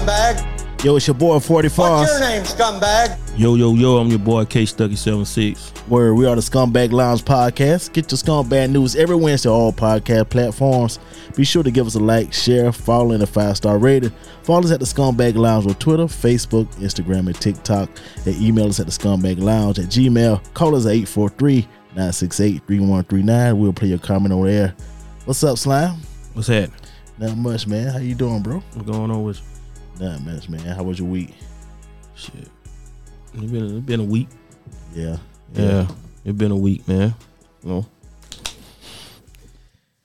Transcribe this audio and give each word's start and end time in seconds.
scumbag? 0.00 0.84
Yo, 0.84 0.96
it's 0.96 1.06
your 1.06 1.14
boy 1.14 1.36
40Fonz. 1.36 2.00
What's 2.00 2.12
your 2.12 2.20
name, 2.20 2.42
scumbag? 2.42 3.18
Yo, 3.38 3.54
yo, 3.54 3.74
yo, 3.74 3.98
I'm 3.98 4.08
your 4.08 4.18
boy 4.18 4.44
K 4.46 4.62
Stuckey 4.62 4.96
76. 4.96 5.70
Where 5.88 6.14
we 6.14 6.26
are 6.26 6.34
the 6.34 6.40
Scumbag 6.40 6.90
Lounge 6.90 7.22
podcast. 7.24 7.92
Get 7.92 8.10
your 8.10 8.18
scumbag 8.18 8.70
news 8.70 8.96
every 8.96 9.16
Wednesday 9.16 9.50
on 9.50 9.54
all 9.54 9.72
podcast 9.72 10.30
platforms. 10.30 10.98
Be 11.36 11.44
sure 11.44 11.62
to 11.62 11.70
give 11.70 11.86
us 11.86 11.94
a 11.96 12.00
like, 12.00 12.32
share, 12.32 12.72
follow, 12.72 13.12
and 13.12 13.22
a 13.22 13.26
five 13.26 13.56
star 13.56 13.78
rating. 13.78 14.12
Follow 14.42 14.64
us 14.64 14.70
at 14.70 14.80
the 14.80 14.86
Scumbag 14.86 15.36
Lounge 15.36 15.66
on 15.66 15.74
Twitter, 15.74 16.04
Facebook, 16.04 16.66
Instagram, 16.76 17.26
and 17.26 17.38
TikTok. 17.40 17.90
And 18.24 18.34
email 18.36 18.68
us 18.68 18.80
at 18.80 18.86
the 18.86 18.92
Scumbag 18.92 19.38
Lounge 19.38 19.78
at 19.78 19.86
Gmail. 19.86 20.54
Call 20.54 20.74
us 20.74 20.86
at 20.86 20.92
843 20.92 21.60
968 21.94 22.62
3139. 22.66 23.58
We'll 23.58 23.72
play 23.72 23.88
your 23.88 23.98
comment 23.98 24.32
on 24.32 24.48
air. 24.48 24.74
What's 25.26 25.44
up, 25.44 25.58
Slime? 25.58 25.98
What's 26.32 26.48
that? 26.48 26.70
Not 27.18 27.36
much, 27.36 27.66
man. 27.66 27.88
How 27.88 27.98
you 27.98 28.14
doing, 28.14 28.42
bro? 28.42 28.62
What's 28.72 28.90
going 28.90 29.10
on 29.10 29.24
with 29.24 29.38
you? 29.38 29.49
Not 30.00 30.22
much, 30.22 30.48
man. 30.48 30.60
How 30.60 30.82
was 30.82 30.98
your 30.98 31.08
week? 31.08 31.34
Shit. 32.14 32.48
It's 33.34 33.52
been, 33.52 33.76
it's 33.76 33.86
been 33.86 34.00
a 34.00 34.04
week. 34.04 34.28
Yeah. 34.94 35.18
Yeah. 35.52 35.86
It's 36.24 36.38
been 36.38 36.52
a 36.52 36.56
week, 36.56 36.88
man. 36.88 37.14
You 37.62 37.68
know. 37.68 37.86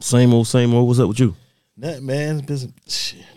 Same 0.02 0.34
old, 0.34 0.48
same 0.48 0.73
old. 0.73 0.90
What's 0.90 0.99
up 0.99 1.08
with 1.08 1.21
you? 1.21 1.34
That 1.77 2.04
man, 2.04 2.40
it's 2.40 2.66
been, 2.66 2.73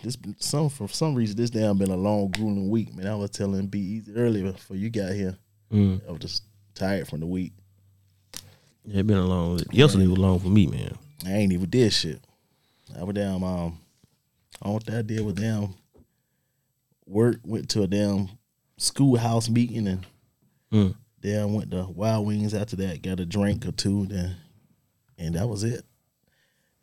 this 0.03 0.15
been 0.17 0.35
some 0.39 0.67
for 0.67 0.89
some 0.89 1.15
reason 1.15 1.37
this 1.37 1.49
damn 1.49 1.77
been 1.77 1.91
a 1.91 1.95
long 1.95 2.29
grueling 2.29 2.69
week, 2.69 2.93
man. 2.93 3.07
I 3.07 3.15
was 3.15 3.29
telling 3.29 3.67
B 3.67 3.79
easy 3.79 4.13
earlier 4.15 4.51
before 4.51 4.75
you 4.75 4.89
got 4.89 5.13
here. 5.13 5.37
Mm. 5.71 6.01
I 6.07 6.11
was 6.11 6.19
just 6.19 6.43
tired 6.75 7.07
from 7.07 7.21
the 7.21 7.25
week. 7.25 7.53
Yeah, 8.83 8.99
it 8.99 9.07
been 9.07 9.17
a 9.17 9.25
long. 9.25 9.61
Yesterday 9.71 10.07
was 10.07 10.17
long 10.17 10.39
for 10.39 10.49
me, 10.49 10.67
man. 10.67 10.97
I 11.25 11.31
ain't 11.31 11.53
even 11.53 11.69
did 11.69 11.93
shit. 11.93 12.19
I 12.97 13.03
was 13.05 13.15
down 13.15 13.43
um 13.43 13.79
all 14.61 14.79
that 14.79 14.97
I 14.97 15.01
did 15.01 15.21
was 15.21 15.35
damn 15.35 15.73
work, 17.09 17.37
went 17.43 17.69
to 17.69 17.81
a 17.83 17.87
damn 17.87 18.29
schoolhouse 18.77 19.49
meeting 19.49 19.87
and 19.87 20.05
Mm. 20.71 20.95
then 21.21 21.53
went 21.53 21.71
to 21.71 21.83
Wild 21.85 22.27
Wings 22.27 22.53
after 22.53 22.75
that, 22.77 23.01
got 23.01 23.19
a 23.19 23.25
drink 23.25 23.65
or 23.65 23.71
two, 23.71 24.05
then 24.05 24.35
and 25.17 25.35
that 25.35 25.49
was 25.49 25.63
it. 25.63 25.83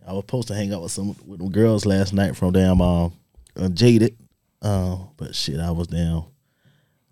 I 0.06 0.12
was 0.12 0.22
supposed 0.22 0.48
to 0.48 0.54
hang 0.54 0.72
out 0.74 0.82
with 0.82 0.92
some 0.92 1.16
with 1.24 1.38
them 1.38 1.50
girls 1.50 1.86
last 1.86 2.12
night 2.12 2.36
from 2.36 2.52
damn 2.52 2.80
um 2.80 3.12
uh, 3.56 3.68
jaded. 3.68 4.16
Uh, 4.60 4.96
but 5.16 5.34
shit, 5.34 5.60
I 5.60 5.70
was 5.70 5.86
down. 5.86 6.26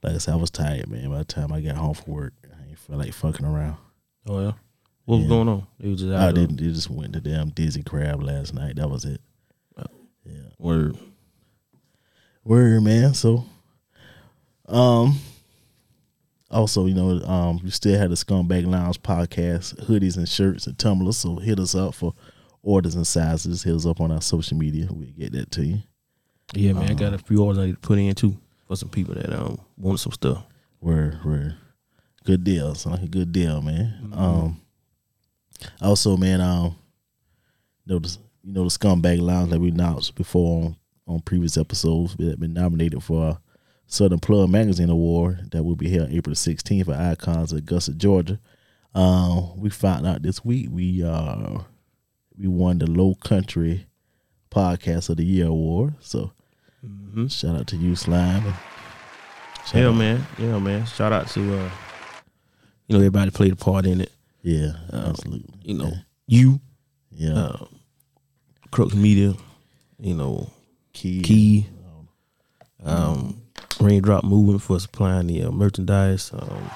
Like 0.02 0.14
I 0.14 0.18
said, 0.18 0.34
I 0.34 0.36
was 0.36 0.50
tired, 0.50 0.88
man. 0.90 1.10
By 1.10 1.18
the 1.18 1.24
time 1.24 1.52
I 1.52 1.60
got 1.60 1.76
home 1.76 1.94
from 1.94 2.12
work, 2.12 2.34
I 2.44 2.68
ain't 2.68 2.78
feel 2.78 2.96
like 2.98 3.12
fucking 3.14 3.46
around. 3.46 3.76
Oh 4.26 4.40
yeah. 4.40 4.52
What 5.04 5.16
was 5.16 5.22
Yeah. 5.24 5.28
going 5.28 5.48
on? 5.48 5.66
It 5.78 5.88
was 5.88 6.00
just 6.00 6.12
I 6.12 6.32
didn't. 6.32 6.56
They 6.56 6.66
just 6.68 6.90
went 6.90 7.12
to 7.12 7.20
damn 7.20 7.50
Dizzy 7.50 7.82
Crab 7.82 8.22
last 8.22 8.52
night. 8.52 8.76
That 8.76 8.90
was 8.90 9.04
it. 9.04 9.20
Yeah. 10.26 10.48
Word. 10.58 10.96
Word, 12.44 12.82
man. 12.82 13.14
So, 13.14 13.44
um, 14.68 15.18
also, 16.50 16.86
you 16.86 16.94
know, 16.94 17.20
um, 17.24 17.60
we 17.62 17.70
still 17.70 17.98
had 17.98 18.10
the 18.10 18.14
Scumbag 18.14 18.66
Lounge 18.66 19.00
podcast, 19.02 19.74
hoodies 19.86 20.16
and 20.16 20.28
shirts 20.28 20.66
and 20.66 20.78
tumblers. 20.78 21.16
So 21.16 21.36
hit 21.36 21.58
us 21.58 21.74
up 21.74 21.94
for 21.94 22.14
orders 22.62 22.94
and 22.94 23.06
sizes. 23.06 23.62
Hit 23.62 23.74
us 23.74 23.86
up 23.86 24.00
on 24.00 24.12
our 24.12 24.20
social 24.20 24.56
media. 24.56 24.88
We'll 24.90 25.08
get 25.18 25.32
that 25.32 25.50
to 25.52 25.64
you. 25.64 25.78
Yeah, 26.54 26.74
man. 26.74 26.90
I 26.90 26.94
got 26.94 27.14
a 27.14 27.18
few 27.18 27.42
orders 27.42 27.58
I 27.58 27.66
need 27.66 27.74
to 27.74 27.80
put 27.80 27.98
in 27.98 28.14
too 28.14 28.36
for 28.68 28.76
some 28.76 28.90
people 28.90 29.14
that 29.14 29.32
um 29.32 29.58
want 29.76 30.00
some 30.00 30.12
stuff. 30.12 30.44
Word, 30.80 31.18
word. 31.24 31.56
Good 32.24 32.44
deal. 32.44 32.74
Sound 32.74 32.96
like 32.96 33.04
a 33.04 33.08
good 33.08 33.32
deal, 33.32 33.62
man. 33.62 34.12
Um, 34.12 34.60
also, 35.80 36.16
man, 36.16 36.40
um, 36.40 36.76
you 37.84 37.94
know, 37.94 37.98
the, 37.98 38.16
you 38.42 38.52
know 38.52 38.64
the 38.64 38.70
Scumbag 38.70 39.20
Lounge 39.20 39.50
that 39.50 39.60
we 39.60 39.70
announced 39.70 40.14
before 40.14 40.64
on, 40.66 40.76
on 41.06 41.20
previous 41.20 41.56
episodes 41.56 42.16
that 42.16 42.40
been 42.40 42.52
nominated 42.54 43.02
for 43.02 43.28
a 43.30 43.40
Southern 43.86 44.18
Plug 44.20 44.48
Magazine 44.48 44.88
Award 44.90 45.50
that 45.52 45.62
will 45.62 45.76
be 45.76 45.90
held 45.90 46.10
April 46.10 46.34
16th 46.34 46.88
at 46.88 47.12
Icons 47.12 47.52
of 47.52 47.58
Augusta, 47.58 47.92
Georgia. 47.92 48.40
Um, 48.94 49.58
we 49.60 49.70
found 49.70 50.06
out 50.06 50.22
this 50.22 50.44
week 50.44 50.68
we 50.70 51.02
uh 51.04 51.58
we 52.38 52.46
won 52.46 52.78
the 52.78 52.86
Low 52.90 53.14
Country 53.16 53.86
Podcast 54.50 55.10
of 55.10 55.16
the 55.18 55.24
Year 55.24 55.46
award. 55.46 55.94
So 56.00 56.32
shout 57.28 57.56
out 57.56 57.66
to 57.68 57.76
you, 57.76 57.94
Slime. 57.96 58.42
shout 59.66 59.74
Yeah, 59.74 59.88
out- 59.88 59.96
man. 59.96 60.26
Yeah, 60.38 60.58
man. 60.58 60.86
Shout 60.86 61.12
out 61.12 61.28
to 61.28 61.40
uh, 61.58 61.70
you 62.86 62.94
know, 62.94 62.98
everybody 62.98 63.30
played 63.30 63.52
a 63.52 63.56
part 63.56 63.84
in 63.86 64.00
it. 64.00 64.12
Yeah, 64.42 64.72
absolutely. 64.92 65.54
You 65.62 65.74
know, 65.74 65.92
you, 66.26 66.60
Yeah. 67.10 67.34
uh, 67.34 67.64
Crux 68.70 68.94
Media, 68.94 69.34
you 69.98 70.14
know, 70.14 70.50
Key. 70.94 71.22
Key, 71.22 71.66
um, 72.84 73.40
Raindrop 73.80 74.24
Movement 74.24 74.62
for 74.62 74.80
supplying 74.80 75.26
the 75.26 75.42
uh, 75.42 75.50
merchandise. 75.50 76.30
Um, 76.32 76.70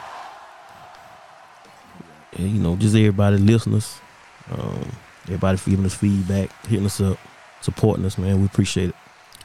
and, 2.37 2.51
you 2.51 2.61
know, 2.61 2.77
just 2.77 2.95
everybody, 2.95 3.39
listeners, 3.39 3.99
um, 4.51 4.91
everybody 5.25 5.57
for 5.57 5.71
giving 5.71 5.87
us 5.87 5.95
feedback, 5.95 6.51
hitting 6.67 6.87
us 6.87 7.01
up, 7.01 7.19
supporting 7.61 8.05
us, 8.05 8.19
man. 8.19 8.41
We 8.41 8.47
appreciate 8.47 8.91
it. 8.91 8.95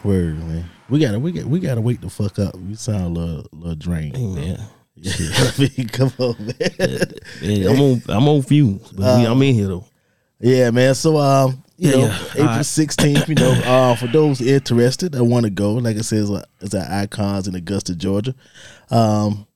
Word, 0.04 0.38
man. 0.40 0.70
We 0.90 1.00
gotta 1.00 1.18
we 1.18 1.32
got 1.32 1.46
we 1.46 1.60
gotta 1.62 1.80
wake 1.80 2.02
the 2.02 2.10
fuck 2.10 2.38
up. 2.40 2.58
We 2.58 2.76
sound 2.76 3.16
a 3.16 3.20
little, 3.20 3.48
little 3.54 3.76
drained. 3.76 4.18
Hey, 4.18 4.28
man. 4.28 4.60
Yeah. 4.96 5.12
I 5.18 5.54
mean, 5.78 5.88
come 5.88 6.14
on, 6.20 6.36
man. 6.38 7.14
Yeah, 7.42 7.72
I'm 7.72 7.82
on, 7.82 8.02
I'm 8.08 8.28
on 8.28 8.44
fumes, 8.44 8.92
but 8.92 9.18
we, 9.18 9.26
I'm 9.26 9.42
in 9.42 9.56
here 9.56 9.68
though. 9.68 9.86
Yeah, 10.40 10.70
man. 10.70 10.94
So 10.94 11.18
um, 11.18 11.63
you 11.78 11.90
Yeah, 11.90 11.96
know, 11.96 12.02
yeah. 12.08 12.26
April 12.32 12.48
Alright. 12.48 12.66
sixteenth, 12.66 13.28
you 13.30 13.36
know, 13.36 13.52
uh, 13.66 13.96
for 13.96 14.08
those 14.08 14.42
interested 14.42 15.12
that 15.14 15.24
want 15.24 15.46
to 15.46 15.50
go, 15.50 15.74
like 15.74 15.98
I 15.98 16.02
said, 16.02 16.20
it's, 16.20 16.30
uh, 16.30 16.46
it's 16.62 16.74
at 16.74 16.90
Icons 17.04 17.48
in 17.48 17.56
Augusta, 17.56 17.96
Georgia. 17.96 18.36
Um, 18.90 19.48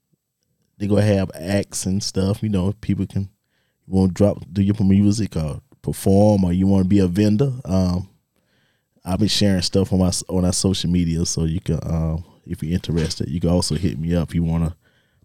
they 0.78 0.88
gonna 0.88 1.02
have 1.02 1.32
acts 1.36 1.86
and 1.86 2.02
stuff. 2.04 2.44
You 2.44 2.50
know, 2.50 2.74
people 2.82 3.06
can 3.08 3.30
you 3.88 3.94
want 3.94 4.10
to 4.10 4.14
drop 4.14 4.44
do 4.52 4.62
your 4.62 4.76
music 4.82 5.36
or 5.36 5.62
perform, 5.82 6.44
or 6.44 6.54
you 6.54 6.68
want 6.68 6.84
to 6.84 6.90
be 6.90 7.00
a 7.00 7.08
vendor. 7.08 7.54
Um, 7.66 8.10
I've 9.06 9.20
been 9.20 9.28
sharing 9.30 9.62
stuff 9.62 9.94
on 9.94 10.00
my 10.00 10.12
on 10.30 10.44
our 10.46 10.54
social 10.54 10.90
media, 10.90 11.26
so 11.26 11.46
you 11.46 11.62
can, 11.62 11.80
um, 11.84 12.26
if 12.46 12.62
you're 12.62 12.74
interested, 12.74 13.30
you 13.30 13.40
can 13.40 13.50
also 13.50 13.76
hit 13.76 13.98
me 13.98 14.14
up 14.16 14.30
if 14.30 14.36
you 14.36 14.44
want 14.44 14.66
to 14.66 14.76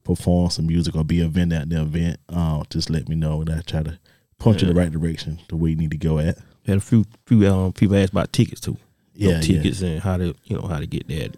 perform 0.05 0.51
some 0.51 0.67
music 0.67 0.95
or 0.97 1.05
be 1.05 1.21
a 1.21 1.29
vendor 1.29 1.57
at 1.57 1.69
the 1.69 1.81
event. 1.81 2.19
Uh, 2.29 2.63
just 2.71 2.91
let 2.91 3.09
me 3.09 3.17
know, 3.17 3.41
and 3.41 3.51
I 3.51 3.61
try 3.63 3.83
to 3.83 3.99
point 4.39 4.63
you 4.63 4.69
in 4.69 4.75
the 4.75 4.81
right 4.81 4.91
direction, 4.93 5.41
the 5.49 5.57
way 5.57 5.71
you 5.71 5.77
need 5.77 5.91
to 5.91 5.97
go 5.99 6.19
at. 6.19 6.39
Had 6.67 6.79
a 6.79 6.81
few 6.81 7.05
few 7.27 7.47
um, 7.49 7.73
people 7.73 7.97
asked 7.97 8.13
about 8.13 8.33
tickets 8.33 8.61
too. 8.61 8.77
You 9.15 9.29
know, 9.29 9.33
Yeah, 9.35 9.41
yeah. 9.41 9.43
tickets 9.63 9.81
and 9.83 10.01
how 10.01 10.17
to 10.17 10.35
you 10.45 10.57
know 10.57 10.67
how 10.67 10.79
to 10.79 10.87
get 10.87 11.09
that. 11.09 11.37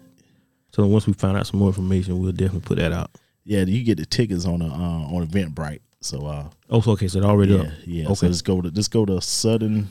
So 0.71 0.85
once 0.85 1.07
we 1.07 1.13
find 1.13 1.37
out 1.37 1.47
some 1.47 1.59
more 1.59 1.69
information, 1.69 2.19
we'll 2.19 2.31
definitely 2.31 2.61
put 2.61 2.77
that 2.77 2.91
out. 2.91 3.11
Yeah, 3.43 3.61
you 3.61 3.83
get 3.83 3.97
the 3.97 4.05
tickets 4.05 4.45
on 4.45 4.59
the 4.59 4.65
uh, 4.65 4.69
on 4.69 5.25
Eventbrite. 5.27 5.79
So 6.01 6.25
uh, 6.27 6.49
Oh, 6.69 6.81
so 6.81 6.91
okay, 6.91 7.07
so 7.07 7.19
it 7.19 7.25
already 7.25 7.53
yeah, 7.53 7.61
up. 7.61 7.67
yeah. 7.85 8.05
Okay. 8.05 8.13
So 8.15 8.27
just 8.27 8.45
go 8.45 8.61
to 8.61 8.69
just 8.71 8.91
go 8.91 9.05
to 9.05 9.21
Southern 9.21 9.89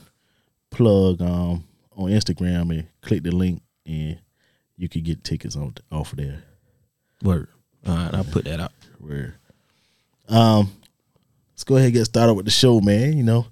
Plug 0.71 1.21
um 1.21 1.63
on 1.95 2.09
Instagram 2.11 2.71
and 2.71 2.87
click 3.01 3.23
the 3.23 3.31
link, 3.31 3.61
and 3.85 4.17
you 4.77 4.87
can 4.89 5.01
get 5.03 5.23
tickets 5.23 5.55
on 5.55 5.73
off 5.91 6.11
of 6.11 6.17
there. 6.19 6.43
Word. 7.23 7.47
All 7.87 7.95
right, 7.95 8.13
I'll 8.13 8.23
put 8.25 8.45
that 8.45 8.59
out. 8.59 8.71
Where, 8.99 9.35
um, 10.27 10.71
let's 11.53 11.63
go 11.63 11.75
ahead 11.75 11.87
and 11.87 11.93
get 11.93 12.05
started 12.05 12.33
with 12.33 12.45
the 12.45 12.51
show, 12.51 12.79
man. 12.81 13.15
You 13.17 13.23
know, 13.23 13.47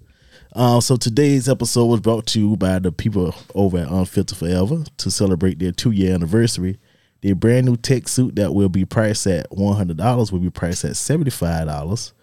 uh, 0.56 0.80
so 0.80 0.96
today's 0.96 1.50
episode 1.50 1.86
was 1.86 2.00
brought 2.00 2.26
to 2.28 2.40
you 2.40 2.58
by 2.58 2.80
the 2.80 2.92
people 2.92 3.34
over 3.56 3.80
at 3.80 3.90
Unfiltered 3.90 4.38
Forever 4.38 4.84
to 4.98 5.12
celebrate 5.12 5.60
their 5.60 5.72
two 5.72 5.92
year 5.92 6.14
anniversary. 6.14 6.80
Their 7.22 7.36
brand 7.36 7.66
new 7.66 7.78
tech 7.78 8.08
suit 8.08 8.36
that 8.36 8.54
will 8.54 8.70
be 8.70 8.86
priced 8.86 9.28
at 9.28 9.48
one 9.52 9.78
hundred 9.78 9.98
dollars 9.98 10.32
will 10.32 10.40
be 10.40 10.50
priced 10.50 10.86
at 10.86 10.96
seventy 10.96 11.32
five 11.32 11.68
dollars 11.68 12.14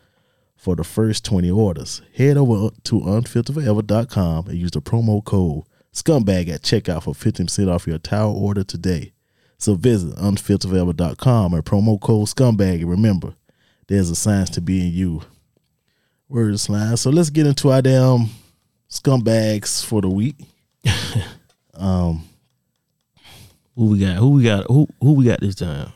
for 0.61 0.77
the 0.77 0.85
first 0.85 1.25
20 1.25 1.51
orders. 1.51 2.03
Head 2.15 2.37
over 2.37 2.69
to 2.85 3.01
unfilteredforever.com 3.01 4.49
and 4.49 4.59
use 4.59 4.71
the 4.71 4.83
promo 4.83 5.25
code 5.25 5.65
scumbag 5.95 6.51
at 6.51 6.61
checkout 6.61 7.05
for 7.05 7.15
15% 7.15 7.73
off 7.73 7.87
your 7.87 7.99
towel 7.99 8.37
order 8.37 8.63
today. 8.63 9.13
So 9.57 9.75
visit 9.75 10.15
unfilteredforever.com 10.17 11.55
and 11.55 11.65
promo 11.65 11.99
code 11.99 12.27
scumbag. 12.27 12.81
And 12.81 12.91
remember, 12.91 13.35
there's 13.89 14.11
a 14.11 14.15
science 14.17 14.51
to 14.51 14.61
being 14.61 14.93
you. 14.93 15.23
Word 16.31 16.55
is 16.55 16.63
slime. 16.63 16.97
So 16.97 17.11
let's 17.11 17.29
get 17.29 17.47
into 17.47 17.71
our 17.71 17.83
damn 17.83 18.29
scumbags 18.89 19.85
for 19.85 20.01
the 20.01 20.09
week. 20.09 20.37
um, 21.75 22.25
Who 23.75 23.87
we 23.87 23.99
got? 23.99 24.17
Who 24.17 24.31
we 24.31 24.45
got? 24.45 24.67
Who 24.69 24.87
who 25.01 25.15
we 25.15 25.25
got 25.25 25.41
this 25.41 25.57
time? 25.57 25.93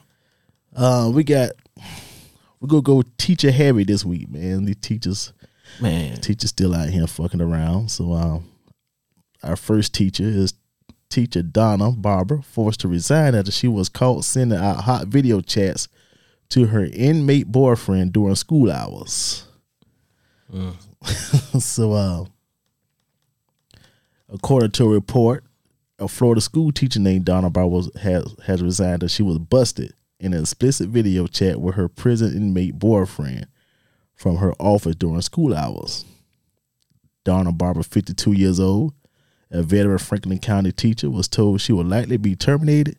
uh, 0.74 1.08
we 1.14 1.22
got 1.22 1.50
we're 2.60 2.66
gonna 2.66 2.82
go 2.82 3.02
teacher 3.16 3.52
Harry 3.52 3.84
this 3.84 4.04
week, 4.04 4.28
man. 4.28 4.64
The 4.64 4.74
teachers 4.74 5.32
Man, 5.80 6.16
teachers 6.16 6.50
still 6.50 6.74
out 6.74 6.88
here 6.88 7.06
fucking 7.06 7.40
around. 7.40 7.90
So 7.92 8.12
um, 8.12 8.50
our 9.42 9.56
first 9.56 9.94
teacher 9.94 10.24
is 10.24 10.54
teacher 11.10 11.42
Donna 11.42 11.92
Barber, 11.92 12.42
forced 12.42 12.80
to 12.80 12.88
resign 12.88 13.36
after 13.36 13.52
she 13.52 13.68
was 13.68 13.88
caught 13.88 14.24
sending 14.24 14.58
out 14.58 14.82
hot 14.82 15.06
video 15.06 15.40
chats 15.40 15.86
to 16.50 16.66
her 16.66 16.86
inmate 16.92 17.52
boyfriend 17.52 18.12
during 18.12 18.34
school 18.34 18.70
hours. 18.70 19.46
so 21.58 21.92
uh, 21.92 22.24
according 24.32 24.70
to 24.72 24.84
a 24.84 24.88
report, 24.88 25.44
a 25.98 26.08
Florida 26.08 26.40
school 26.40 26.72
teacher 26.72 27.00
named 27.00 27.24
Donna 27.24 27.50
Barber 27.50 27.68
was, 27.68 27.90
has 28.00 28.34
has 28.46 28.62
resigned 28.62 29.10
she 29.10 29.22
was 29.22 29.38
busted 29.38 29.94
in 30.20 30.32
an 30.32 30.40
explicit 30.40 30.88
video 30.88 31.26
chat 31.26 31.60
with 31.60 31.74
her 31.74 31.88
prison 31.88 32.36
inmate 32.36 32.78
boyfriend 32.78 33.46
from 34.14 34.36
her 34.36 34.52
office 34.60 34.96
during 34.96 35.20
school 35.20 35.54
hours. 35.54 36.04
Donna 37.24 37.52
Barber, 37.52 37.82
52 37.82 38.32
years 38.32 38.60
old, 38.60 38.94
a 39.50 39.62
veteran 39.62 39.98
Franklin 39.98 40.38
County 40.38 40.72
teacher, 40.72 41.10
was 41.10 41.26
told 41.26 41.60
she 41.60 41.72
would 41.72 41.86
likely 41.86 42.16
be 42.16 42.36
terminated 42.36 42.96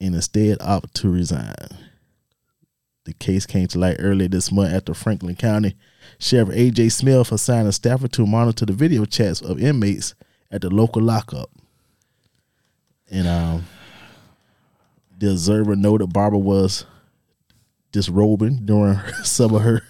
and 0.00 0.14
instead 0.14 0.58
opted 0.60 0.94
to 0.94 1.10
resign. 1.10 1.54
The 3.04 3.12
case 3.12 3.44
came 3.44 3.66
to 3.68 3.78
light 3.78 3.96
earlier 3.98 4.28
this 4.28 4.50
month 4.50 4.72
after 4.72 4.94
Franklin 4.94 5.36
County 5.36 5.76
Sheriff 6.18 6.50
A.J. 6.52 6.88
Smith 6.90 7.32
assigned 7.32 7.68
a 7.68 7.72
staffer 7.72 8.08
to 8.08 8.26
monitor 8.26 8.66
the 8.66 8.72
video 8.72 9.04
chats 9.04 9.40
of 9.40 9.60
inmates 9.60 10.14
at 10.50 10.62
the 10.62 10.70
local 10.70 11.02
lockup. 11.02 11.50
And 13.10 13.26
um, 13.26 13.66
the 15.18 15.30
observer 15.32 15.76
noted 15.76 16.12
Barber 16.12 16.38
was 16.38 16.86
disrobing 17.92 18.64
during 18.64 18.98
some 19.24 19.54
of 19.54 19.62
her 19.62 19.82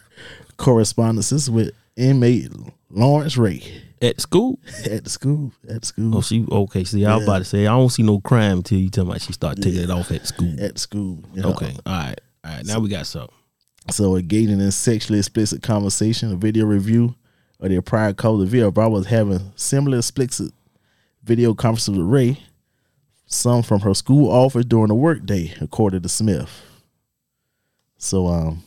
correspondences 0.56 1.50
with 1.50 1.72
inmate 1.96 2.50
Lawrence 2.90 3.36
Ray 3.36 3.82
At 4.02 4.20
school? 4.20 4.58
at 4.84 5.04
the 5.04 5.10
school. 5.10 5.52
At 5.68 5.82
the 5.82 5.86
school. 5.86 6.16
Oh, 6.16 6.20
she 6.20 6.44
okay. 6.50 6.84
See, 6.84 7.06
I 7.06 7.16
was 7.16 7.24
about 7.24 7.38
to 7.38 7.44
say 7.44 7.66
I 7.66 7.70
don't 7.70 7.90
see 7.90 8.02
no 8.02 8.20
crime 8.20 8.58
until 8.58 8.78
you 8.78 8.90
tell 8.90 9.04
me 9.04 9.18
she 9.18 9.32
started 9.32 9.62
taking 9.62 9.82
it 9.82 9.90
off 9.90 10.10
at 10.10 10.26
school. 10.26 10.54
At 10.60 10.78
school. 10.78 11.22
you 11.32 11.42
know. 11.42 11.50
Okay, 11.50 11.76
all 11.86 11.92
right, 11.92 12.20
all 12.44 12.50
right. 12.50 12.64
Now 12.66 12.78
we 12.80 12.88
got 12.88 13.06
something. 13.06 13.34
So 13.90 14.16
engaging 14.16 14.60
in 14.60 14.70
sexually 14.70 15.18
explicit 15.18 15.62
conversation, 15.62 16.32
a 16.32 16.36
video 16.36 16.64
review 16.66 17.14
of 17.60 17.68
their 17.70 17.82
prior 17.82 18.12
call 18.12 18.38
the 18.38 18.46
video, 18.46 18.70
Barber 18.70 18.90
was 18.94 19.06
having 19.06 19.52
similar 19.56 19.98
explicit 19.98 20.52
video 21.22 21.54
conferences 21.54 21.96
with 21.96 22.06
Ray, 22.06 22.38
some 23.26 23.62
from 23.62 23.80
her 23.80 23.94
school 23.94 24.30
office 24.30 24.64
during 24.64 24.88
the 24.88 24.94
workday, 24.94 25.54
according 25.60 26.02
to 26.02 26.08
Smith. 26.08 26.62
So 27.98 28.26
um 28.28 28.62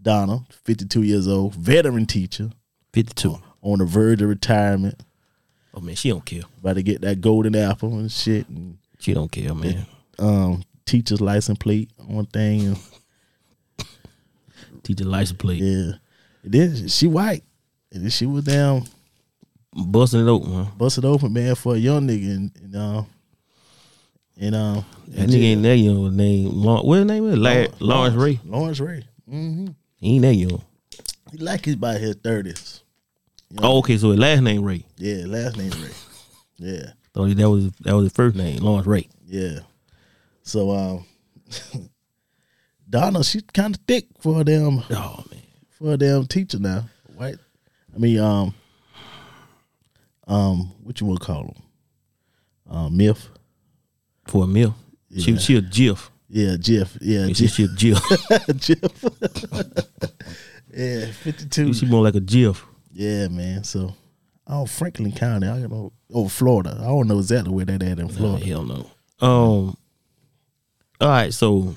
Donna, 0.00 0.44
52 0.64 1.02
years 1.02 1.26
old, 1.28 1.54
veteran 1.54 2.06
teacher, 2.06 2.50
Fifty-two. 2.92 3.38
on 3.62 3.78
the 3.78 3.84
verge 3.84 4.20
of 4.22 4.28
retirement, 4.28 5.02
Oh 5.72 5.80
man, 5.80 5.96
she 5.96 6.10
don't 6.10 6.24
care. 6.24 6.42
about 6.60 6.74
to 6.74 6.82
get 6.82 7.00
that 7.00 7.20
golden 7.20 7.56
apple 7.56 7.98
and 7.98 8.10
shit 8.12 8.48
and 8.48 8.78
She 9.00 9.14
don't 9.14 9.32
care, 9.32 9.54
man. 9.54 9.86
um 10.18 10.62
teacher's 10.86 11.20
license 11.20 11.58
plate 11.58 11.90
on 12.08 12.26
thing 12.26 12.76
Teacher 14.82 15.04
license 15.04 15.38
plate, 15.38 15.60
Yeah. 15.62 15.92
And 16.42 16.52
then 16.52 16.88
she 16.88 17.06
white. 17.06 17.42
And 17.92 18.02
then 18.02 18.10
she 18.10 18.26
was 18.26 18.44
down, 18.44 18.84
busting 19.72 20.20
it 20.20 20.28
open. 20.28 20.50
Man. 20.52 20.68
it 20.78 21.04
open, 21.04 21.32
man, 21.32 21.54
for 21.54 21.74
a 21.74 21.78
young 21.78 22.06
nigga. 22.06 22.34
And, 22.36 22.50
and, 22.62 22.76
uh, 22.76 23.02
and, 24.38 24.54
uh, 24.54 24.82
That 25.08 25.28
nigga 25.30 25.42
ain't 25.42 25.62
that 25.62 25.76
young. 25.76 26.16
Name 26.16 26.50
Lawrence. 26.50 26.84
What 26.84 26.96
his 26.98 27.06
name 27.06 27.28
is? 27.28 27.38
La- 27.38 27.66
Lawrence 27.80 28.16
Ray. 28.16 28.40
Lawrence 28.44 28.80
Ray. 28.80 29.04
Mm-hmm. 29.30 29.68
He 29.96 30.14
ain't 30.16 30.22
that 30.22 30.34
young. 30.34 30.62
He 31.32 31.38
like 31.38 31.64
he's 31.64 31.76
by 31.76 31.94
his 31.98 32.16
30s. 32.16 32.82
Oh, 33.62 33.78
okay. 33.78 33.96
So 33.96 34.10
his 34.10 34.18
last 34.18 34.40
name 34.40 34.64
Ray. 34.64 34.84
Yeah, 34.98 35.24
last 35.26 35.56
name 35.56 35.70
Ray. 35.70 35.90
Yeah, 36.58 36.90
Thought 37.14 37.36
that 37.36 37.48
was 37.50 37.70
that 37.80 37.94
was 37.94 38.04
his 38.04 38.12
first 38.12 38.36
name, 38.36 38.58
Lawrence 38.58 38.86
Ray. 38.86 39.08
yeah. 39.26 39.60
So, 40.44 40.70
um, 40.70 41.06
Donna, 42.88 43.24
she's 43.24 43.42
kind 43.52 43.74
of 43.74 43.80
thick 43.86 44.06
for 44.20 44.40
a 44.40 44.44
damn, 44.44 44.80
Oh 44.90 45.24
man. 45.30 45.42
for 45.70 45.92
a 45.94 45.96
damn 45.96 46.26
teacher 46.26 46.58
now. 46.58 46.84
White. 47.16 47.38
I 47.94 47.98
mean, 47.98 48.18
um, 48.20 48.54
um, 50.26 50.74
what 50.82 51.00
you 51.00 51.06
want 51.06 51.20
to 51.20 51.26
call 51.26 51.42
him? 51.44 51.54
Um, 52.76 52.96
myth. 52.96 53.28
For 54.26 54.44
a. 54.44 54.74
She 55.18 55.32
Yeah. 55.32 55.38
she 55.38 55.56
a 55.56 55.60
GIF. 55.60 56.10
Yeah, 56.28 56.56
Jeff. 56.58 56.96
Yeah, 57.00 57.28
She, 57.28 57.46
she 57.46 57.64
a 57.64 57.68
GIF. 57.68 58.00
Jeff. 58.56 59.04
yeah, 60.74 61.06
52. 61.06 61.72
she 61.74 61.86
more 61.86 62.02
like 62.02 62.14
a 62.16 62.20
GIF. 62.20 62.64
Yeah, 62.92 63.28
man. 63.28 63.64
So, 63.64 63.94
oh, 64.46 64.66
Franklin 64.66 65.12
County. 65.12 65.46
I 65.46 65.60
don't 65.60 65.70
know. 65.70 65.92
Oh, 66.12 66.28
Florida. 66.28 66.76
I 66.80 66.84
don't 66.86 67.06
know 67.08 67.18
exactly 67.18 67.52
where 67.52 67.64
that 67.66 67.82
at 67.82 67.98
in 67.98 68.08
Florida. 68.08 68.44
hell 68.44 68.64
no. 68.64 68.90
Um. 69.26 69.76
All 71.00 71.08
right, 71.08 71.32
so 71.34 71.74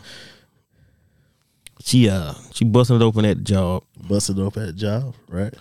she 1.83 2.09
uh 2.09 2.33
she 2.53 2.65
busted 2.65 3.01
it 3.01 3.05
open 3.05 3.25
at 3.25 3.37
the 3.37 3.43
job. 3.43 3.83
Busted 4.07 4.39
up 4.39 4.57
at 4.57 4.67
the 4.67 4.73
job, 4.73 5.15
right? 5.27 5.53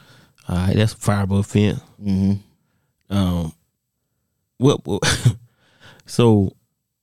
All 0.48 0.56
right, 0.56 0.76
that's 0.76 0.92
a 0.92 0.96
fireable 0.96 1.40
offense. 1.40 1.80
Mm-hmm. 2.02 3.14
Um, 3.16 3.52
what? 4.58 4.84
what 4.84 5.02
so 6.06 6.52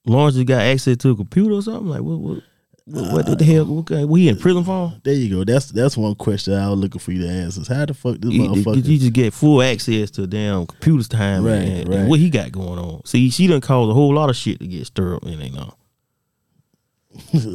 Lawrence 0.05 0.35
just 0.35 0.47
got 0.47 0.61
access 0.61 0.97
to 0.97 1.11
a 1.11 1.15
computer 1.15 1.55
or 1.55 1.61
something? 1.61 1.87
Like 1.87 2.01
what? 2.01 2.19
What? 2.19 2.43
What, 2.85 3.29
what 3.29 3.39
the 3.39 3.45
hell? 3.45 3.63
What, 3.63 3.89
what 3.89 4.19
he 4.19 4.27
in 4.27 4.37
prison 4.37 4.65
for? 4.65 4.93
There 5.03 5.13
you 5.13 5.33
go. 5.33 5.43
That's 5.45 5.67
that's 5.67 5.95
one 5.95 6.15
question 6.15 6.53
I 6.53 6.69
was 6.69 6.79
looking 6.79 6.99
for 6.99 7.13
you 7.13 7.21
to 7.21 7.29
answer. 7.29 7.61
is 7.61 7.67
how 7.69 7.85
the 7.85 7.93
fuck 7.93 8.17
this 8.19 8.29
did 8.31 8.41
motherfucker 8.41 8.85
you 8.85 8.97
just 8.99 9.13
get 9.13 9.33
full 9.33 9.61
access 9.61 10.11
to 10.11 10.23
a 10.23 10.27
damn 10.27 10.67
computers 10.67 11.07
time 11.07 11.45
Right, 11.45 11.53
and, 11.59 11.87
right. 11.89 11.99
and 11.99 12.09
what 12.09 12.19
he 12.19 12.29
got 12.29 12.51
going 12.51 12.79
on? 12.79 13.05
See, 13.05 13.29
she 13.29 13.47
done 13.47 13.61
caused 13.61 13.89
a 13.89 13.93
whole 13.93 14.13
lot 14.13 14.29
of 14.29 14.35
shit 14.35 14.59
to 14.59 14.67
get 14.67 14.85
stirred 14.85 15.15
up 15.15 15.23
in 15.23 15.41
it 15.41 15.53
now. 15.53 15.77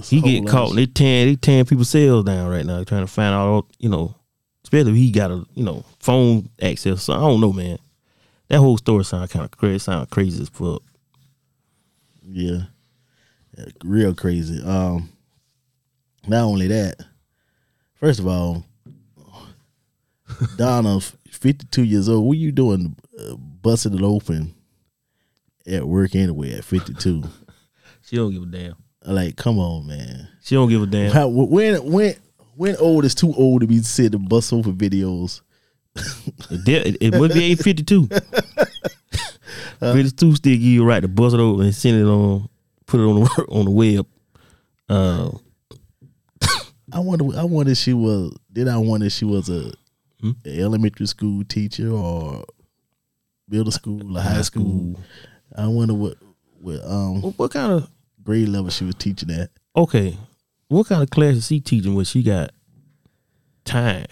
He 0.04 0.20
get 0.20 0.46
caught. 0.46 0.74
They 0.74 0.86
tearing 0.86 1.28
they 1.28 1.36
tearing 1.36 1.64
people's 1.64 1.90
cells 1.90 2.24
down 2.24 2.48
right 2.48 2.64
now, 2.64 2.84
trying 2.84 3.04
to 3.04 3.12
find 3.12 3.34
out. 3.34 3.66
You 3.78 3.88
know, 3.88 4.14
especially 4.64 4.92
if 4.92 4.96
he 4.96 5.10
got 5.10 5.30
a 5.30 5.44
you 5.54 5.64
know 5.64 5.84
phone 5.98 6.48
access. 6.60 7.02
So 7.04 7.12
I 7.12 7.18
don't 7.18 7.40
know, 7.40 7.52
man. 7.52 7.78
That 8.48 8.58
whole 8.58 8.78
story 8.78 9.04
sound 9.04 9.30
kind 9.30 9.44
of 9.44 9.50
crazy. 9.50 9.78
Sound 9.78 10.10
crazy 10.10 10.42
as 10.42 10.48
fuck. 10.48 10.82
Yeah. 12.22 12.62
Yeah, 13.56 13.64
Real 13.84 14.14
crazy. 14.14 14.62
Um 14.64 15.10
not 16.26 16.44
only 16.44 16.68
that, 16.68 16.96
first 17.94 18.20
of 18.20 18.26
all, 18.26 18.64
Donna, 20.56 21.00
52 21.00 21.82
years 21.84 22.08
old, 22.08 22.26
what 22.26 22.36
you 22.36 22.52
doing 22.52 22.94
uh, 23.18 23.34
busting 23.34 23.94
it 23.94 24.02
open 24.02 24.54
at 25.66 25.86
work 25.86 26.14
anyway 26.14 26.52
at 26.54 26.64
52? 26.64 27.24
She 28.02 28.16
don't 28.16 28.32
give 28.32 28.42
a 28.42 28.46
damn. 28.46 28.74
Like, 29.04 29.36
come 29.36 29.58
on, 29.58 29.86
man. 29.86 30.28
She 30.42 30.54
don't 30.54 30.68
give 30.68 30.82
a 30.82 30.86
damn. 30.86 31.12
How, 31.12 31.28
when 31.28 31.90
when 31.90 32.14
when 32.56 32.76
old 32.76 33.04
is 33.04 33.14
too 33.14 33.32
old 33.34 33.60
to 33.62 33.66
be 33.66 33.78
said 33.82 34.12
to 34.12 34.18
bust 34.18 34.52
over 34.52 34.70
videos? 34.70 35.40
It, 36.50 36.68
it, 36.68 36.96
it 37.00 37.18
must 37.18 37.34
be 37.34 37.44
eight 37.44 37.58
fifty 37.58 37.82
two. 37.82 38.06
Fifty 39.80 40.10
two 40.16 40.34
still 40.34 40.52
give 40.52 40.60
you 40.62 40.84
right 40.84 41.00
to 41.00 41.08
bust 41.08 41.34
it 41.34 41.40
over 41.40 41.62
and 41.62 41.74
send 41.74 42.00
it 42.00 42.04
on, 42.06 42.48
put 42.86 43.00
it 43.00 43.04
on 43.04 43.20
the 43.20 43.46
on 43.50 43.64
the 43.64 43.70
web. 43.70 44.06
Uh, 44.88 45.30
I 46.92 47.00
wonder. 47.00 47.24
I 47.36 47.44
wonder 47.44 47.72
if 47.72 47.78
she 47.78 47.92
was. 47.94 48.36
Did 48.52 48.68
I 48.68 48.78
wonder 48.78 49.06
if 49.06 49.12
she 49.12 49.24
was 49.24 49.48
a, 49.48 49.72
Hmm? 50.20 50.32
elementary 50.44 51.06
school 51.06 51.44
teacher 51.44 51.90
or 51.92 52.44
middle 53.48 53.70
school 53.70 54.18
or 54.18 54.20
high 54.20 54.42
school? 54.42 54.98
I 55.56 55.68
wonder 55.68 55.94
what 55.94 56.16
what 56.60 56.80
um 56.84 57.22
what, 57.22 57.38
what 57.38 57.50
kind 57.52 57.72
of 57.72 57.90
grade 58.28 58.48
level 58.50 58.68
she 58.70 58.84
was 58.84 58.94
teaching 58.96 59.30
at. 59.30 59.48
okay? 59.74 60.14
What 60.68 60.86
kind 60.86 61.02
of 61.02 61.08
class 61.08 61.34
is 61.36 61.46
she 61.46 61.60
teaching 61.60 61.94
when 61.94 62.04
she 62.04 62.22
got 62.22 62.50
time 63.64 64.04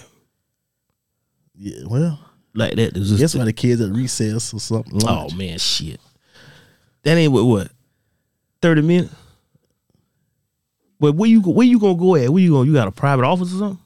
Yeah, 1.55 1.83
well, 1.87 2.19
like 2.55 2.77
that? 2.77 2.95
just- 2.95 3.19
guess 3.19 3.35
why 3.35 3.45
the 3.45 3.53
kids 3.53 3.83
at 3.83 3.91
recess 3.93 4.55
or 4.55 4.59
something. 4.61 4.95
oh 5.05 5.07
lunch. 5.07 5.35
man, 5.37 5.59
shit. 5.59 6.01
That 7.03 7.19
ain't 7.19 7.31
what 7.33 7.45
what 7.45 7.69
thirty 8.63 8.81
minutes. 8.81 9.15
But 10.99 11.15
where 11.15 11.29
you 11.29 11.43
where 11.43 11.67
you 11.67 11.79
gonna 11.79 11.95
go 11.99 12.17
at? 12.17 12.31
Where 12.31 12.43
you 12.43 12.53
going? 12.53 12.69
You 12.69 12.73
got 12.75 12.89
a 12.89 12.93
private 12.93 13.25
office 13.27 13.53
or 13.55 13.59
something? 13.59 13.85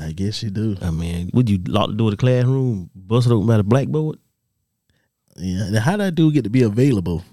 I 0.00 0.12
guess 0.12 0.42
you 0.44 0.50
do. 0.50 0.76
Oh, 0.80 0.86
I 0.86 0.90
mean, 0.92 1.28
would 1.34 1.50
you 1.50 1.58
lock 1.66 1.88
the 1.88 1.94
door 1.96 2.06
of 2.06 2.12
the 2.12 2.16
classroom, 2.18 2.88
bust 2.94 3.26
it 3.26 3.32
open 3.32 3.48
by 3.48 3.56
the 3.56 3.64
blackboard? 3.64 4.18
Yeah. 5.36 5.70
Now, 5.70 5.80
how 5.80 5.96
that 5.96 6.14
dude 6.14 6.34
get 6.34 6.44
to 6.44 6.50
be 6.50 6.62
available? 6.62 7.24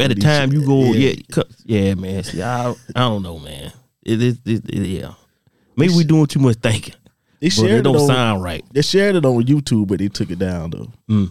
At 0.00 0.08
the 0.08 0.14
time 0.16 0.52
you 0.52 0.66
go, 0.66 0.92
yeah. 0.92 1.14
yeah, 1.36 1.42
yeah, 1.64 1.94
man. 1.94 2.22
See, 2.24 2.42
I, 2.42 2.70
I 2.70 2.74
don't 3.00 3.22
know, 3.22 3.38
man. 3.38 3.72
It 4.02 4.20
is, 4.22 4.38
it, 4.44 4.68
it, 4.68 4.86
yeah. 4.86 5.14
Maybe 5.76 5.94
we 5.94 6.04
doing 6.04 6.26
too 6.26 6.40
much 6.40 6.56
thinking, 6.58 6.94
They 7.40 7.46
it 7.48 7.52
shared 7.52 7.80
it, 7.80 7.82
don't 7.82 7.96
on. 7.96 8.06
sound 8.06 8.42
right. 8.42 8.64
They 8.72 8.82
shared 8.82 9.16
it 9.16 9.24
on 9.24 9.42
YouTube, 9.44 9.86
but 9.88 9.98
they 9.98 10.08
took 10.08 10.30
it 10.30 10.38
down 10.38 10.70
though. 10.70 10.92
Mm. 11.08 11.30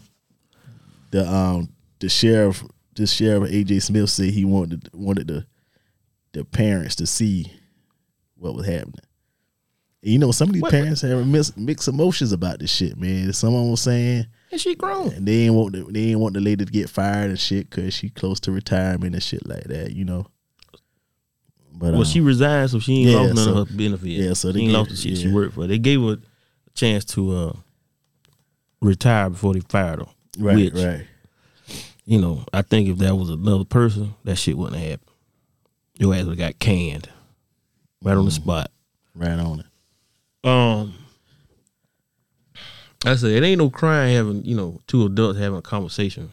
The 1.11 1.27
um 1.31 1.69
the 1.99 2.09
sheriff 2.09 2.63
the 2.95 3.05
sheriff 3.07 3.49
AJ 3.51 3.81
Smith 3.83 4.09
said 4.09 4.29
he 4.31 4.45
wanted 4.45 4.89
wanted 4.93 5.27
the 5.27 5.45
the 6.33 6.43
parents 6.43 6.95
to 6.95 7.05
see 7.05 7.51
what 8.35 8.55
was 8.55 8.65
happening. 8.65 8.95
And 10.01 10.11
you 10.11 10.19
know, 10.19 10.31
some 10.31 10.49
of 10.49 10.53
these 10.53 10.61
What- 10.63 10.71
parents 10.71 11.01
have 11.01 11.25
mixed, 11.27 11.55
mixed 11.57 11.87
emotions 11.87 12.31
about 12.31 12.59
this 12.59 12.71
shit, 12.71 12.97
man. 12.97 13.31
Someone 13.33 13.69
was 13.69 13.81
saying 13.81 14.25
And 14.53 14.61
she 14.61 14.75
grown. 14.75 15.09
and 15.13 15.27
they 15.27 15.45
ain't 15.45 15.55
want 15.55 15.73
the, 15.73 15.83
they 15.83 16.11
ain't 16.11 16.19
want 16.19 16.35
the 16.35 16.39
lady 16.39 16.63
to 16.63 16.71
get 16.71 16.87
fired 16.89 17.29
and 17.31 17.39
shit 17.39 17.69
because 17.71 17.91
she 17.93 18.09
close 18.09 18.39
to 18.41 18.51
retirement 18.51 19.15
and 19.15 19.23
shit 19.23 19.47
like 19.47 19.63
that, 19.63 19.93
you 19.93 20.05
know. 20.05 20.27
But 21.73 21.93
Well, 21.93 22.01
um, 22.01 22.05
she 22.05 22.21
resigned, 22.21 22.69
so 22.69 22.77
she 22.79 22.99
ain't 23.01 23.09
yeah, 23.09 23.17
lost 23.17 23.33
none 23.35 23.45
so- 23.45 23.57
of 23.57 23.69
her 23.69 23.75
benefits. 23.75 24.05
yeah, 24.11 24.33
so 24.33 24.51
they 24.51 24.59
she 24.59 24.65
ain't 24.65 24.69
gave- 24.69 24.77
lost 24.77 24.89
the 24.91 24.95
shit 24.95 25.17
she 25.17 25.31
worked 25.31 25.55
for. 25.55 25.65
They 25.65 25.79
gave 25.79 26.01
her 26.01 26.13
a 26.13 26.17
chance 26.75 27.03
to 27.05 27.31
uh, 27.35 27.53
retire 28.79 29.31
before 29.31 29.55
they 29.55 29.61
fired 29.61 29.99
her. 30.01 30.05
right, 30.37 30.55
which, 30.55 30.73
right. 30.75 31.07
you 32.05 32.21
know, 32.21 32.45
I 32.53 32.61
think 32.61 32.89
if 32.89 32.99
that 32.99 33.15
was 33.15 33.31
another 33.31 33.65
person, 33.65 34.13
that 34.23 34.35
shit 34.35 34.55
wouldn't 34.55 34.79
have 34.79 34.87
happened. 34.91 35.09
Your 35.97 36.13
ass 36.13 36.25
would 36.25 36.37
have 36.39 36.49
got 36.53 36.59
canned 36.59 37.09
right 38.03 38.15
on 38.17 38.25
the 38.25 38.31
spot. 38.31 38.69
Right 39.15 39.39
on 39.39 39.61
it. 39.61 40.47
Um, 40.47 40.93
I 43.05 43.15
said 43.15 43.31
it 43.31 43.43
ain't 43.43 43.59
no 43.59 43.69
crime 43.69 44.13
having 44.13 44.45
you 44.45 44.55
know 44.55 44.79
two 44.87 45.05
adults 45.05 45.39
having 45.39 45.57
a 45.59 45.61
conversation. 45.61 46.31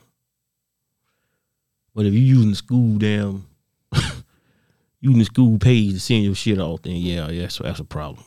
But 1.94 2.06
if 2.06 2.14
you 2.14 2.20
using 2.20 2.50
the 2.50 2.56
school 2.56 2.98
damn, 2.98 3.46
using 5.00 5.18
the 5.18 5.24
school 5.24 5.58
page 5.58 5.94
to 5.94 6.00
send 6.00 6.24
your 6.24 6.34
shit 6.34 6.60
off, 6.60 6.82
then 6.82 6.96
yeah, 6.96 7.28
yeah, 7.28 7.42
that's, 7.42 7.58
that's 7.58 7.80
a 7.80 7.84
problem. 7.84 8.24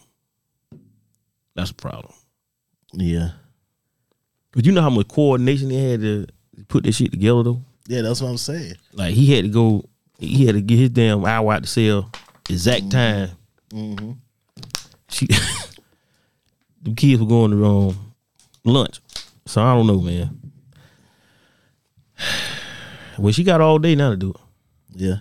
That's 1.55 1.71
a 1.71 1.75
problem. 1.75 2.13
Yeah. 2.91 3.31
But 4.51 4.65
you 4.65 4.71
know 4.71 4.81
how 4.81 4.89
much 4.89 5.07
coordination 5.07 5.69
they 5.69 5.91
had 5.91 6.01
to 6.01 6.27
put 6.67 6.83
this 6.83 6.97
shit 6.97 7.11
together 7.11 7.43
though. 7.43 7.61
Yeah, 7.87 8.01
that's 8.01 8.21
what 8.21 8.29
I'm 8.29 8.37
saying. 8.37 8.75
Like 8.93 9.13
he 9.13 9.33
had 9.33 9.45
to 9.45 9.49
go, 9.49 9.85
he 10.19 10.45
had 10.45 10.55
to 10.55 10.61
get 10.61 10.77
his 10.77 10.89
damn 10.89 11.25
hour 11.25 11.53
out 11.53 11.61
the 11.61 11.67
cell 11.67 12.11
exact 12.49 12.91
time. 12.91 13.29
Mm-hmm. 13.69 14.11
She, 15.09 15.27
the 16.81 16.93
kids 16.95 17.21
were 17.21 17.27
going 17.27 17.51
to 17.51 17.65
um, 17.65 18.12
lunch, 18.63 18.99
so 19.45 19.61
I 19.61 19.73
don't 19.75 19.87
know, 19.87 20.01
man. 20.01 20.39
Well, 23.15 23.31
she 23.31 23.43
got 23.43 23.61
all 23.61 23.77
day 23.77 23.93
now 23.93 24.09
to 24.09 24.15
do 24.17 24.31
it, 24.31 24.37
Yeah. 24.95 25.17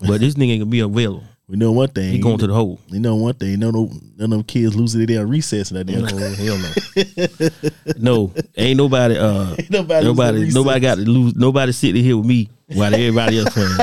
but 0.00 0.20
this 0.20 0.34
nigga 0.34 0.50
ain't 0.50 0.60
gonna 0.62 0.70
be 0.70 0.80
available. 0.80 1.22
We 1.48 1.56
know 1.56 1.70
one 1.70 1.86
thing. 1.86 2.10
He 2.10 2.18
going 2.18 2.38
to 2.38 2.48
the 2.48 2.52
hole. 2.54 2.80
You 2.88 2.98
know 2.98 3.14
one 3.14 3.34
thing. 3.34 3.60
No, 3.60 3.70
no, 3.70 3.84
none 4.16 4.24
of 4.24 4.30
them 4.30 4.42
kids 4.42 4.74
losing 4.74 5.06
their 5.06 5.18
damn 5.18 5.28
recess 5.30 5.70
in 5.70 5.76
that 5.76 5.84
damn. 5.84 6.00
No, 6.00 6.16
hell 7.94 7.94
no. 7.94 8.32
no, 8.32 8.32
ain't 8.56 8.76
nobody. 8.76 9.16
Uh, 9.16 9.50
Ain't 9.58 9.70
nobody 9.70 10.04
nobody, 10.06 10.50
nobody 10.50 10.80
got 10.80 10.96
to 10.96 11.02
lose. 11.02 11.36
Nobody 11.36 11.70
sitting 11.70 12.02
here 12.02 12.16
with 12.16 12.26
me 12.26 12.48
while 12.74 12.92
everybody 12.92 13.38
else 13.38 13.50
playing. 13.54 13.78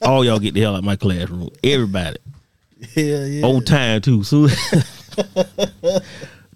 All 0.00 0.24
y'all 0.24 0.38
get 0.38 0.54
the 0.54 0.62
hell 0.62 0.72
out 0.72 0.78
of 0.78 0.84
my 0.84 0.96
classroom. 0.96 1.50
Everybody. 1.62 2.16
Yeah, 2.96 3.26
yeah. 3.26 3.44
on 3.44 3.62
time 3.64 4.00
too. 4.00 4.24
Soon 4.24 4.48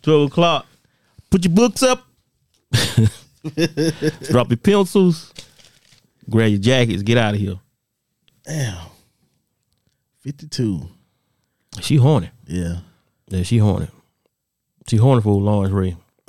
twelve 0.00 0.28
o'clock. 0.28 0.66
Put 1.30 1.44
your 1.44 1.54
books 1.54 1.82
up. 1.82 2.06
Drop 4.30 4.48
your 4.50 4.56
pencils. 4.56 5.32
Grab 6.28 6.50
your 6.50 6.58
jackets. 6.60 7.02
Get 7.02 7.18
out 7.18 7.34
of 7.34 7.40
here. 7.40 7.58
Damn. 8.44 8.78
52. 10.20 10.88
She 11.80 11.96
horny. 11.96 12.30
Yeah. 12.46 12.78
Yeah, 13.28 13.42
she 13.42 13.58
horny. 13.58 13.88
She 14.88 14.96
horny 14.96 15.22
for 15.22 15.34
Lawrence 15.34 15.72
Ray. 15.72 15.96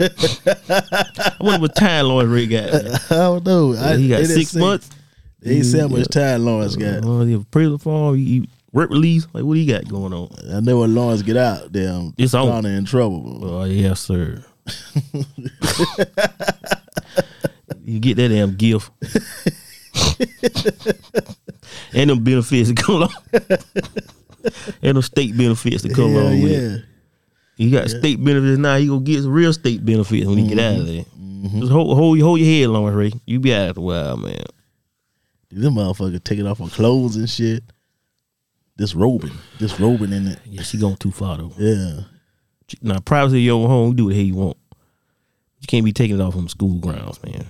I 0.00 1.36
wonder 1.40 1.60
what 1.60 1.74
time 1.74 2.06
Lawrence 2.06 2.30
Ray 2.30 2.46
got. 2.46 2.72
man. 2.72 2.86
I 3.10 3.14
don't 3.14 3.44
know. 3.44 3.74
I, 3.76 3.96
he 3.96 4.08
got 4.08 4.24
six 4.24 4.54
months. 4.54 4.90
They 5.40 5.56
ain't 5.56 5.66
say 5.66 5.80
how 5.80 5.88
much 5.88 6.08
time 6.08 6.44
Lawrence 6.44 6.76
got. 6.76 7.04
Uh, 7.04 7.20
he 7.20 7.44
prison 7.50 7.78
form. 7.78 8.16
He, 8.16 8.24
he 8.24 8.48
work 8.72 8.90
release. 8.90 9.26
Like 9.32 9.44
what 9.44 9.54
do 9.54 9.60
you 9.60 9.72
got 9.72 9.88
going 9.88 10.12
on? 10.12 10.30
I 10.52 10.60
know 10.60 10.80
when 10.80 10.94
Lawrence 10.94 11.22
get 11.22 11.36
out, 11.36 11.72
damn, 11.72 12.14
It's 12.16 12.34
on. 12.34 12.66
In 12.66 12.84
trouble. 12.84 13.40
Oh 13.42 13.64
yes, 13.64 14.00
sir. 14.00 14.44
you 17.84 18.00
get 18.00 18.16
that 18.16 18.28
damn 18.28 18.54
gift. 18.54 18.90
and 21.94 22.10
them 22.10 22.22
benefits 22.22 22.68
that 22.68 22.76
come 22.76 22.96
along. 22.96 23.14
and 24.82 24.96
them 24.96 25.02
state 25.02 25.36
benefits 25.36 25.82
that 25.82 25.94
come 25.94 26.12
yeah, 26.12 26.20
along 26.20 26.42
with 26.42 26.52
yeah. 26.52 26.58
it. 26.58 26.84
You 27.56 27.70
got 27.72 27.90
state 27.90 28.22
benefits 28.22 28.58
now. 28.58 28.76
You 28.76 28.90
gonna 28.90 29.04
get 29.04 29.22
some 29.22 29.32
real 29.32 29.52
state 29.52 29.84
benefits 29.84 30.26
when 30.26 30.38
you 30.38 30.48
get 30.48 30.60
out 30.60 30.80
of 30.80 30.86
there. 30.86 31.04
Mm-hmm. 31.04 31.60
Just 31.60 31.72
hold, 31.72 31.96
hold, 31.96 32.20
hold 32.20 32.38
your 32.38 32.48
head, 32.48 32.68
Lawrence 32.68 32.96
Ray. 32.96 33.20
You 33.26 33.40
be 33.40 33.52
out 33.52 33.68
after 33.68 33.80
a 33.80 33.82
while, 33.82 34.16
man. 34.16 34.44
Them 35.50 35.74
motherfuckers 35.74 36.22
taking 36.22 36.46
off 36.46 36.58
her 36.58 36.68
clothes 36.68 37.16
and 37.16 37.28
shit. 37.28 37.64
Disrobing. 38.78 39.36
Disrobing 39.58 40.12
in 40.12 40.28
it. 40.28 40.38
Yeah, 40.46 40.62
she 40.62 40.78
going 40.78 40.96
too 40.96 41.10
far 41.10 41.36
though. 41.36 41.52
Yeah. 41.58 42.04
Now, 42.80 43.00
privacy 43.00 43.38
of 43.38 43.42
your 43.42 43.60
own 43.60 43.68
home. 43.68 43.96
Do 43.96 44.04
what 44.04 44.10
the 44.10 44.16
hell 44.16 44.24
you 44.24 44.34
want. 44.36 44.56
You 45.60 45.66
can't 45.66 45.84
be 45.84 45.92
taking 45.92 46.18
it 46.18 46.22
off 46.22 46.34
from 46.34 46.48
school 46.48 46.78
grounds, 46.78 47.20
man. 47.22 47.46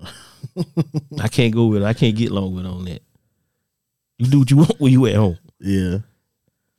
I 1.20 1.28
can't 1.28 1.52
go 1.52 1.66
with. 1.66 1.82
it. 1.82 1.84
I 1.84 1.92
can't 1.92 2.16
get 2.16 2.30
along 2.30 2.54
with 2.54 2.64
on 2.64 2.84
that. 2.84 3.02
You 4.18 4.26
do 4.26 4.38
what 4.38 4.50
you 4.50 4.56
want 4.58 4.80
when 4.80 4.92
you 4.92 5.04
at 5.06 5.16
home. 5.16 5.38
Yeah. 5.58 5.98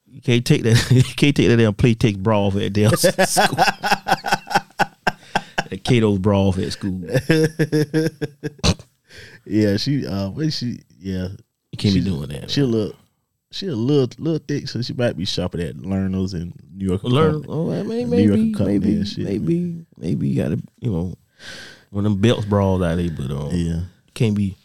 You 0.07 0.21
can't 0.21 0.45
take 0.45 0.63
that. 0.63 0.91
You 0.91 1.03
can't 1.03 1.35
take 1.35 1.49
that 1.49 1.57
damn 1.57 1.73
Playtex 1.73 2.17
bra 2.17 2.47
off 2.47 2.55
at 2.55 2.71
damn 2.73 2.95
school. 2.95 3.15
that 5.69 5.81
Cato's 5.83 6.19
bra 6.19 6.39
off 6.39 6.57
at 6.59 6.71
school. 6.71 7.01
Yeah, 9.45 9.77
she 9.77 10.05
uh 10.07 10.29
what 10.29 10.53
she 10.53 10.81
yeah. 10.99 11.27
You 11.71 11.77
can't 11.77 11.93
she, 11.93 11.99
be 11.99 12.05
doing 12.05 12.29
that. 12.29 12.51
She 12.51 12.61
little 12.61 12.95
she 13.53 13.67
a 13.67 13.75
little 13.75 14.09
little 14.17 14.43
thick, 14.45 14.67
so 14.67 14.81
she 14.81 14.93
might 14.93 15.15
be 15.15 15.25
shopping 15.25 15.61
at 15.61 15.75
Lerners 15.77 16.33
in 16.33 16.53
New 16.75 16.87
York. 16.87 17.03
Learn. 17.03 17.45
Oh, 17.47 17.71
I 17.71 17.83
mean, 17.83 18.09
New 18.09 18.17
York 18.17 18.39
maybe, 18.39 18.65
maybe, 18.65 18.95
and 18.97 19.07
shit. 19.07 19.23
maybe, 19.25 19.85
maybe 19.97 20.27
you 20.27 20.41
gotta, 20.43 20.59
you 20.81 20.91
know, 20.91 21.15
one 21.91 22.05
of 22.05 22.11
them 22.11 22.21
belts 22.21 22.45
brawls 22.45 22.81
out 22.81 22.95
there, 22.97 23.09
but 23.11 23.31
um, 23.31 23.49
Yeah. 23.51 23.81
can't 24.13 24.35
be. 24.35 24.57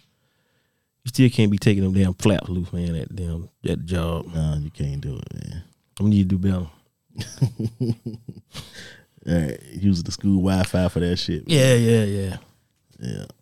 You 1.04 1.08
still 1.10 1.30
can't 1.30 1.50
be 1.50 1.58
taking 1.58 1.84
them 1.84 1.92
damn 1.94 2.14
flaps 2.14 2.48
loose, 2.48 2.72
man. 2.72 2.94
At 2.96 3.14
damn 3.14 3.48
that 3.62 3.84
job. 3.86 4.26
Nah, 4.34 4.56
you 4.56 4.70
can't 4.70 5.00
do 5.00 5.16
it, 5.18 5.34
man. 5.34 5.62
I'm 5.98 6.06
gonna 6.06 6.10
need 6.10 6.28
to 6.30 6.36
do 6.36 6.38
better. 6.38 6.66
All 9.26 9.34
right, 9.34 9.62
use 9.72 10.02
the 10.02 10.12
school 10.12 10.36
Wi 10.40 10.62
Fi 10.64 10.88
for 10.88 11.00
that 11.00 11.16
shit. 11.18 11.44
Yeah, 11.46 11.74
yeah, 11.74 12.04
yeah. 12.04 12.36
Yeah. 13.00 13.24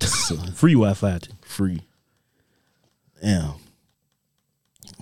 So, 0.00 0.36
Free 0.36 0.72
Wi-Fi 0.74 1.18
too. 1.18 1.32
free. 1.42 1.80
Damn. 3.22 3.54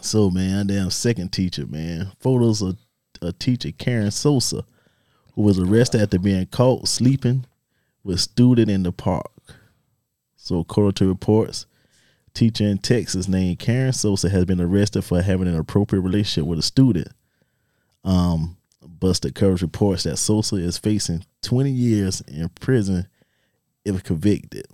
So 0.03 0.31
man, 0.31 0.67
damn 0.67 0.91
second 0.91 1.33
teacher, 1.33 1.67
man. 1.67 2.11
Photos 2.19 2.61
of 2.61 2.77
a 3.21 3.33
teacher 3.33 3.71
Karen 3.71 4.11
Sosa, 4.11 4.65
who 5.35 5.43
was 5.43 5.59
arrested 5.59 6.01
after 6.01 6.19
being 6.19 6.47
caught 6.47 6.89
sleeping 6.89 7.47
with 8.03 8.21
student 8.21 8.69
in 8.69 8.83
the 8.83 8.93
park. 8.93 9.31
So 10.37 10.59
according 10.59 10.95
to 10.95 11.07
reports, 11.07 11.67
teacher 12.35 12.65
in 12.65 12.79
Texas 12.79 13.29
named 13.29 13.61
Karen 13.61 13.93
Sosa 13.93 14.29
has 14.29 14.45
been 14.45 14.61
arrested 14.61 15.03
for 15.03 15.23
having 15.23 15.47
an 15.47 15.57
appropriate 15.57 16.03
relationship 16.03 16.49
with 16.49 16.59
a 16.59 16.63
student. 16.63 17.09
Um, 18.05 18.57
Busted 18.83 19.37
Coverage 19.37 19.63
reports 19.63 20.03
that 20.03 20.17
Sosa 20.17 20.57
is 20.57 20.79
facing 20.79 21.25
20 21.43 21.71
years 21.71 22.21
in 22.23 22.49
prison 22.49 23.07
if 23.85 24.03
convicted. 24.03 24.67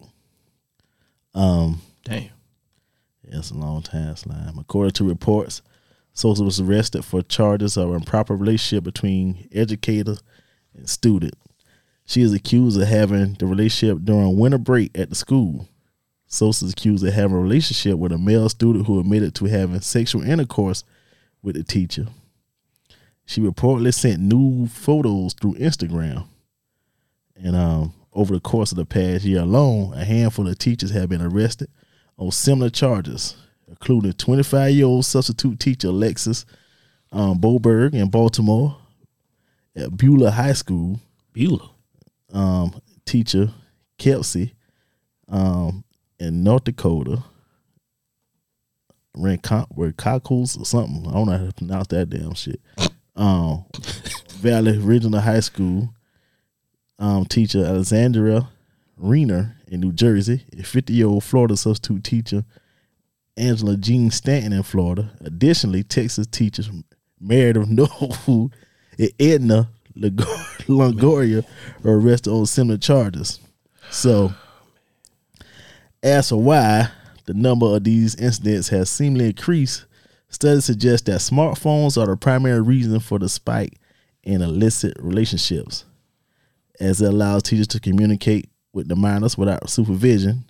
Um, 1.35 1.83
Damn. 2.05 2.31
It's 3.33 3.51
a 3.51 3.55
long 3.55 3.83
time 3.83 4.17
slime. 4.17 4.59
According 4.59 4.93
to 4.93 5.09
reports, 5.09 5.63
Sosa 6.13 6.43
was 6.43 6.61
arrested 6.61 7.05
for 7.05 7.23
charges 7.23 7.77
of 7.77 7.95
improper 7.95 8.35
relationship 8.35 8.85
between 8.85 9.49
educator 9.53 10.17
and 10.75 10.89
student. 10.89 11.35
She 12.05 12.23
is 12.23 12.33
accused 12.33 12.81
of 12.81 12.89
having 12.89 13.35
the 13.35 13.47
relationship 13.47 14.05
during 14.05 14.39
winter 14.39 14.59
break 14.59 14.99
at 14.99 15.11
the 15.11 15.15
school. 15.15 15.69
Sosa 16.27 16.65
is 16.65 16.73
accused 16.73 17.07
of 17.07 17.13
having 17.13 17.37
a 17.37 17.41
relationship 17.41 17.99
with 17.99 18.13
a 18.13 18.19
male 18.19 18.49
student 18.49 18.87
who 18.87 18.99
admitted 18.99 19.35
to 19.37 19.45
having 19.45 19.81
sexual 19.81 20.23
intercourse 20.23 20.85
with 21.43 21.55
the 21.55 21.63
teacher. 21.63 22.07
She 23.27 23.41
reportedly 23.41 23.93
sent 23.93 24.21
nude 24.21 24.71
photos 24.71 25.35
through 25.35 25.55
Instagram. 25.55 26.27
And 27.37 27.55
um, 27.55 27.95
over 28.13 28.35
the 28.35 28.41
course 28.41 28.73
of 28.73 28.77
the 28.77 28.87
past 28.87 29.25
year 29.25 29.43
alone, 29.43 29.93
a 29.95 30.05
handful 30.05 30.49
of 30.49 30.59
teachers 30.59 30.91
have 30.91 31.11
been 31.11 31.23
arrested 31.23 31.69
on 32.19 32.31
similar 32.31 32.71
charges, 32.71 33.37
including 33.69 34.13
25 34.13 34.71
year 34.73 34.87
old 34.87 35.05
substitute 35.05 35.59
teacher 35.61 35.89
Alexis 35.89 36.45
um, 37.13 37.39
Boberg 37.41 37.95
in 37.95 38.11
Baltimore, 38.11 38.77
at 39.77 39.97
Beulah 39.97 40.31
High 40.33 40.53
School, 40.53 41.01
Beulah. 41.33 41.71
um, 42.33 42.81
teacher 43.07 43.51
Kelsey 43.99 44.55
um, 45.29 45.85
in 46.19 46.43
North 46.43 46.65
Dakota, 46.65 47.23
Were 49.15 49.93
Cockles 49.93 50.57
or 50.59 50.65
something. 50.65 51.07
I 51.09 51.13
don't 51.13 51.27
know 51.27 51.39
how 51.39 51.47
to 51.47 51.53
pronounce 51.53 51.87
that 51.89 52.11
damn 52.11 52.35
shit. 52.35 52.61
Um, 53.17 53.65
Valley 54.39 54.79
Regional 54.79 55.21
High 55.21 55.41
School 55.41 55.93
um, 56.99 57.25
teacher 57.25 57.65
Alexandria 57.65 58.49
Reiner 59.01 59.55
in 59.71 59.81
New 59.81 59.93
Jersey, 59.93 60.45
a 60.59 60.63
50 60.63 60.93
year 60.93 61.07
old 61.07 61.25
Florida 61.25 61.57
substitute 61.57 62.05
teacher 62.05 62.45
Angela 63.37 63.77
Jean 63.77 64.11
Stanton 64.11 64.53
in 64.53 64.63
Florida. 64.63 65.13
Additionally, 65.21 65.83
Texas 65.83 66.27
teachers 66.27 66.71
Meredith 67.21 67.69
Noble 67.69 68.51
and 68.99 69.11
Edna 69.19 69.71
Longoria 69.97 71.45
were 71.83 71.99
arrested 71.99 72.31
on 72.31 72.47
similar 72.47 72.79
charges. 72.79 73.41
So, 73.91 74.33
as 76.03 76.29
for 76.29 76.37
why 76.37 76.91
the 77.27 77.35
number 77.35 77.67
of 77.67 77.85
these 77.85 78.15
incidents 78.17 78.69
has 78.69 78.91
seemingly 78.91 79.27
increased, 79.27 79.87
studies 80.29 80.67
suggest 80.67 81.07
that 81.07 81.21
smartphones 81.21 82.01
are 82.01 82.07
the 82.07 82.17
primary 82.17 82.61
reason 82.61 83.01
for 83.01 83.19
the 83.19 83.29
spike 83.29 83.79
in 84.23 84.43
illicit 84.43 84.95
relationships, 85.01 85.85
as 86.81 87.01
it 87.01 87.09
allows 87.09 87.45
teachers 87.45 87.69
to 87.69 87.81
communicate 87.81 88.51
with 88.73 88.89
the 88.89 88.97
minors 88.97 89.37
without 89.39 89.69
supervision. 89.71 90.45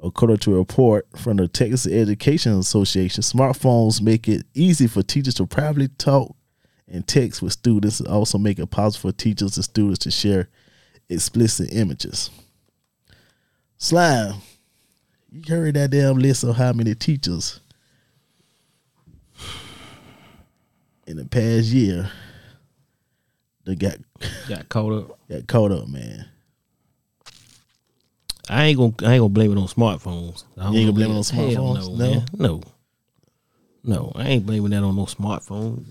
According 0.00 0.38
to 0.38 0.54
a 0.54 0.58
report 0.58 1.06
from 1.16 1.36
the 1.38 1.48
Texas 1.48 1.86
Education 1.86 2.58
Association, 2.58 3.22
smartphones 3.22 4.02
make 4.02 4.28
it 4.28 4.44
easy 4.52 4.86
for 4.86 5.02
teachers 5.02 5.34
to 5.34 5.46
privately 5.46 5.88
talk 5.88 6.34
and 6.86 7.06
text 7.06 7.40
with 7.40 7.52
students, 7.52 8.00
and 8.00 8.08
also 8.08 8.36
make 8.36 8.58
it 8.58 8.66
possible 8.70 9.10
for 9.10 9.16
teachers 9.16 9.56
and 9.56 9.64
students 9.64 10.00
to 10.00 10.10
share 10.10 10.48
explicit 11.08 11.72
images. 11.72 12.30
Slime, 13.78 14.34
you 15.30 15.42
heard 15.48 15.74
that 15.74 15.90
damn 15.90 16.16
list 16.18 16.44
of 16.44 16.56
how 16.56 16.72
many 16.72 16.94
teachers 16.94 17.60
in 21.06 21.16
the 21.16 21.24
past 21.24 21.66
year 21.66 22.10
that 23.64 23.78
got 23.78 23.96
Got 24.48 24.68
caught 24.68 24.92
up. 24.92 25.18
got 25.28 25.46
caught 25.46 25.72
up, 25.72 25.88
man. 25.88 26.26
I 28.48 28.64
ain't 28.66 28.78
gonna 28.78 28.92
I 29.08 29.14
ain't 29.14 29.20
gonna 29.20 29.28
blame 29.28 29.52
it 29.52 29.58
on 29.60 29.66
smartphones. 29.68 30.44
You 30.56 30.62
ain't 30.64 30.74
gonna 30.74 30.92
blame 30.92 31.10
it 31.10 31.16
on 31.16 31.22
smartphones? 31.22 31.96
No, 31.98 32.14
No? 32.14 32.24
no, 32.36 32.62
no. 33.82 34.12
I 34.14 34.28
ain't 34.28 34.46
blaming 34.46 34.70
that 34.70 34.82
on 34.82 34.96
no 34.96 35.06
smartphone. 35.06 35.84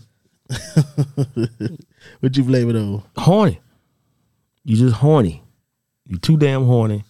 What 2.19 2.35
you 2.37 2.43
blame 2.43 2.69
it 2.69 2.75
on? 2.75 3.01
Horny. 3.17 3.59
You 4.65 4.75
just 4.75 4.95
horny. 4.95 5.41
You 6.05 6.17
too 6.17 6.35
damn 6.37 6.65
horny, 6.65 7.05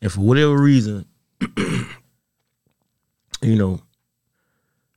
and 0.00 0.10
for 0.12 0.20
whatever 0.20 0.56
reason, 0.56 1.04
you 3.42 3.56
know, 3.56 3.80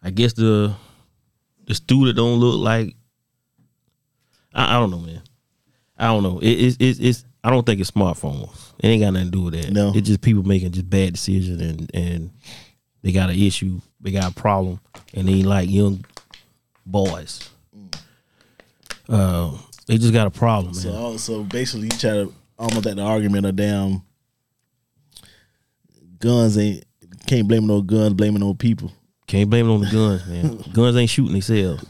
I 0.03 0.11
guess 0.11 0.33
the 0.33 0.75
the 1.65 1.73
student 1.73 2.15
don't 2.15 2.39
look 2.39 2.59
like. 2.59 2.95
I, 4.53 4.75
I 4.75 4.79
don't 4.79 4.91
know, 4.91 4.99
man. 4.99 5.21
I 5.97 6.05
don't 6.07 6.23
know. 6.23 6.37
It, 6.39 6.51
it's 6.51 6.77
it's 6.79 6.99
it's. 6.99 7.25
I 7.47 7.49
don't 7.49 7.65
think 7.65 7.79
it's 7.79 7.91
smartphones. 7.91 8.73
It 8.77 8.87
ain't 8.87 9.01
got 9.01 9.13
nothing 9.13 9.27
to 9.27 9.31
do 9.31 9.43
with 9.43 9.53
that. 9.53 9.71
No. 9.71 9.93
it's 9.95 10.05
just 10.05 10.19
people 10.19 10.43
making 10.43 10.71
just 10.71 10.89
bad 10.89 11.13
decisions 11.13 11.61
and 11.61 11.89
and 11.93 12.31
they 13.01 13.13
got 13.13 13.29
an 13.29 13.39
issue, 13.39 13.79
they 14.01 14.11
got 14.11 14.33
a 14.33 14.35
problem, 14.35 14.81
and 15.13 15.29
they 15.29 15.43
like 15.43 15.69
young 15.69 16.03
boys. 16.85 17.49
Uh, 19.07 19.57
they 19.85 19.97
just 19.97 20.11
got 20.11 20.27
a 20.27 20.29
problem, 20.29 20.73
man. 20.73 20.81
So, 20.81 21.15
so 21.15 21.43
basically, 21.45 21.85
you 21.85 21.91
try 21.91 22.09
to 22.09 22.33
almost 22.59 22.85
like 22.85 22.97
the 22.97 23.03
argument 23.03 23.45
of 23.45 23.55
damn 23.55 24.01
guns 26.19 26.57
ain't 26.57 26.83
can't 27.27 27.47
blame 27.47 27.71
on 27.71 27.85
guns, 27.85 28.13
blaming 28.13 28.43
on 28.43 28.57
people. 28.57 28.91
Can't 29.25 29.49
blame 29.49 29.69
it 29.69 29.73
on 29.73 29.79
the 29.79 29.89
guns, 29.89 30.27
man. 30.27 30.63
guns 30.73 30.97
ain't 30.97 31.09
shooting 31.09 31.31
themselves. 31.31 31.85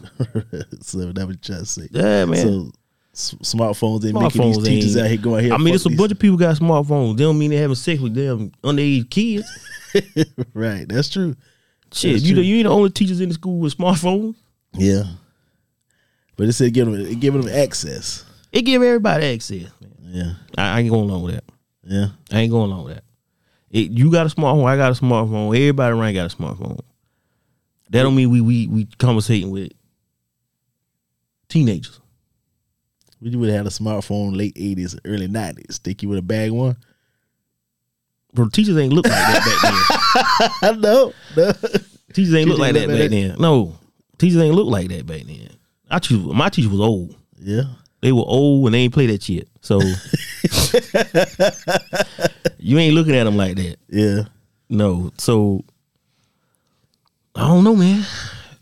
so 0.81 1.11
that 1.13 1.25
was 1.25 1.37
trying 1.41 1.59
to 1.61 1.65
say. 1.65 1.87
Yeah, 1.89 2.25
man. 2.25 2.37
So 2.37 2.71
s- 3.17 3.35
smartphones 3.41 4.05
ain't 4.05 4.13
making 4.13 4.41
these 4.41 4.57
Smartphones 4.57 4.65
teachers 4.65 4.95
ain't- 4.95 5.05
out 5.05 5.09
here 5.09 5.17
going 5.19 5.43
here. 5.45 5.53
I 5.53 5.57
mean, 5.57 5.73
it's 5.75 5.85
a 5.85 5.89
bunch 5.89 6.11
of 6.11 6.19
people 6.19 6.37
got 6.37 6.55
smartphones. 6.55 7.17
They 7.17 7.23
don't 7.23 7.37
mean 7.37 7.49
they're 7.49 7.61
having 7.61 7.75
sex 7.75 7.99
with 7.99 8.13
them 8.13 8.51
underage 8.63 9.09
kids. 9.09 9.45
right. 10.53 10.87
That's 10.87 11.09
true. 11.09 11.35
Shit, 11.91 12.13
That's 12.13 12.23
you 12.25 12.35
true. 12.35 12.43
the, 12.43 12.47
you 12.47 12.55
ain't 12.57 12.65
the 12.65 12.71
only 12.71 12.89
teachers 12.89 13.19
in 13.21 13.29
the 13.29 13.33
school 13.35 13.59
with 13.59 13.77
smartphones. 13.77 14.35
Yeah. 14.73 15.03
But 16.35 16.47
it 16.47 16.53
said 16.53 16.73
giving 16.73 16.93
them, 16.93 17.05
it 17.05 17.19
giving 17.19 17.41
them 17.41 17.53
access. 17.53 18.23
It 18.51 18.61
give 18.61 18.83
everybody 18.83 19.25
access. 19.25 19.63
Man. 19.81 19.91
Yeah. 20.03 20.33
I, 20.57 20.77
I 20.77 20.79
ain't 20.81 20.89
going 20.89 21.09
along 21.09 21.23
with 21.23 21.35
that. 21.35 21.43
Yeah. 21.83 22.07
I 22.31 22.39
ain't 22.41 22.51
going 22.51 22.71
along 22.71 22.85
with 22.85 22.95
that. 22.95 23.03
It, 23.71 23.91
you 23.91 24.11
got 24.11 24.25
a 24.25 24.29
smartphone. 24.29 24.65
I 24.65 24.77
got 24.77 24.91
a 24.91 25.01
smartphone. 25.01 25.47
Everybody 25.47 25.93
around 25.95 26.13
got 26.13 26.31
a 26.31 26.35
smartphone. 26.35 26.79
That 27.89 28.03
don't 28.03 28.15
mean 28.15 28.29
we 28.29 28.41
we 28.41 28.67
we 28.67 28.85
conversating 28.97 29.49
with 29.49 29.71
teenagers. 31.49 31.99
We 33.21 33.35
would 33.35 33.49
have 33.49 33.57
had 33.57 33.65
a 33.67 33.69
smartphone 33.69 34.35
late 34.37 34.53
eighties, 34.55 34.95
early 35.05 35.27
nineties. 35.27 35.79
Think 35.79 36.03
you 36.03 36.09
would 36.09 36.17
have 36.17 36.27
bagged 36.27 36.53
one? 36.53 36.77
Bro, 38.33 38.49
teachers 38.49 38.77
ain't 38.77 38.93
look 38.93 39.07
like 39.07 39.15
that 39.15 40.51
back 40.61 40.61
then. 40.61 40.69
I 40.69 40.71
know. 40.79 41.13
No. 41.35 41.51
Teachers 42.13 42.33
ain't 42.35 42.49
look 42.49 42.59
like 42.59 42.73
that 42.73 42.87
back 42.87 43.09
then. 43.09 43.35
No, 43.39 43.77
teachers 44.17 44.41
ain't 44.41 44.55
look 44.55 44.67
like 44.67 44.89
that 44.89 45.05
back 45.05 45.23
then. 45.23 45.49
I 45.89 45.99
teacher, 45.99 46.21
my 46.21 46.49
teacher 46.49 46.69
was 46.69 46.79
old. 46.79 47.15
Yeah. 47.39 47.63
They 48.01 48.11
were 48.11 48.23
old 48.25 48.65
and 48.67 48.75
they 48.75 48.79
ain't 48.79 48.93
play 48.93 49.07
that 49.07 49.23
shit. 49.23 49.47
So 49.61 49.79
you 52.59 52.77
ain't 52.77 52.93
looking 52.95 53.15
at 53.15 53.23
them 53.23 53.37
like 53.37 53.55
that. 53.55 53.77
Yeah. 53.89 54.23
No. 54.69 55.11
So 55.17 55.63
I 57.35 57.47
don't 57.47 57.63
know, 57.63 57.75
man. 57.75 58.05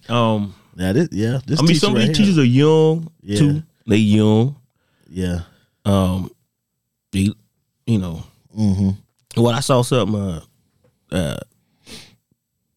Um, 0.10 0.56
Now 0.76 0.94
this 0.94 1.10
yeah. 1.12 1.39
This 1.46 1.60
I 1.60 1.63
mean, 1.63 1.76
some 1.76 1.91
of 1.91 1.98
right 1.98 2.08
these 2.08 2.18
here- 2.18 2.26
teachers 2.26 2.39
are 2.39 2.44
young 2.46 3.12
Yeah. 3.22 3.39
too. 3.39 3.63
They 3.86 3.98
young. 3.98 4.56
Yeah. 5.08 5.41
Um, 5.86 6.32
they, 7.12 7.30
you 7.86 8.00
know, 8.00 8.24
Mm-hmm. 8.58 9.41
well, 9.41 9.54
I 9.54 9.60
saw 9.60 9.82
something. 9.82 10.15
Uh, 10.15 10.41
uh, 11.12 11.38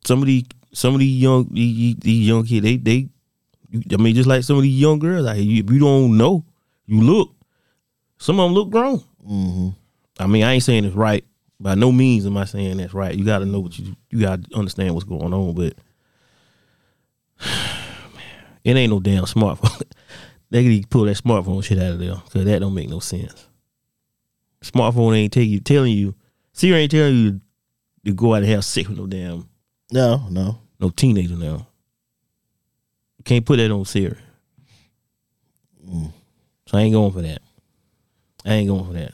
some 0.05 0.21
of 0.21 0.27
these, 0.27 0.45
some 0.73 0.95
of 0.95 1.01
these 1.01 1.23
young, 1.23 1.49
these, 1.53 1.97
these 1.97 2.27
young 2.27 2.45
kids, 2.45 2.65
they, 2.65 2.77
they, 2.77 3.09
I 3.93 3.97
mean, 3.97 4.15
just 4.15 4.29
like 4.29 4.43
some 4.43 4.57
of 4.57 4.63
these 4.63 4.79
young 4.81 4.99
girls, 4.99 5.25
like 5.27 5.39
you, 5.41 5.63
if 5.63 5.71
you 5.71 5.79
don't 5.79 6.17
know, 6.17 6.45
you 6.87 7.01
look. 7.01 7.31
Some 8.19 8.41
of 8.41 8.47
them 8.47 8.55
look 8.55 8.71
grown. 8.71 8.99
Mm-hmm. 9.25 9.69
I 10.19 10.27
mean, 10.27 10.43
I 10.43 10.55
ain't 10.55 10.65
saying 10.65 10.85
it's 10.85 10.97
right. 10.97 11.25
By 11.61 11.75
no 11.75 11.93
means 11.93 12.27
am 12.27 12.37
I 12.37 12.45
saying 12.45 12.79
that's 12.79 12.95
right. 12.95 13.15
You 13.15 13.25
got 13.25 13.39
to 13.41 13.47
know 13.47 13.61
what 13.61 13.79
you, 13.79 13.95
you 14.11 14.21
got 14.21 14.43
to 14.43 14.57
understand 14.57 14.95
what's 14.95 15.07
going 15.07 15.33
on. 15.33 15.55
But 15.55 15.75
it 18.65 18.77
ain't 18.77 18.91
no 18.91 19.01
damn 19.01 19.25
smartphone. 19.25 19.83
they 20.51 20.63
can 20.65 20.89
pull 20.89 21.05
that 21.05 21.17
smartphone 21.17 21.63
shit 21.63 21.79
out 21.79 21.93
of 21.93 21.99
there 21.99 22.15
because 22.25 22.45
that 22.45 22.61
don't 22.61 22.75
make 22.75 22.89
no 22.89 23.01
sense. 23.01 23.47
Smartphone 24.63 25.17
ain't 25.17 25.33
tell 25.33 25.43
you 25.43 25.61
telling 25.61 25.93
you. 25.93 26.15
Siri 26.53 26.81
ain't 26.81 26.91
telling 26.91 27.15
you 27.15 27.41
to 28.05 28.13
go 28.13 28.35
out 28.35 28.43
and 28.43 28.51
have 28.51 28.65
sex 28.65 28.89
with 28.89 28.99
no 28.99 29.07
damn 29.07 29.49
No, 29.93 30.27
no. 30.31 30.59
no 30.81 30.91
teenager 30.91 31.37
now. 31.37 31.67
You 33.19 33.25
can't 33.25 33.47
put 33.47 33.59
that 33.59 33.71
on 33.71 33.85
Siri. 33.85 34.17
Mm. 35.89 36.13
So 36.67 36.79
I 36.79 36.83
ain't 36.83 36.93
going 36.93 37.13
for 37.13 37.23
that. 37.23 37.41
I 38.45 38.55
ain't 38.55 38.69
going 38.69 38.85
for 38.87 38.93
that. 38.95 39.13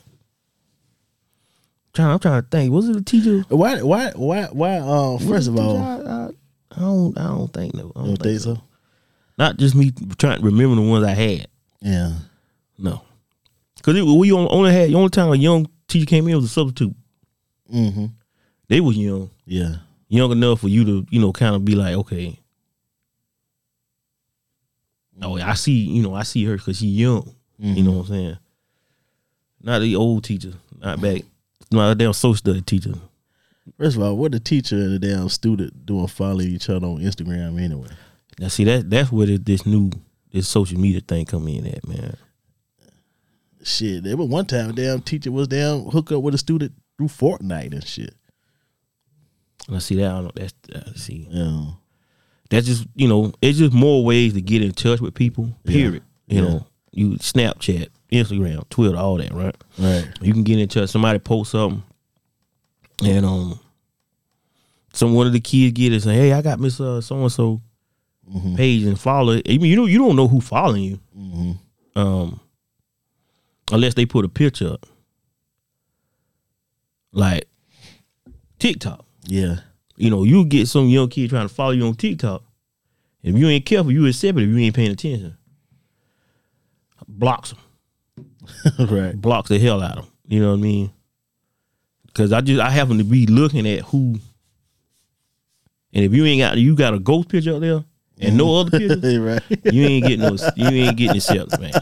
Trying, 1.92 2.08
I'm 2.10 2.18
trying 2.18 2.42
to 2.42 2.48
think. 2.48 2.72
Was 2.72 2.88
it 2.88 2.96
a 2.96 3.02
teacher? 3.02 3.44
Why 3.48 3.80
why 3.82 4.10
why 4.16 4.44
why 4.46 4.78
uh 4.78 5.18
first 5.18 5.48
of 5.48 5.56
all 5.58 5.76
I, 5.76 5.96
I, 6.00 6.28
I 6.76 6.80
don't. 6.80 7.16
I 7.18 7.22
don't 7.28 7.52
think 7.52 7.74
no. 7.74 7.92
I 7.94 8.00
you 8.00 8.06
don't 8.08 8.16
think 8.22 8.40
so? 8.40 8.58
Not 9.36 9.56
just 9.56 9.74
me 9.74 9.92
trying 10.18 10.38
to 10.40 10.44
remember 10.44 10.76
the 10.76 10.82
ones 10.82 11.04
I 11.04 11.10
had. 11.12 11.48
Yeah. 11.80 12.12
No, 12.78 13.02
because 13.76 13.94
we 14.02 14.32
only 14.32 14.72
had 14.72 14.90
the 14.90 14.94
only 14.94 15.10
time 15.10 15.30
a 15.32 15.36
young 15.36 15.68
teacher 15.88 16.06
came 16.06 16.26
in 16.28 16.36
was 16.36 16.44
a 16.46 16.48
substitute. 16.48 16.94
Mm-hmm. 17.72 18.06
They 18.68 18.80
was 18.80 18.96
young, 18.96 19.30
Yeah. 19.46 19.76
young 20.08 20.32
enough 20.32 20.60
for 20.60 20.68
you 20.68 20.84
to 20.84 21.06
you 21.10 21.20
know 21.20 21.32
kind 21.32 21.54
of 21.54 21.64
be 21.64 21.74
like, 21.76 21.94
okay, 21.94 22.38
oh 25.22 25.38
I 25.38 25.54
see, 25.54 25.72
you 25.72 26.02
know 26.02 26.14
I 26.14 26.22
see 26.24 26.44
her 26.46 26.56
because 26.56 26.78
she 26.78 26.86
young. 26.86 27.34
You 27.58 27.82
know 27.84 27.92
what 27.92 28.00
I'm 28.00 28.06
saying? 28.08 28.38
Not 29.62 29.78
the 29.80 29.94
old 29.96 30.24
teacher, 30.24 30.52
not 30.80 31.00
back, 31.00 31.22
not 31.70 31.92
a 31.92 31.94
damn 31.94 32.12
social 32.12 32.34
study 32.36 32.60
teacher. 32.62 32.92
First 33.78 33.96
of 33.96 34.02
all, 34.02 34.16
what 34.16 34.32
the 34.32 34.40
teacher 34.40 34.76
and 34.76 34.94
the 34.94 34.98
damn 34.98 35.28
student 35.28 35.86
doing 35.86 36.06
following 36.08 36.48
each 36.48 36.68
other 36.68 36.86
on 36.86 36.98
Instagram 36.98 37.60
anyway? 37.62 37.88
Now 38.38 38.48
see 38.48 38.64
that 38.64 38.90
that's 38.90 39.12
where 39.12 39.26
this, 39.26 39.40
this 39.42 39.66
new 39.66 39.90
this 40.32 40.48
social 40.48 40.78
media 40.78 41.00
thing 41.00 41.24
come 41.26 41.46
in 41.48 41.66
at 41.66 41.86
man. 41.86 42.16
Shit, 43.62 44.04
there 44.04 44.16
was 44.16 44.28
one 44.28 44.44
time 44.46 44.70
a 44.70 44.72
damn 44.72 45.00
teacher 45.00 45.32
was 45.32 45.48
damn 45.48 45.84
hook 45.84 46.12
up 46.12 46.22
with 46.22 46.34
a 46.34 46.38
student 46.38 46.72
through 46.98 47.08
Fortnite 47.08 47.72
and 47.72 47.86
shit. 47.86 48.14
And 49.68 49.76
I 49.76 49.78
see 49.78 49.94
that 49.96 50.06
I 50.10 50.14
don't 50.14 50.24
know 50.24 50.30
that's 50.34 50.54
uh, 50.74 50.92
see 50.96 51.28
Yeah. 51.30 51.66
that's 52.50 52.66
just 52.66 52.86
you 52.94 53.08
know 53.08 53.32
it's 53.40 53.58
just 53.58 53.72
more 53.72 54.04
ways 54.04 54.34
to 54.34 54.40
get 54.42 54.62
in 54.62 54.72
touch 54.72 55.00
with 55.00 55.14
people. 55.14 55.56
Period. 55.64 56.02
You 56.26 56.36
Yeah. 56.36 56.40
know, 56.48 56.66
you 56.92 57.10
Snapchat, 57.12 57.88
Instagram, 58.12 58.68
Twitter, 58.68 58.96
all 58.98 59.16
that, 59.16 59.32
right? 59.32 59.56
Right. 59.78 60.08
You 60.20 60.32
can 60.32 60.42
get 60.42 60.58
in 60.58 60.68
touch. 60.68 60.90
Somebody 60.90 61.18
post 61.18 61.52
something, 61.52 61.82
and 63.02 63.24
um, 63.24 63.58
some 64.92 65.14
one 65.14 65.26
of 65.26 65.32
the 65.32 65.40
kids 65.40 65.72
get 65.72 65.92
it 65.92 66.02
say, 66.02 66.14
"Hey, 66.14 66.32
I 66.32 66.42
got 66.42 66.60
Miss 66.60 66.80
uh, 66.80 67.00
so 67.00 67.20
and 67.22 67.32
so 67.32 67.60
page 68.56 68.82
and 68.84 68.98
follow 68.98 69.32
it." 69.34 69.46
I 69.48 69.58
mean, 69.58 69.70
you 69.70 69.76
know, 69.76 69.86
you 69.86 69.98
don't 69.98 70.16
know 70.16 70.28
who 70.28 70.40
following 70.40 70.82
you, 70.82 71.00
Mm-hmm. 71.16 71.98
um, 71.98 72.40
unless 73.72 73.94
they 73.94 74.06
put 74.06 74.24
a 74.24 74.28
picture 74.28 74.72
up, 74.72 74.86
like 77.12 77.44
TikTok. 78.58 79.04
Yeah. 79.26 79.56
You 79.96 80.10
know, 80.10 80.24
you 80.24 80.44
get 80.44 80.68
some 80.68 80.88
young 80.88 81.08
kid 81.08 81.30
trying 81.30 81.48
to 81.48 81.54
follow 81.54 81.70
you 81.70 81.86
on 81.86 81.94
TikTok. 81.94 82.42
If 83.22 83.36
you 83.36 83.46
ain't 83.48 83.64
careful, 83.64 83.92
you 83.92 84.06
accept 84.06 84.38
it. 84.38 84.42
If 84.42 84.48
you 84.50 84.58
ain't 84.58 84.74
paying 84.74 84.90
attention, 84.90 85.36
blocks 87.06 87.52
them. 87.52 87.60
right. 88.90 89.18
blocks 89.18 89.48
the 89.48 89.58
hell 89.58 89.82
out 89.82 89.98
of 89.98 90.04
them. 90.04 90.12
You 90.26 90.40
know 90.40 90.50
what 90.50 90.58
I 90.58 90.62
mean? 90.62 90.90
Because 92.06 92.32
I 92.32 92.40
just 92.40 92.60
I 92.60 92.70
happen 92.70 92.98
to 92.98 93.04
be 93.04 93.26
looking 93.26 93.66
at 93.68 93.80
who, 93.80 94.18
and 95.92 96.04
if 96.04 96.12
you 96.12 96.24
ain't 96.24 96.40
got 96.40 96.58
you 96.58 96.74
got 96.76 96.94
a 96.94 96.98
ghost 96.98 97.28
picture 97.28 97.54
up 97.54 97.60
there 97.60 97.84
and 98.20 98.36
no 98.36 98.56
other 98.56 98.70
pictures, 98.78 99.18
right. 99.18 99.42
you 99.72 99.82
ain't 99.84 100.06
getting 100.06 100.20
no 100.20 100.36
you 100.56 100.68
ain't 100.68 100.96
getting 100.96 101.16
accepted, 101.16 101.60
man. 101.60 101.72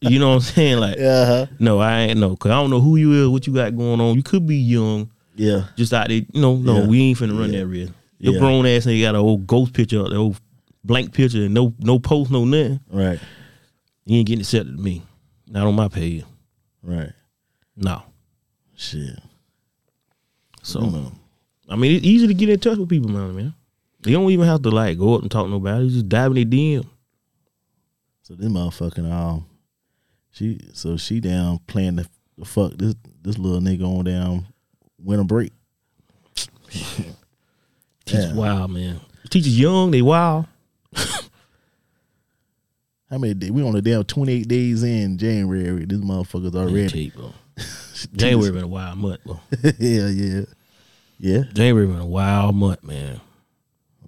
You 0.00 0.18
know 0.18 0.28
what 0.30 0.34
I'm 0.36 0.40
saying? 0.40 0.78
Like, 0.78 0.98
Uh-huh. 0.98 1.46
no, 1.58 1.78
I 1.80 2.00
ain't 2.02 2.18
no, 2.18 2.36
cause 2.36 2.50
I 2.50 2.54
don't 2.56 2.70
know 2.70 2.80
who 2.80 2.96
you 2.96 3.12
is, 3.24 3.28
what 3.28 3.46
you 3.46 3.52
got 3.54 3.76
going 3.76 4.00
on. 4.00 4.16
You 4.16 4.22
could 4.22 4.46
be 4.46 4.56
young, 4.56 5.10
Yeah. 5.36 5.64
just 5.76 5.92
out 5.92 6.08
there. 6.08 6.16
You 6.32 6.40
know, 6.40 6.56
no, 6.56 6.80
Yeah. 6.82 6.86
we 6.86 7.00
ain't 7.02 7.18
finna 7.18 7.38
run 7.38 7.52
that 7.52 7.66
risk. 7.66 7.92
Your 8.18 8.34
Yeah. 8.34 8.38
grown 8.40 8.66
ass 8.66 8.86
nigga 8.86 9.02
got 9.02 9.14
an 9.14 9.20
old 9.20 9.46
ghost 9.46 9.72
picture, 9.72 10.02
the 10.02 10.16
old 10.16 10.40
blank 10.84 11.12
picture, 11.12 11.44
and 11.44 11.54
no 11.54 11.74
no 11.80 11.98
post, 11.98 12.30
no 12.30 12.44
nothing. 12.44 12.80
Right. 12.90 13.18
You 14.06 14.18
ain't 14.18 14.26
getting 14.26 14.40
accepted 14.40 14.76
to 14.76 14.82
me. 14.82 15.02
Not 15.48 15.66
on 15.66 15.74
my 15.76 15.88
page. 15.88 16.24
Right. 16.82 17.12
No. 17.76 18.02
Shit. 18.76 19.18
So. 20.62 21.12
I 21.68 21.76
mean, 21.76 21.96
it's 21.96 22.04
easy 22.06 22.26
to 22.26 22.34
get 22.34 22.48
in 22.48 22.58
touch 22.60 22.78
with 22.78 22.88
people, 22.88 23.10
man. 23.10 23.34
Man, 23.36 23.54
you 24.04 24.12
don't 24.12 24.30
even 24.30 24.46
have 24.46 24.62
to 24.62 24.70
like 24.70 24.98
go 24.98 25.14
up 25.14 25.22
and 25.22 25.30
talk 25.30 25.46
to 25.46 25.50
nobody. 25.50 25.84
You 25.84 25.90
just 25.90 26.08
dive 26.08 26.30
in 26.30 26.34
their 26.36 26.44
DM. 26.44 26.86
So 28.22 28.34
this 28.34 28.48
motherfucking 28.48 29.10
um, 29.10 29.46
she 30.30 30.60
so 30.74 30.96
she 30.96 31.20
down 31.20 31.58
playing 31.66 31.96
the, 31.96 32.06
the 32.36 32.44
fuck 32.44 32.72
this 32.76 32.94
this 33.22 33.38
little 33.38 33.60
nigga 33.60 33.82
on 33.84 34.04
down 34.04 34.46
winter 34.98 35.24
break. 35.24 35.52
Teachers 36.70 37.06
Yeah. 38.26 38.34
wild, 38.34 38.70
man. 38.70 39.00
Teachers 39.30 39.58
young, 39.58 39.90
they 39.90 40.02
wild. 40.02 40.46
How 43.10 43.16
many 43.16 43.32
days? 43.34 43.50
We 43.50 43.62
on 43.62 43.72
the 43.72 43.80
damn 43.80 44.04
twenty 44.04 44.32
eight 44.32 44.48
days 44.48 44.82
in 44.82 45.16
January. 45.16 45.84
This 45.86 45.98
motherfucker's 45.98 46.54
already. 46.54 46.88
cheap, 46.88 47.14
bro. 47.14 47.32
January 48.14 48.52
been 48.52 48.64
a 48.64 48.68
wild 48.68 48.98
month, 48.98 49.24
bro. 49.24 49.40
yeah, 49.78 50.08
yeah, 50.08 50.42
yeah. 51.18 51.42
January 51.54 51.86
been 51.86 52.00
a 52.00 52.06
wild 52.06 52.54
month, 52.54 52.82
man. 52.84 53.20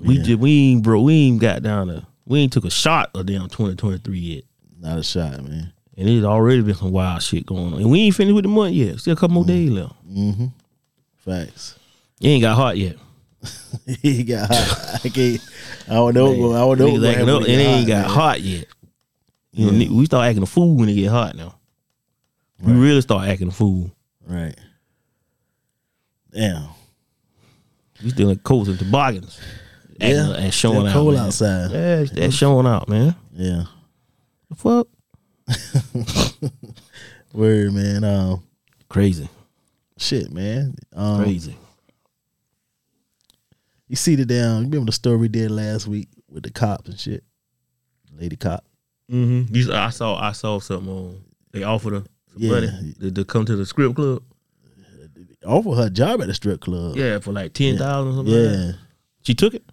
We 0.00 0.16
Yeah. 0.16 0.22
just 0.22 0.38
we 0.40 0.72
ain't 0.72 0.82
bro, 0.82 1.00
we 1.02 1.14
ain't 1.14 1.40
got 1.40 1.62
down 1.62 1.88
to 1.88 2.06
we 2.26 2.40
ain't 2.40 2.52
took 2.52 2.64
a 2.64 2.70
shot 2.70 3.10
of 3.14 3.26
damn 3.26 3.48
twenty 3.48 3.74
twenty 3.76 3.98
three 3.98 4.18
yet. 4.18 4.44
Not 4.78 4.98
a 4.98 5.02
shot, 5.02 5.42
man. 5.44 5.72
And 5.96 6.08
it's 6.08 6.24
already 6.24 6.62
been 6.62 6.74
some 6.74 6.92
wild 6.92 7.22
shit 7.22 7.44
going 7.44 7.74
on. 7.74 7.80
And 7.82 7.90
we 7.90 8.00
ain't 8.00 8.14
finished 8.14 8.34
with 8.34 8.44
the 8.44 8.48
month 8.48 8.72
yet. 8.74 8.98
Still 9.00 9.12
a 9.12 9.16
couple 9.16 9.34
more 9.34 9.44
days 9.44 9.68
left. 9.70 9.92
Mm-hmm. 10.08 10.46
Facts. 11.18 11.78
You 12.20 12.30
ain't 12.30 12.42
got 12.42 12.56
hot 12.56 12.78
yet. 12.78 12.96
he 14.02 14.22
got 14.22 14.48
hot. 14.48 15.00
I 15.04 15.08
can't. 15.10 15.40
I 15.88 15.94
don't 15.94 16.14
know. 16.14 16.34
Man, 16.34 16.56
I 16.56 16.60
don't 16.60 16.78
know. 16.78 16.88
niggas 16.88 17.00
what 17.00 17.10
acting 17.10 17.28
up, 17.30 17.40
get 17.42 17.48
ain't 17.58 17.86
got 17.88 18.06
man. 18.06 18.10
hot 18.10 18.40
yet. 18.40 18.66
You 19.52 19.66
know, 19.66 19.72
Yeah. 19.72 19.78
ni- 19.78 19.88
we 19.90 20.04
start 20.06 20.26
acting 20.28 20.42
a 20.42 20.46
fool 20.46 20.76
when 20.76 20.88
it 20.88 20.94
get 20.94 21.10
hot 21.10 21.34
now. 21.36 21.54
We 22.62 22.72
really 22.72 23.00
start 23.02 23.28
acting 23.28 23.48
a 23.48 23.52
fool. 23.52 23.90
Right. 24.26 24.54
Damn. 26.32 26.68
We 28.02 28.10
still 28.10 28.30
in 28.30 28.38
coats 28.38 28.68
and 28.68 28.78
toboggans. 28.78 29.38
Acting 30.00 30.10
Yeah. 30.16 30.34
and 30.34 30.54
showing 30.54 30.76
Still 30.78 30.86
out. 30.88 30.92
cold 30.92 31.16
outside. 31.16 31.70
Yeah, 31.70 32.04
that's 32.04 32.34
showing 32.34 32.66
out, 32.66 32.88
man. 32.88 33.14
Yeah. 33.32 33.64
Fuck? 34.56 34.88
Word, 37.32 37.72
man. 37.72 38.04
Um, 38.04 38.42
Crazy. 38.88 39.28
shit, 39.98 40.32
man. 40.32 40.74
Um, 40.94 41.22
Crazy. 41.22 41.56
You 43.88 43.96
see 43.96 44.14
the 44.14 44.24
damn. 44.24 44.58
You 44.58 44.64
remember 44.68 44.86
the 44.86 44.92
story 44.92 45.16
we 45.16 45.28
did 45.28 45.50
last 45.50 45.86
week 45.86 46.08
with 46.28 46.44
the 46.44 46.50
cops 46.50 46.88
and 46.88 46.98
shit. 46.98 47.24
Lady 48.16 48.36
cop. 48.36 48.64
Mm-hmm. 49.10 49.54
You, 49.54 49.72
I 49.72 49.90
saw 49.90 50.16
I 50.20 50.32
saw 50.32 50.60
something 50.60 50.88
on 50.92 51.20
they 51.52 51.62
offered 51.64 51.94
her 51.94 52.04
some 52.32 52.36
Yeah. 52.42 52.50
money 52.50 52.94
to, 53.00 53.10
to 53.10 53.24
come 53.24 53.44
to 53.46 53.56
the 53.56 53.66
script 53.66 53.96
club. 53.96 54.22
Offer 55.44 55.70
her 55.74 55.90
job 55.90 56.20
at 56.20 56.26
the 56.28 56.34
strip 56.34 56.60
club. 56.60 56.96
Yeah, 56.96 57.18
for 57.18 57.32
like 57.32 57.52
ten 57.54 57.78
thousand 57.78 58.12
or 58.12 58.16
something. 58.16 58.34
like 58.34 58.52
Yeah. 58.66 58.72
She 59.22 59.34
took 59.34 59.54
it. 59.54 59.64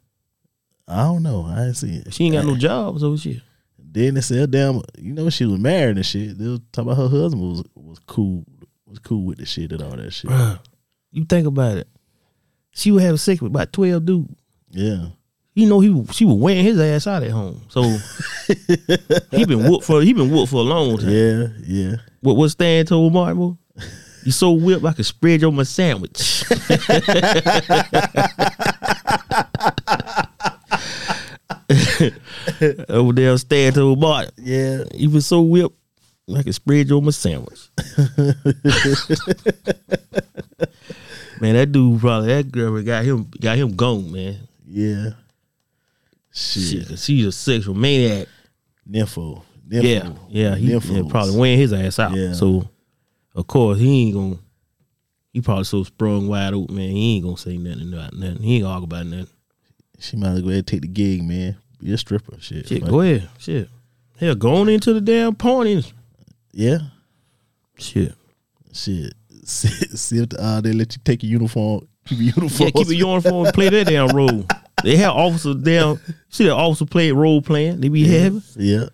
I 0.88 1.04
don't 1.04 1.24
know. 1.24 1.46
I 1.46 1.56
didn't 1.56 1.74
see 1.76 1.96
it. 1.98 2.14
She 2.14 2.26
ain't 2.26 2.36
got 2.36 2.46
no 2.46 2.56
job, 2.56 3.00
so 3.00 3.16
shit. 3.18 3.42
Then 3.80 4.14
they 4.14 4.22
said, 4.22 4.52
"Damn, 4.52 4.82
you 4.98 5.14
know 5.14 5.30
she 5.30 5.46
was 5.46 5.60
married 5.60 5.98
and 5.98 6.06
shit." 6.06 6.38
They 6.38 6.48
was 6.48 6.60
talking 6.72 6.92
about 6.92 7.02
her 7.02 7.10
husband 7.10 7.42
was 7.42 7.64
was 7.76 8.00
cool, 8.08 8.46
was 8.86 9.00
cool 9.00 9.26
with 9.26 9.40
the 9.40 9.46
shit 9.46 9.72
and 9.72 9.82
all 9.82 9.96
that 9.98 10.14
shit. 10.14 10.30
Bruh, 10.30 10.60
you 11.12 11.26
think 11.26 11.48
about 11.48 11.78
it. 11.78 11.88
She 12.74 12.92
would 12.92 13.02
have 13.02 13.20
sex 13.20 13.42
with 13.42 13.52
about 13.52 13.74
twelve 13.74 14.06
dudes. 14.06 14.34
Yeah, 14.70 15.08
You 15.56 15.68
know 15.68 15.80
he 15.80 16.06
she 16.12 16.26
was 16.26 16.36
wearing 16.36 16.64
his 16.64 16.80
ass 16.80 17.08
out 17.08 17.24
at 17.24 17.32
home. 17.32 17.62
So 17.70 17.82
he 19.32 19.46
been 19.46 19.68
whooped 19.70 19.86
for 19.86 20.02
he 20.02 20.14
been 20.14 20.30
whooped 20.32 20.52
for 20.52 20.58
a 20.58 20.64
long 20.64 20.98
time. 20.98 21.10
yeah, 21.10 21.48
yeah. 21.66 21.96
What 22.22 22.38
what 22.38 22.50
Stan 22.50 22.86
told 22.86 23.14
Martin? 23.14 23.38
boy? 23.38 23.54
You 24.26 24.32
so 24.32 24.52
whipped 24.52 24.84
I 24.86 24.94
could 24.94 25.06
spread 25.06 25.42
you 25.42 25.48
on 25.48 25.56
my 25.56 25.64
sandwich. 25.64 26.44
Over 32.90 33.14
there, 33.14 33.38
stand 33.38 33.76
to 33.76 33.82
told 33.82 34.00
Martin. 34.00 34.32
Yeah, 34.38 34.84
You 34.94 35.10
was 35.10 35.26
so 35.26 35.42
whipped 35.42 35.76
I 36.36 36.44
could 36.44 36.56
spread 36.56 36.90
you 36.90 36.98
on 36.98 37.06
my 37.06 37.12
sandwich. 37.12 37.70
man, 41.40 41.56
that 41.56 41.72
dude 41.72 42.02
probably 42.02 42.28
that 42.34 42.52
girl 42.52 42.82
got 42.82 43.06
him 43.06 43.30
got 43.40 43.58
him 43.58 43.76
gone, 43.76 44.12
man. 44.12 44.38
yeah. 44.66 45.12
Shit, 46.32 47.00
she's 47.00 47.26
a 47.26 47.32
sexual 47.32 47.74
maniac. 47.74 48.28
nympho, 48.88 49.42
Yeah, 49.68 49.82
nympho, 49.82 50.20
yeah, 50.30 50.56
he 50.56 50.74
yeah, 50.74 51.02
probably 51.10 51.36
wearing 51.40 51.58
his 51.58 51.74
ass 51.74 51.98
out. 51.98 52.14
Yeah. 52.14 52.34
So, 52.34 52.70
of 53.34 53.48
course, 53.48 53.80
he 53.80 54.04
ain't 54.04 54.14
gonna. 54.16 54.38
He 55.34 55.42
probably 55.42 55.64
so 55.64 55.84
sprung 55.84 56.28
wide 56.28 56.54
open, 56.54 56.76
man. 56.76 56.90
He 56.90 57.16
ain't 57.16 57.24
gonna 57.26 57.38
say 57.38 57.58
nothing 57.58 57.92
about 57.92 58.14
nothing. 58.14 58.44
He 58.44 58.56
ain't 58.56 58.64
gonna 58.66 58.74
argue 58.74 58.86
about 58.86 59.06
nothing. 59.08 59.28
She 60.00 60.16
might 60.18 60.28
as 60.30 60.34
well 60.36 60.42
go 60.44 60.48
ahead 60.50 60.58
and 60.60 60.68
take 60.68 60.82
the 60.82 60.88
gig, 60.88 61.24
man. 61.24 61.58
Be 61.82 61.94
a 61.94 61.98
stripper, 61.98 62.38
shit. 62.40 62.68
Shit, 62.68 62.86
go 62.86 63.02
ahead. 63.02 63.30
Shit, 63.40 63.70
hell, 64.20 64.36
going 64.36 64.70
into 64.70 64.94
the 64.94 65.02
damn 65.02 65.36
porn. 65.36 65.84
Yeah, 66.52 66.78
Shit, 67.78 68.14
shit. 68.74 69.14
See, 69.44 69.70
see 69.70 70.18
if 70.24 70.30
uh, 70.38 70.62
they 70.62 70.74
let 70.74 70.94
you 70.96 71.02
take 71.06 71.24
your 71.24 71.32
uniform, 71.32 71.88
keep 72.06 72.18
your 72.20 72.34
uniform. 72.36 72.68
yeah, 72.68 72.72
keep 72.84 72.88
your 72.88 73.10
uniform 73.10 73.46
and 73.46 73.54
play 73.54 73.70
that 73.70 73.88
damn 73.88 74.16
role. 74.16 74.46
They 74.84 74.98
have 74.98 75.14
officers 75.14 75.56
down. 75.58 76.00
See 76.30 76.46
that 76.46 76.54
officer 76.56 76.86
play 76.86 77.12
role 77.12 77.42
playing. 77.42 77.80
They 77.82 77.90
be 77.90 78.08
having. 78.08 78.44
Yeah, 78.56 78.86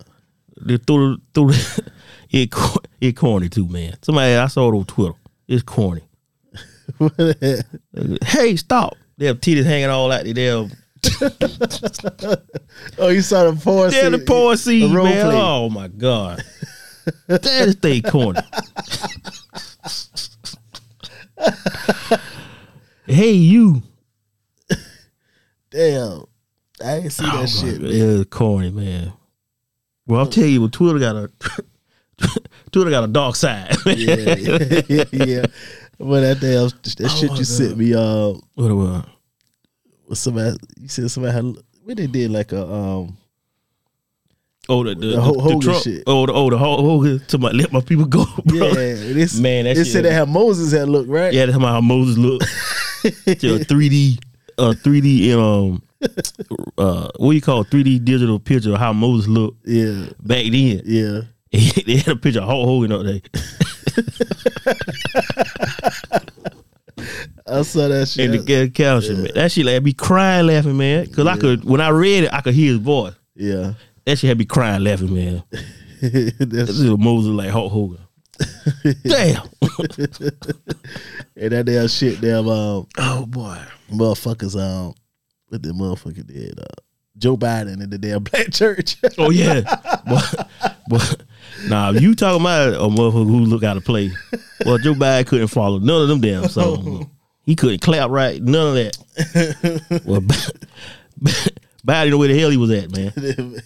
They 0.61 0.77
throw 0.77 0.97
the 1.15 1.21
throw 1.33 1.47
the, 1.47 1.91
it 2.29 2.53
it 3.01 3.13
corny 3.17 3.49
too, 3.49 3.67
man. 3.67 3.95
Somebody 4.01 4.35
I 4.35 4.47
saw 4.47 4.71
it 4.71 4.75
on 4.77 4.85
Twitter. 4.85 5.13
It's 5.47 5.63
corny. 5.63 6.03
Hey, 8.25 8.55
stop! 8.57 8.95
They 9.17 9.27
have 9.27 9.39
titties 9.39 9.63
hanging 9.65 9.89
all 9.89 10.11
out. 10.11 10.25
They 10.25 10.43
have 10.45 10.71
oh, 12.97 13.09
you 13.09 13.21
saw 13.21 13.49
the 13.51 13.59
porn 13.61 13.91
They're 13.91 14.09
the 14.09 14.17
scene- 14.17 14.25
poor 14.25 14.55
seeds, 14.55 14.91
the 14.91 15.03
man. 15.03 15.25
play. 15.25 15.35
Oh 15.35 15.69
my 15.69 15.87
god, 15.87 16.43
that 17.27 17.45
is 17.45 17.75
they 17.77 18.01
corny. 18.01 18.39
hey, 23.05 23.31
you. 23.31 23.83
Damn, 25.69 26.25
I 26.83 26.93
ain't 26.97 27.11
see 27.11 27.25
that 27.25 27.49
shit. 27.49 27.81
man. 27.81 27.91
Yeah, 27.91 28.23
corny, 28.25 28.69
man. 28.69 29.13
Well, 30.05 30.19
I'll 30.19 30.27
tell 30.27 30.45
you, 30.45 30.61
what 30.61 30.71
Twitter 30.71 30.99
got 30.99 31.15
a 31.15 31.31
Twitter 32.71 32.91
got 32.91 33.03
a 33.03 33.07
dark 33.07 33.35
side. 33.35 33.75
yeah, 33.85 34.35
yeah, 34.87 35.03
yeah. 35.11 35.45
But 35.99 36.21
that 36.21 36.39
damn 36.39 36.69
that 36.69 37.17
shit 37.17 37.31
my 37.31 37.37
you 37.37 37.43
sent 37.43 37.77
me, 37.77 37.93
uh, 37.93 38.33
what 38.55 38.71
was 38.71 39.05
somebody 40.13 40.57
you 40.79 40.87
said 40.87 41.09
somebody 41.09 41.33
had 41.33 41.55
when 41.83 41.97
they 41.97 42.07
did 42.07 42.31
like 42.31 42.51
a 42.51 42.61
um 42.65 43.17
Oh, 44.69 44.81
the 44.81 44.95
the, 44.95 45.07
The 45.07 45.15
the, 45.15 45.31
the 45.55 45.59
Trump. 45.61 45.83
shit. 45.83 46.03
Oh, 46.07 46.25
the 46.25 46.31
oh 46.33 46.49
the 46.49 46.57
Hulk 46.57 46.79
Hogan 46.79 47.19
to 47.27 47.37
my 47.37 47.51
let 47.51 47.73
my 47.73 47.81
people 47.81 48.05
go, 48.05 48.23
bro. 48.45 48.67
yeah 48.67 48.73
this 48.95 49.37
Man, 49.37 49.65
that 49.65 49.75
they 49.75 49.83
shit- 49.83 49.91
said 49.91 50.05
they 50.05 50.13
had 50.13 50.29
Moses 50.29 50.71
had 50.71 50.87
looked 50.87 51.09
right 51.09 51.33
Yeah, 51.33 51.47
that's 51.47 51.57
how 51.57 51.81
Moses 51.81 52.17
look. 52.17 52.41
Three 53.67 53.89
D, 53.89 54.19
uh, 54.57 54.73
three 54.73 55.01
D 55.01 55.31
in 55.33 55.37
um, 55.39 55.83
uh, 56.77 57.09
what 57.17 57.31
do 57.31 57.35
you 57.35 57.41
call 57.41 57.65
three 57.65 57.83
D 57.83 57.99
digital 57.99 58.39
picture 58.39 58.71
of 58.73 58.79
how 58.79 58.93
Moses 58.93 59.27
looked 59.27 59.67
yeah 59.67 60.05
back 60.21 60.45
then. 60.49 60.81
yeah 60.85 61.21
they 61.51 61.97
had 61.97 62.07
a 62.07 62.15
picture 62.15 62.39
of 62.39 62.47
Hulk 62.47 62.65
Hogan 62.65 62.91
up 62.93 63.03
there. 63.03 63.19
I 67.53 67.61
saw 67.63 67.87
that 67.87 68.07
shit 68.07 68.25
And 68.25 68.33
the 68.33 68.43
ga- 68.43 68.69
caption, 68.69 69.23
man. 69.23 69.31
That 69.35 69.51
shit 69.51 69.65
like 69.65 69.73
had 69.73 69.83
me 69.83 69.93
crying 69.93 70.47
laughing, 70.47 70.77
man. 70.77 71.05
Cause 71.07 71.27
I 71.27 71.37
could 71.37 71.63
when 71.63 71.81
I 71.81 71.89
read 71.89 72.25
it, 72.25 72.33
I 72.33 72.41
could 72.41 72.53
hear 72.55 72.71
his 72.73 72.79
voice. 72.81 73.13
yeah 73.35 73.73
That 74.05 74.17
shit 74.19 74.27
had 74.29 74.37
me 74.37 74.45
crying 74.45 74.83
laughing, 74.83 75.13
man. 75.13 75.43
This 76.01 76.69
is 76.69 76.97
Moses 76.97 77.31
like 77.31 77.49
Hulk 77.49 77.71
Hogan. 77.71 77.99
Damn. 79.05 79.43
and 81.37 81.51
that 81.51 81.63
damn 81.65 81.87
shit 81.87 82.19
damn 82.21 82.47
um 82.47 82.87
Oh 82.97 83.25
boy. 83.27 83.57
motherfuckers 83.91 84.59
um 84.59 84.93
what 85.47 85.61
the 85.63 85.69
motherfucker 85.69 86.25
did 86.25 86.59
uh 86.59 86.63
Joe 87.17 87.37
Biden 87.37 87.81
in 87.81 87.89
the 87.89 87.97
damn 87.97 88.23
black 88.23 88.51
church 88.51 88.97
Oh 89.17 89.29
yeah. 89.29 89.61
but, 90.05 90.49
but 90.89 91.21
nah, 91.67 91.91
you 91.91 92.15
talking 92.15 92.41
about 92.41 92.73
a 92.73 92.77
motherfucker 92.79 93.25
who 93.27 93.39
look 93.45 93.63
out 93.63 93.77
of 93.77 93.85
play. 93.85 94.11
Well, 94.65 94.77
Joe 94.79 94.93
Biden 94.95 95.27
couldn't 95.27 95.47
follow 95.47 95.79
none 95.79 96.01
of 96.01 96.07
them 96.09 96.19
damn 96.21 96.49
songs. 96.49 97.05
He 97.45 97.55
couldn't 97.55 97.81
clap 97.81 98.09
right, 98.09 98.41
none 98.41 98.69
of 98.69 98.75
that. 98.75 100.01
Well, 100.05 100.21
Biden 101.85 102.09
know 102.11 102.17
where 102.17 102.29
the 102.29 102.39
hell 102.39 102.49
he 102.49 102.57
was 102.57 102.71
at, 102.71 102.91
man. 102.91 103.11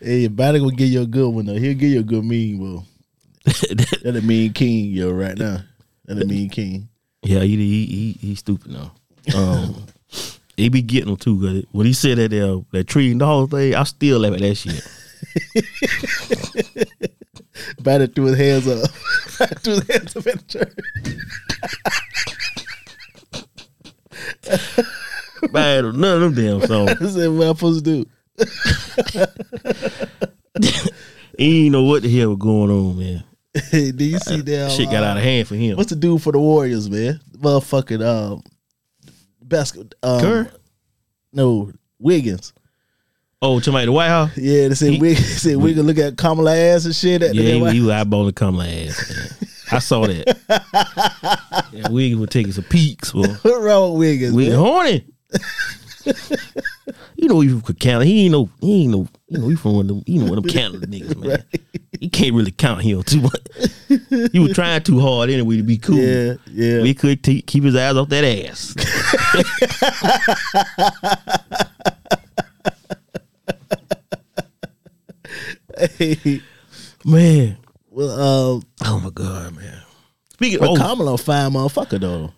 hey 0.00 0.28
Biden 0.28 0.60
gonna 0.60 0.72
give 0.72 0.88
you 0.88 1.02
a 1.02 1.06
good 1.06 1.28
one 1.28 1.44
though 1.44 1.54
he'll 1.54 1.74
give 1.74 1.90
you 1.90 2.00
a 2.00 2.02
good 2.02 2.24
mean, 2.24 2.58
bro 2.58 2.84
That 3.44 4.16
a 4.16 4.22
mean 4.22 4.52
king, 4.52 4.90
yo, 4.90 5.10
right 5.10 5.36
now. 5.36 5.62
That 6.06 6.22
a 6.22 6.26
mean 6.26 6.48
king. 6.50 6.88
Yeah, 7.22 7.40
he 7.40 7.56
he 7.56 7.86
he, 7.86 8.12
he 8.20 8.34
stupid 8.34 8.72
now. 8.72 8.92
Um, 9.36 9.86
he 10.56 10.68
be 10.68 10.82
getting 10.82 11.10
him 11.10 11.16
too. 11.16 11.40
Cause 11.40 11.64
when 11.72 11.86
he 11.86 11.92
said 11.92 12.18
that 12.18 12.32
uh, 12.32 12.60
that 12.72 12.86
tree 12.86 13.10
and 13.10 13.20
dog 13.20 13.50
thing, 13.50 13.74
I 13.74 13.84
still 13.84 14.18
laugh 14.20 14.34
at 14.34 14.40
that 14.40 14.54
shit. 14.54 14.86
Batted 17.82 18.14
threw 18.14 18.26
his 18.26 18.38
hands 18.38 18.68
up. 18.68 18.90
Threw 19.60 19.74
his 19.74 19.88
hands 19.88 20.16
up 20.16 20.26
at 20.26 20.48
the 20.48 20.58
church. 20.58 20.74
Man, 25.52 25.98
none 26.00 26.22
of 26.22 26.34
them 26.34 26.34
damn 26.34 26.66
songs. 26.66 26.90
I 27.00 27.06
said, 27.08 27.28
what 27.28 27.46
I'm 27.48 27.54
supposed 27.54 27.84
to 27.84 28.04
do? 28.04 28.10
He 31.38 31.64
ain't 31.66 31.72
know 31.72 31.84
what 31.84 32.02
the 32.02 32.18
hell 32.18 32.30
was 32.30 32.38
going 32.38 32.70
on, 32.70 32.98
man. 32.98 33.24
Hey, 33.70 33.90
do 33.96 34.04
you 34.04 34.18
see 34.18 34.42
that? 34.42 34.70
Shit 34.72 34.90
got 34.90 35.02
out 35.02 35.16
of 35.16 35.22
hand 35.22 35.48
for 35.48 35.54
him. 35.56 35.76
What's 35.76 35.90
the 35.90 35.96
dude 35.96 36.22
for 36.22 36.32
the 36.32 36.38
Warriors, 36.38 36.90
man? 36.90 37.20
Motherfucking 37.38 38.04
um, 38.04 38.42
basket. 39.42 39.94
Um, 40.02 40.20
Kerr? 40.20 40.50
No, 41.32 41.72
Wiggins. 41.98 42.52
Oh, 43.42 43.58
somebody 43.60 43.86
the 43.86 43.92
White 43.92 44.08
House. 44.08 44.36
Yeah, 44.36 44.68
they 44.68 44.74
said 44.74 45.00
Wiggins. 45.00 45.26
Said 45.42 45.56
Wiggins 45.56 45.86
look 45.86 45.96
at 45.98 46.18
Kamala 46.18 46.54
ass 46.54 46.84
and 46.84 46.94
shit. 46.94 47.22
At 47.22 47.34
Yeah, 47.34 47.42
the 47.42 47.70
he, 47.70 47.76
he 47.76 47.80
was 47.80 47.90
eyeballing 47.94 48.34
Kamala 48.34 48.68
ass. 48.68 49.34
I 49.72 49.78
saw 49.78 50.06
that. 50.06 51.68
yeah, 51.72 51.88
we 51.90 52.14
were 52.14 52.26
taking 52.26 52.52
some 52.52 52.64
peeks, 52.64 53.12
boy. 53.12 53.26
what 53.42 53.60
wrong 53.62 53.92
with 53.92 54.00
Wiggins? 54.00 54.34
We 54.34 54.48
man? 54.48 54.58
horny. 54.58 55.04
you 57.16 57.28
know 57.28 57.40
he 57.40 57.60
could 57.60 57.78
count. 57.78 58.04
He 58.04 58.24
ain't 58.24 58.32
no. 58.32 58.48
He 58.60 58.82
ain't 58.82 58.92
no. 58.92 59.08
You 59.28 59.38
know 59.38 59.48
he 59.48 59.56
from 59.56 59.74
one 59.76 59.82
of 59.82 59.88
them. 59.88 60.04
You 60.06 60.20
know 60.20 60.30
one 60.30 60.38
of 60.38 60.44
them 60.44 60.52
Canada 60.52 60.86
niggas, 60.88 61.16
man. 61.16 61.44
He 62.00 62.08
can't 62.08 62.34
really 62.34 62.50
count 62.50 62.82
him 62.82 63.02
too 63.02 63.20
much. 63.20 63.46
he 64.32 64.38
was 64.38 64.52
trying 64.54 64.82
too 64.82 65.00
hard 65.00 65.30
anyway 65.30 65.58
to 65.58 65.62
be 65.62 65.78
cool. 65.78 65.96
Yeah, 65.96 66.34
yeah. 66.50 66.82
We 66.82 66.94
could 66.94 67.22
t- 67.22 67.42
keep 67.42 67.64
his 67.64 67.76
eyes 67.76 67.96
off 67.96 68.08
that 68.08 68.24
ass. 68.24 68.74
Hey, 75.98 76.42
man. 77.04 77.56
Well, 78.06 78.54
um, 78.56 78.62
Oh 78.84 79.00
my 79.00 79.10
god, 79.10 79.56
man. 79.56 79.82
Speaking 80.34 80.62
of, 80.66 80.76
Kamala 80.78 81.18
fine 81.18 81.50
motherfucker 81.52 82.00
though. 82.00 82.32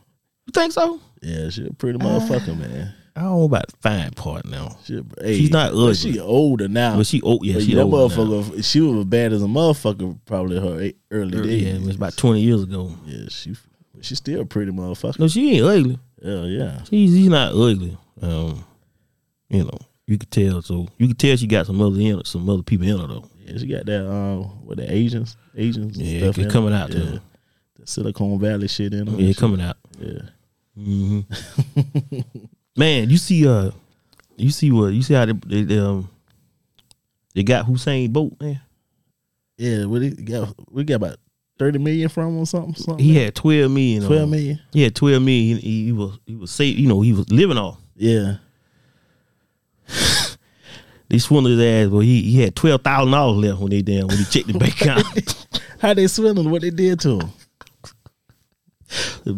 you 0.46 0.52
think 0.52 0.72
so? 0.72 1.00
Yeah, 1.20 1.50
she 1.50 1.66
a 1.66 1.72
pretty 1.72 1.98
motherfucker, 1.98 2.58
man. 2.58 2.94
I 3.14 3.20
don't 3.22 3.30
know 3.40 3.44
about 3.44 3.68
the 3.68 3.76
fine 3.76 4.10
part 4.12 4.46
now. 4.46 4.78
She, 4.84 5.00
hey, 5.20 5.36
She's 5.38 5.50
not 5.50 5.70
ugly. 5.72 5.94
She 5.94 6.18
older 6.18 6.66
now. 6.66 6.96
But 6.96 7.06
she, 7.06 7.20
oh 7.22 7.38
yeah, 7.42 7.54
But 7.54 7.62
she 7.64 7.74
that 7.74 7.82
old 7.82 8.10
now. 8.10 8.16
motherfucker, 8.16 8.64
she 8.64 8.80
was 8.80 8.98
as 9.00 9.04
bad 9.04 9.32
as 9.34 9.42
a 9.42 9.46
motherfucker 9.46 10.18
probably 10.24 10.58
her 10.58 10.80
eight- 10.80 10.96
early 11.10 11.36
Yeah, 11.36 11.42
days. 11.72 11.82
it 11.82 11.86
was 11.86 11.96
about 11.96 12.16
twenty 12.16 12.40
years 12.40 12.62
ago. 12.62 12.92
Yeah, 13.06 13.26
she 13.28 13.54
she's 14.00 14.18
still 14.18 14.40
a 14.40 14.44
pretty 14.46 14.72
motherfucker. 14.72 15.18
No, 15.18 15.28
she 15.28 15.56
ain't 15.58 15.64
ugly. 15.66 15.98
Yeah, 16.22 16.42
yeah. 16.44 16.82
She's 16.84 17.10
she's 17.12 17.28
not 17.28 17.52
ugly. 17.52 17.96
Um, 18.22 18.64
you 19.50 19.64
know, 19.64 19.78
you 20.06 20.16
could 20.18 20.30
tell. 20.30 20.62
So 20.62 20.88
you 20.98 21.08
could 21.08 21.18
tell 21.18 21.36
she 21.36 21.46
got 21.46 21.66
some 21.66 21.80
other 21.82 22.00
in 22.00 22.24
some 22.24 22.48
other 22.48 22.62
people 22.62 22.86
in 22.88 22.98
her 22.98 23.06
though. 23.06 23.28
Yeah, 23.52 23.58
she 23.58 23.66
got 23.66 23.86
that 23.86 24.08
um 24.10 24.44
what 24.64 24.78
the 24.78 24.90
Asians 24.92 25.36
Asians 25.54 25.98
Yeah, 25.98 26.20
stuff 26.24 26.38
it 26.38 26.44
in 26.44 26.50
coming 26.50 26.72
out 26.72 26.88
yeah. 26.92 27.00
too. 27.00 27.20
The 27.78 27.86
Silicon 27.86 28.38
Valley 28.38 28.68
shit 28.68 28.94
in 28.94 29.06
her. 29.06 29.16
Yeah, 29.20 29.32
coming 29.34 29.60
out. 29.60 29.76
Yeah. 29.98 30.22
hmm 30.74 31.20
Man, 32.76 33.10
you 33.10 33.18
see, 33.18 33.46
uh, 33.46 33.70
you 34.36 34.50
see 34.50 34.72
what 34.72 34.88
you 34.94 35.02
see 35.02 35.12
how 35.14 35.26
they, 35.26 35.32
they, 35.46 35.62
they, 35.62 35.78
um 35.78 36.08
they 37.34 37.42
got 37.42 37.66
Usain 37.66 38.10
Bolt 38.12 38.40
man. 38.40 38.60
Yeah, 39.58 39.84
we 39.84 40.10
got 40.10 40.54
we 40.70 40.84
got 40.84 40.94
about 40.94 41.16
thirty 41.58 41.78
million 41.78 42.08
from 42.08 42.28
him 42.28 42.38
or 42.38 42.46
something. 42.46 42.74
something 42.74 43.04
He 43.04 43.16
had 43.16 43.34
twelve 43.34 43.70
million. 43.70 44.04
twelve 44.06 44.28
million. 44.30 44.60
He 44.72 44.82
had 44.82 44.94
twelve 44.94 45.22
million. 45.22 45.58
He, 45.58 45.84
he 45.86 45.92
was 45.92 46.18
he 46.26 46.34
was 46.36 46.50
safe. 46.50 46.78
You 46.78 46.88
know, 46.88 47.02
he 47.02 47.12
was 47.12 47.30
living 47.30 47.58
off. 47.58 47.78
Yeah. 47.96 48.36
They 51.12 51.18
swindled 51.18 51.58
his 51.58 51.60
ass, 51.60 51.90
but 51.92 51.98
he 51.98 52.22
he 52.22 52.40
had 52.40 52.56
twelve 52.56 52.80
thousand 52.80 53.12
dollars 53.12 53.36
left 53.44 53.60
when 53.60 53.68
they 53.68 53.82
damn 53.82 54.06
when 54.06 54.16
he 54.16 54.24
checked 54.24 54.46
the 54.46 54.58
bank 54.58 54.80
account. 54.80 55.60
How 55.78 55.92
they 55.92 56.06
swindling 56.06 56.48
what 56.50 56.62
they 56.62 56.70
did 56.70 57.00
to 57.00 57.20
him. 57.20 57.28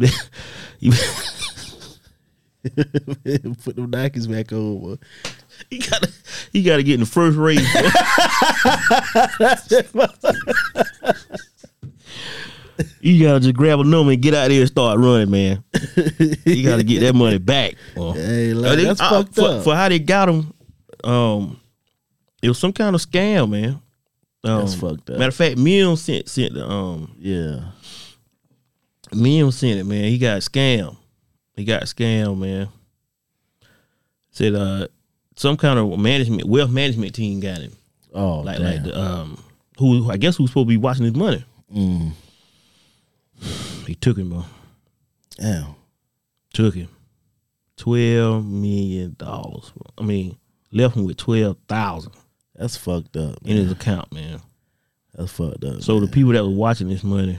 Put 2.64 3.74
them 3.74 3.90
Nikes 3.90 4.30
back 4.30 4.52
on. 4.52 4.78
boy. 4.78 4.96
he 5.68 5.78
got 5.78 6.06
he 6.52 6.62
got 6.62 6.76
to 6.76 6.84
get 6.84 6.94
in 6.94 7.00
the 7.00 7.06
first 7.06 7.36
race. 7.36 7.60
you 13.00 13.22
gotta 13.26 13.40
just 13.40 13.54
grab 13.56 13.80
a 13.80 13.84
number 13.84 14.12
and 14.12 14.22
get 14.22 14.32
out 14.34 14.48
there 14.48 14.60
and 14.60 14.68
start 14.68 15.00
running, 15.00 15.30
man. 15.32 15.64
You 16.44 16.62
gotta 16.68 16.84
get 16.84 17.00
that 17.00 17.14
money 17.16 17.38
back. 17.38 17.74
boy. 17.96 18.12
Hey, 18.12 18.54
like, 18.54 18.76
they- 18.76 18.84
that's 18.84 19.00
uh, 19.00 19.10
fucked 19.10 19.34
for, 19.34 19.48
up. 19.48 19.64
for 19.64 19.74
how 19.74 19.88
they 19.88 19.98
got 19.98 20.28
him. 20.28 20.54
Um, 21.02 21.60
it 22.44 22.48
was 22.48 22.58
some 22.58 22.72
kind 22.72 22.94
of 22.94 23.00
scam, 23.00 23.50
man. 23.50 23.80
Um, 24.44 24.60
That's 24.60 24.74
fucked 24.74 25.08
up. 25.10 25.18
Matter 25.18 25.28
of 25.28 25.34
fact, 25.34 25.56
Mill 25.56 25.96
sent 25.96 26.28
sent 26.28 26.52
the 26.54 26.68
um 26.68 27.14
yeah. 27.18 27.60
Mill 29.12 29.50
sent 29.52 29.80
it, 29.80 29.84
man. 29.84 30.04
He 30.04 30.18
got 30.18 30.42
scammed. 30.42 30.96
He 31.56 31.64
got 31.64 31.82
scammed, 31.84 32.38
man. 32.38 32.68
Said 34.30 34.54
uh 34.54 34.88
some 35.36 35.56
kind 35.56 35.78
of 35.78 35.98
management 35.98 36.44
wealth 36.44 36.70
management 36.70 37.14
team 37.14 37.40
got 37.40 37.58
him. 37.58 37.72
Oh, 38.12 38.40
Like 38.40 38.58
damn. 38.58 38.66
like 38.66 38.82
the 38.82 39.00
um 39.00 39.42
who 39.78 40.10
I 40.10 40.16
guess 40.16 40.36
who's 40.36 40.50
supposed 40.50 40.66
to 40.66 40.68
be 40.68 40.76
watching 40.76 41.04
his 41.04 41.14
money. 41.14 41.44
Mm. 41.74 42.12
He 43.86 43.94
took 43.94 44.16
him, 44.18 44.30
bro. 44.30 44.44
Damn. 45.38 45.74
Took 46.52 46.74
him. 46.74 46.88
Twelve 47.76 48.44
million 48.46 49.16
dollars. 49.18 49.72
I 49.98 50.02
mean, 50.02 50.36
left 50.70 50.96
him 50.96 51.04
with 51.06 51.16
twelve 51.16 51.56
thousand 51.68 52.12
That's 52.54 52.76
fucked 52.76 53.16
up. 53.16 53.38
in 53.44 53.56
his 53.56 53.72
account, 53.72 54.12
man. 54.12 54.40
That's 55.14 55.32
fucked 55.32 55.64
up. 55.64 55.82
So 55.82 56.00
the 56.00 56.08
people 56.08 56.32
that 56.32 56.44
were 56.44 56.50
watching 56.50 56.88
this 56.88 57.04
money, 57.04 57.38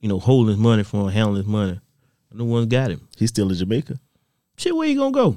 you 0.00 0.08
know, 0.08 0.18
holding 0.18 0.54
his 0.54 0.58
money 0.58 0.82
for 0.82 1.02
him, 1.02 1.08
handling 1.08 1.42
his 1.42 1.46
money, 1.46 1.80
no 2.32 2.44
one's 2.44 2.66
got 2.66 2.90
him. 2.90 3.06
he's 3.16 3.30
still 3.30 3.48
in 3.50 3.56
Jamaica. 3.56 3.98
Shit, 4.56 4.74
where 4.74 4.88
you 4.88 4.98
gonna 4.98 5.12
go? 5.12 5.36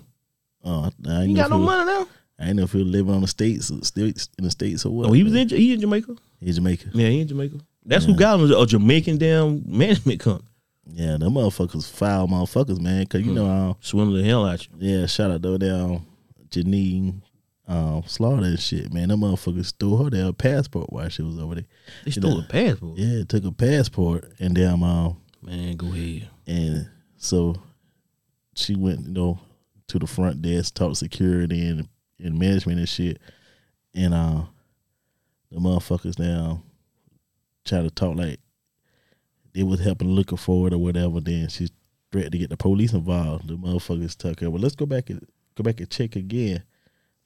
Oh, 0.64 0.90
I 1.08 1.22
ain't 1.22 1.30
You 1.30 1.36
got 1.36 1.50
no 1.50 1.60
money 1.60 1.86
now. 1.86 2.08
I 2.40 2.48
ain't 2.48 2.58
know 2.58 2.64
if 2.64 2.72
he 2.72 2.80
was 2.80 2.88
living 2.88 3.14
on 3.14 3.22
the 3.22 3.28
states, 3.28 3.72
states 3.88 4.30
in 4.38 4.44
the 4.44 4.52
states 4.52 4.86
or 4.86 4.92
what. 4.96 5.10
Oh, 5.10 5.14
he 5.14 5.24
was 5.24 5.34
in 5.34 5.50
he 5.50 5.74
in 5.74 5.80
Jamaica. 5.82 6.16
in 6.42 6.54
Jamaica. 6.54 6.90
Yeah, 6.94 7.10
he 7.10 7.22
in 7.22 7.28
Jamaica. 7.28 7.58
That's 7.86 8.06
who 8.06 8.16
got 8.16 8.40
him 8.40 8.52
a 8.52 8.66
Jamaican 8.66 9.18
damn 9.18 9.64
management 9.66 10.20
company. 10.20 10.50
Yeah, 10.90 11.18
them 11.18 11.34
motherfuckers 11.34 11.90
foul 11.90 12.28
motherfuckers, 12.28 12.80
man. 12.80 13.06
Cause 13.08 13.22
you 13.22 13.34
know, 13.34 13.46
um, 13.48 13.76
Swindling 13.82 14.24
the 14.24 14.30
hell 14.30 14.46
out 14.46 14.66
you. 14.66 14.74
yeah, 14.78 15.06
shout 15.06 15.32
out 15.32 15.44
to 15.44 15.58
down 15.58 16.06
Janine 16.50 17.22
um, 17.68 18.04
Slaughter 18.08 18.46
and 18.46 18.60
shit, 18.60 18.94
man. 18.94 19.10
Them 19.10 19.20
motherfuckers 19.22 19.66
stole 19.68 20.02
her 20.04 20.10
damn 20.10 20.34
passport 20.34 20.92
while 20.92 21.10
she 21.10 21.22
was 21.22 21.38
over 21.38 21.56
there. 21.56 21.66
They 22.06 22.12
stole 22.12 22.40
a 22.40 22.44
passport. 22.44 22.98
Yeah, 22.98 23.24
took 23.26 23.44
a 23.44 23.52
passport 23.52 24.32
and 24.40 24.56
damn 24.56 24.84
um 24.84 25.18
Man, 25.42 25.76
go 25.76 25.88
ahead. 25.88 26.30
and 26.48 26.90
so 27.18 27.56
she 28.56 28.76
went, 28.76 29.02
you 29.08 29.14
know, 29.14 29.40
to 29.90 30.00
the 30.00 30.08
front 30.08 30.42
desk, 30.42 30.74
talked 30.76 30.98
security 30.98 31.68
and, 31.68 31.88
and 32.20 32.40
management 32.40 32.80
and 32.80 32.90
shit. 32.90 33.20
And 33.94 34.14
uh 34.14 34.44
the 35.52 35.60
motherfuckers 35.60 36.18
now 36.20 36.62
try 37.66 37.82
to 37.82 37.90
talk 37.90 38.16
like 38.18 38.40
they 39.54 39.64
was 39.64 39.80
helping 39.82 40.10
looking 40.10 40.38
for 40.38 40.68
it 40.68 40.74
or 40.74 40.78
whatever. 40.78 41.20
Then 41.20 41.50
she 41.50 41.68
threatened 42.12 42.32
to 42.34 42.38
get 42.38 42.50
the 42.50 42.58
police 42.58 42.94
involved. 42.94 43.48
The 43.50 43.56
motherfuckers 43.58 44.16
took 44.16 44.40
her. 44.40 44.50
Well, 44.50 44.62
let's 44.62 44.76
go 44.76 44.86
back 44.86 45.10
and 45.10 45.26
go 45.56 45.64
back 45.64 45.80
and 45.82 45.90
check 45.90 46.16
again. 46.16 46.64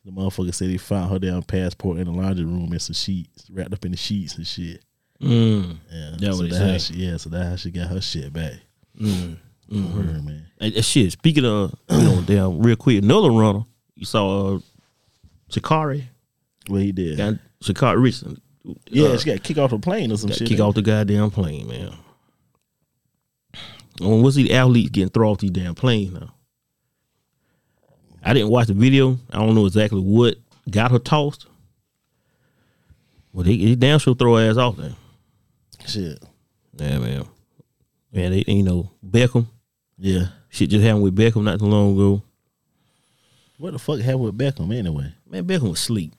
The 0.03 0.11
motherfucker 0.11 0.53
said 0.53 0.69
he 0.69 0.77
found 0.77 1.11
her 1.11 1.19
damn 1.19 1.43
passport 1.43 1.99
in 1.99 2.05
the 2.05 2.11
laundry 2.11 2.45
room 2.45 2.71
and 2.71 2.81
some 2.81 2.95
sheets 2.95 3.45
wrapped 3.51 3.73
up 3.73 3.85
in 3.85 3.91
the 3.91 3.97
sheets 3.97 4.35
and 4.35 4.47
shit. 4.47 4.83
Mm. 5.21 5.77
Yeah, 5.91 6.11
That 6.17 6.33
so 6.33 6.57
how 6.65 6.77
she, 6.79 6.93
yeah, 6.95 7.17
so 7.17 7.29
that's 7.29 7.49
how 7.49 7.55
she 7.55 7.69
got 7.71 7.87
her 7.89 8.01
shit 8.01 8.33
back. 8.33 8.53
Mm. 8.99 9.37
Mm. 9.71 9.93
Word, 9.93 10.25
man. 10.25 10.47
Hey, 10.59 10.71
that 10.71 10.81
shit. 10.83 11.11
Speaking 11.11 11.45
of, 11.45 11.75
you 11.89 12.01
know, 12.01 12.21
damn, 12.25 12.59
real 12.61 12.75
quick, 12.75 13.03
another 13.03 13.29
runner. 13.31 13.63
You 13.95 14.05
saw 14.05 14.55
uh, 14.55 14.59
Sha'Carri. 15.51 16.05
What 16.67 16.81
he 16.81 16.91
did? 16.91 17.17
Got 17.17 17.35
Sha'Carri 17.63 18.01
Richardson. 18.01 18.41
Yeah, 18.87 19.09
uh, 19.09 19.17
she 19.17 19.31
got 19.31 19.43
kicked 19.43 19.59
off 19.59 19.69
the 19.69 19.79
plane 19.79 20.11
or 20.11 20.17
some 20.17 20.31
shit. 20.31 20.47
kick 20.47 20.59
off 20.59 20.73
the 20.75 20.81
goddamn 20.81 21.29
plane, 21.29 21.67
man. 21.67 21.93
When 23.99 24.21
what's 24.23 24.35
these 24.35 24.51
athletes 24.51 24.89
getting 24.89 25.09
thrown 25.09 25.31
off 25.33 25.39
these 25.39 25.51
damn 25.51 25.75
planes 25.75 26.11
now? 26.13 26.33
I 28.23 28.33
didn't 28.33 28.49
watch 28.49 28.67
the 28.67 28.73
video. 28.73 29.17
I 29.31 29.39
don't 29.39 29.55
know 29.55 29.65
exactly 29.65 30.01
what 30.01 30.35
got 30.69 30.91
her 30.91 30.99
tossed. 30.99 31.47
Well, 33.33 33.45
he, 33.45 33.65
they 33.65 33.75
damn 33.75 33.99
sure 33.99 34.15
throw 34.15 34.35
her 34.35 34.49
ass 34.49 34.57
off 34.57 34.77
there. 34.77 34.95
Shit. 35.85 36.21
Yeah, 36.77 36.99
man. 36.99 37.25
Man, 38.13 38.31
they 38.31 38.43
you 38.47 38.63
know 38.63 38.91
Beckham. 39.05 39.47
Yeah. 39.97 40.27
Shit 40.49 40.69
just 40.69 40.83
happened 40.83 41.03
with 41.03 41.15
Beckham 41.15 41.43
not 41.43 41.59
too 41.59 41.65
long 41.65 41.93
ago. 41.93 42.23
What 43.57 43.73
the 43.73 43.79
fuck 43.79 43.99
happened 43.99 44.23
with 44.23 44.37
Beckham 44.37 44.75
anyway? 44.75 45.13
Man, 45.29 45.45
Beckham 45.45 45.69
was 45.69 45.79
asleep. 45.79 46.13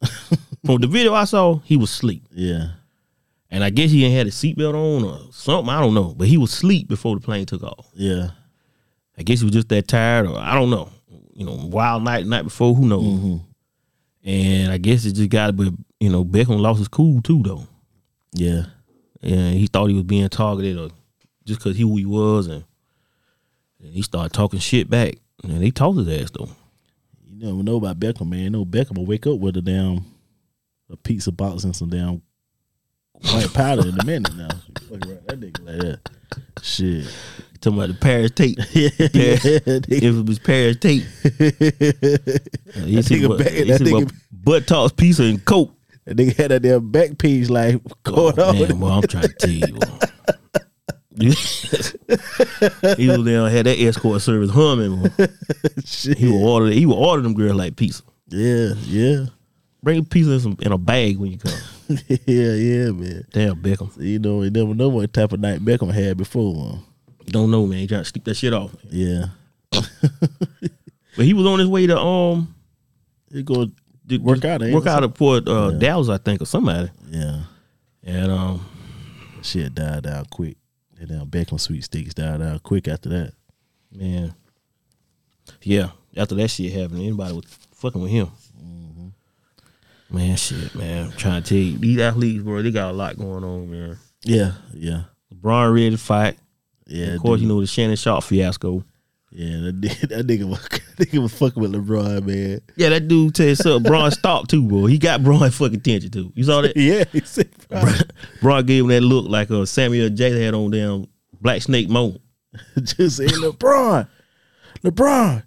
From 0.64 0.80
the 0.80 0.86
video 0.86 1.14
I 1.14 1.24
saw, 1.24 1.58
he 1.64 1.76
was 1.76 1.90
asleep. 1.90 2.24
Yeah. 2.32 2.70
And 3.50 3.62
I 3.62 3.70
guess 3.70 3.90
he 3.90 4.04
ain't 4.04 4.16
had 4.16 4.26
a 4.26 4.30
seatbelt 4.30 4.74
on 4.74 5.04
or 5.04 5.32
something. 5.32 5.72
I 5.72 5.80
don't 5.80 5.94
know. 5.94 6.14
But 6.16 6.28
he 6.28 6.36
was 6.36 6.52
asleep 6.52 6.88
before 6.88 7.14
the 7.14 7.20
plane 7.20 7.46
took 7.46 7.62
off. 7.62 7.88
Yeah. 7.94 8.30
I 9.16 9.22
guess 9.22 9.40
he 9.40 9.44
was 9.44 9.54
just 9.54 9.68
that 9.68 9.88
tired, 9.88 10.26
or 10.26 10.38
I 10.38 10.54
don't 10.54 10.70
know. 10.70 10.90
You 11.38 11.46
know, 11.46 11.54
wild 11.54 12.02
night, 12.02 12.26
night 12.26 12.42
before, 12.42 12.74
who 12.74 12.84
knows? 12.84 13.04
Mm-hmm. 13.04 13.36
And 14.28 14.72
I 14.72 14.78
guess 14.78 15.04
it 15.04 15.12
just 15.12 15.30
got, 15.30 15.54
but 15.54 15.68
you 16.00 16.10
know, 16.10 16.24
Beckham 16.24 16.58
lost 16.58 16.80
his 16.80 16.88
cool 16.88 17.22
too, 17.22 17.44
though. 17.44 17.64
Yeah. 18.32 18.64
And 19.22 19.54
he 19.54 19.68
thought 19.68 19.86
he 19.86 19.94
was 19.94 20.02
being 20.02 20.28
targeted, 20.30 20.76
or 20.76 20.88
just 21.44 21.60
because 21.60 21.76
he 21.76 21.82
who 21.82 21.96
he 21.96 22.04
was, 22.04 22.48
and, 22.48 22.64
and 23.80 23.92
he 23.92 24.02
started 24.02 24.32
talking 24.32 24.58
shit 24.58 24.90
back. 24.90 25.14
And 25.44 25.62
they 25.62 25.70
told 25.70 25.98
his 25.98 26.08
ass 26.08 26.32
though. 26.32 26.48
You 27.24 27.46
never 27.46 27.62
know 27.62 27.76
about 27.76 28.00
Beckham, 28.00 28.28
man. 28.28 28.40
You 28.40 28.50
know 28.50 28.64
Beckham 28.64 28.98
will 28.98 29.06
wake 29.06 29.28
up 29.28 29.38
with 29.38 29.56
a 29.56 29.62
damn 29.62 30.04
a 30.90 30.96
pizza 30.96 31.30
box 31.30 31.62
and 31.62 31.76
some 31.76 31.90
damn 31.90 32.20
white 33.12 33.54
powder 33.54 33.86
in 33.86 33.96
a 33.96 34.04
minute 34.04 34.34
now. 34.34 34.48
Right, 34.90 35.26
that 35.26 35.38
nigga 35.38 35.66
like 35.66 35.80
that. 35.80 36.00
Shit. 36.62 37.14
Talking 37.60 37.78
about 37.78 37.88
the 37.88 37.94
Paris 37.94 38.30
tape. 38.30 38.58
yeah, 38.72 38.94
if 38.94 40.02
it 40.02 40.26
was 40.26 40.38
Paris 40.38 40.76
tape, 40.76 41.02
uh, 41.24 41.28
he 42.84 43.02
said 43.02 43.18
nigga 43.18 43.28
what- 43.28 43.38
back- 43.38 43.52
that 43.52 43.80
nigga- 43.82 44.04
what 44.04 44.12
butt 44.32 44.66
toss 44.66 44.92
pizza 44.92 45.24
and 45.24 45.44
coke. 45.44 45.74
That 46.04 46.16
nigga 46.16 46.36
had 46.36 46.50
that 46.52 46.62
damn 46.62 46.90
back 46.90 47.18
page 47.18 47.50
like 47.50 47.80
Oh, 48.06 48.32
going 48.32 48.40
on. 48.40 48.58
man, 48.60 48.80
well, 48.80 48.92
I'm 48.92 49.02
trying 49.02 49.24
to 49.28 49.32
tell 49.34 49.50
you. 49.50 49.78
he 51.18 51.26
was 53.08 53.24
there 53.24 53.48
had 53.50 53.66
that 53.66 53.76
escort 53.78 54.22
service 54.22 54.50
humming. 54.50 55.10
He 56.16 56.28
would 56.30 56.42
order 56.46 56.66
he 56.70 56.86
would 56.86 56.94
order 56.94 57.22
them 57.22 57.34
girls 57.34 57.56
like 57.56 57.74
pizza. 57.76 58.02
Yeah, 58.28 58.74
yeah. 58.86 59.26
Bring 59.82 59.98
a 60.00 60.02
pizza 60.04 60.32
in, 60.32 60.40
some, 60.40 60.56
in 60.60 60.72
a 60.72 60.78
bag 60.78 61.18
when 61.18 61.32
you 61.32 61.38
come. 61.38 61.52
yeah, 62.26 62.52
yeah, 62.54 62.90
man. 62.90 63.24
Damn 63.32 63.56
Beckham. 63.56 63.90
You 64.00 64.18
know, 64.18 64.42
you 64.42 64.50
never 64.50 64.74
know 64.74 64.88
what 64.88 65.12
type 65.12 65.32
of 65.32 65.40
night 65.40 65.60
Beckham 65.64 65.92
had 65.92 66.16
before. 66.16 66.80
Man. 67.32 67.42
Don't 67.42 67.50
know, 67.50 67.66
man. 67.66 67.78
He 67.80 67.86
trying 67.86 68.02
to 68.02 68.08
sleep 68.08 68.24
that 68.24 68.34
shit 68.34 68.52
off. 68.52 68.74
Yeah. 68.90 69.26
But 71.16 71.24
he 71.26 71.34
was 71.34 71.46
on 71.46 71.58
his 71.58 71.66
way 71.66 71.84
to 71.86 71.98
um 71.98 72.54
He 73.32 73.42
go 73.42 73.66
to- 73.66 74.18
Work 74.20 74.44
out, 74.44 74.62
work 74.62 74.86
out 74.86 75.02
at 75.04 75.12
Port 75.14 75.46
uh, 75.48 75.72
Dallas, 75.72 76.08
I 76.08 76.16
think, 76.16 76.40
or 76.40 76.46
somebody. 76.46 76.90
Yeah. 77.10 77.40
And 78.04 78.30
um 78.32 78.64
Shit 79.42 79.74
died 79.74 80.06
out 80.06 80.30
quick. 80.30 80.56
And 80.98 81.08
then 81.08 81.26
Beckham 81.26 81.60
sweet 81.60 81.84
sticks 81.84 82.14
died 82.14 82.40
out 82.40 82.62
quick 82.62 82.86
after 82.88 83.08
that. 83.10 83.32
man, 83.92 84.34
yeah. 85.62 85.90
After 86.16 86.34
that 86.36 86.48
shit 86.48 86.72
happened, 86.72 87.00
anybody 87.00 87.34
was 87.34 87.44
fucking 87.74 88.00
with 88.00 88.10
him. 88.10 88.28
Mm-hmm. 88.60 90.16
Man, 90.16 90.36
shit, 90.36 90.74
man. 90.74 91.06
I'm 91.06 91.12
trying 91.12 91.42
to 91.42 91.48
tell 91.48 91.58
you, 91.58 91.78
these 91.78 91.98
athletes, 92.00 92.42
bro, 92.42 92.62
they 92.62 92.70
got 92.70 92.90
a 92.90 92.96
lot 92.96 93.16
going 93.18 93.44
on, 93.44 93.70
man. 93.70 93.98
Yeah, 94.24 94.52
yeah. 94.72 95.02
LeBron 95.34 95.72
ready 95.74 95.90
to 95.90 95.98
fight. 95.98 96.38
Yeah. 96.88 97.14
of 97.14 97.20
course, 97.20 97.38
dude. 97.40 97.48
you 97.48 97.54
know 97.54 97.60
the 97.60 97.66
Shannon 97.66 97.96
Sharpe 97.96 98.24
fiasco. 98.24 98.82
Yeah, 99.30 99.58
that, 99.60 99.80
nigga- 99.80 100.08
that 100.08 100.26
nigga 100.26 100.44
was 100.44 100.60
that 100.96 101.10
nigga 101.10 101.18
was 101.22 101.34
fucking 101.34 101.62
with 101.62 101.72
LeBron, 101.74 102.24
man. 102.24 102.60
Yeah, 102.76 102.88
that 102.88 103.08
dude 103.08 103.34
tell 103.34 103.46
you 103.48 103.54
something. 103.54 103.82
Bron 103.90 104.10
stopped 104.12 104.50
too, 104.50 104.66
bro. 104.66 104.86
He 104.86 104.98
got 104.98 105.22
Bron 105.22 105.50
fucking 105.50 105.76
attention 105.76 106.10
too. 106.10 106.32
You 106.34 106.44
saw 106.44 106.62
that? 106.62 106.76
Yeah, 106.76 107.04
he 107.12 107.20
said, 107.20 107.50
Bron 108.40 108.64
gave 108.64 108.84
him 108.84 108.88
that 108.88 109.02
look 109.02 109.28
like 109.28 109.50
a 109.50 109.66
Samuel 109.66 110.08
Jackson 110.08 110.40
had 110.40 110.54
on 110.54 110.70
damn 110.70 111.06
Black 111.40 111.60
Snake 111.62 111.88
moment. 111.90 112.22
just 112.82 113.18
say 113.18 113.26
LeBron, 113.26 114.08
LeBron, 114.82 115.42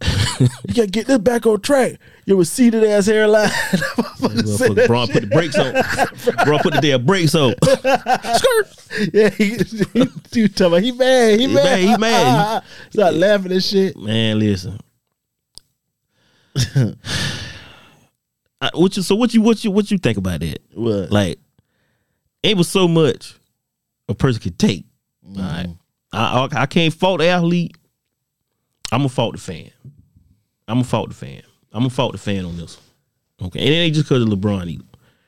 you 0.68 0.74
gotta 0.76 0.88
get 0.88 1.08
this 1.08 1.18
back 1.18 1.46
on 1.48 1.60
track. 1.62 2.00
You 2.32 2.38
receded 2.38 2.86
ass 2.86 3.08
hairline. 3.08 3.50
Motherfucker 3.50 4.48
said 4.48 4.72
Motherfucker, 4.72 4.76
that 4.76 4.88
Bron 4.88 5.08
put 5.10 5.22
the 5.22 5.28
brakes 5.28 5.58
on. 5.58 6.46
bro, 6.46 6.60
put 6.60 6.74
the 6.76 6.80
damn 6.80 7.06
brakes 7.06 7.36
on. 7.36 7.56
Skirt. 8.38 9.14
Yeah, 9.14 9.30
he, 9.32 9.58
he, 9.58 10.10
he 10.32 10.48
talking 10.48 10.68
about 10.68 10.82
he 10.82 10.94
mad, 10.94 11.42
he, 11.42 11.48
He 11.48 11.54
mad, 11.54 11.64
mad, 11.66 11.80
he 11.80 11.98
mad. 11.98 12.64
Start 12.92 13.16
laughing 13.16 13.52
and 13.52 13.62
shit. 13.62 13.98
Man, 13.98 14.40
listen. 14.40 14.80
I, 18.62 18.70
what 18.76 18.96
you 18.96 19.04
so 19.04 19.16
what 19.16 19.34
you 19.34 19.42
what 19.42 19.62
you 19.66 19.72
what 19.72 19.92
you 19.92 19.98
think 19.98 20.18
about 20.18 20.40
that? 20.40 20.60
What? 20.74 21.12
Like, 21.12 21.38
it 22.44 22.56
was 22.56 22.70
so 22.70 22.88
much 22.88 23.36
a 24.08 24.16
person 24.16 24.42
could 24.42 24.58
take. 24.58 24.86
Mm-hmm. 25.28 25.42
All 25.42 25.48
right, 25.50 25.68
I, 26.14 26.60
I 26.60 26.62
I 26.62 26.66
can't 26.66 26.94
fault 26.94 27.20
the 27.20 27.28
athlete. 27.28 27.76
I'm 28.90 29.00
gonna 29.00 29.10
fault 29.10 29.34
the 29.36 29.42
fan. 29.42 29.70
I'm 30.70 30.76
gonna 30.76 30.86
fault 30.86 31.10
the 31.10 31.16
fan. 31.16 31.42
I'm 31.72 31.82
gonna 31.82 31.90
fault 31.90 32.12
the 32.14 32.18
fan 32.18 32.46
on 32.46 32.58
this. 32.58 32.78
Okay, 33.42 33.60
and 33.60 33.70
it 33.70 33.74
ain't 33.74 33.96
just 33.96 34.08
because 34.08 34.24
of 34.24 34.30
LeBron 34.30 34.68
either. 34.68 34.84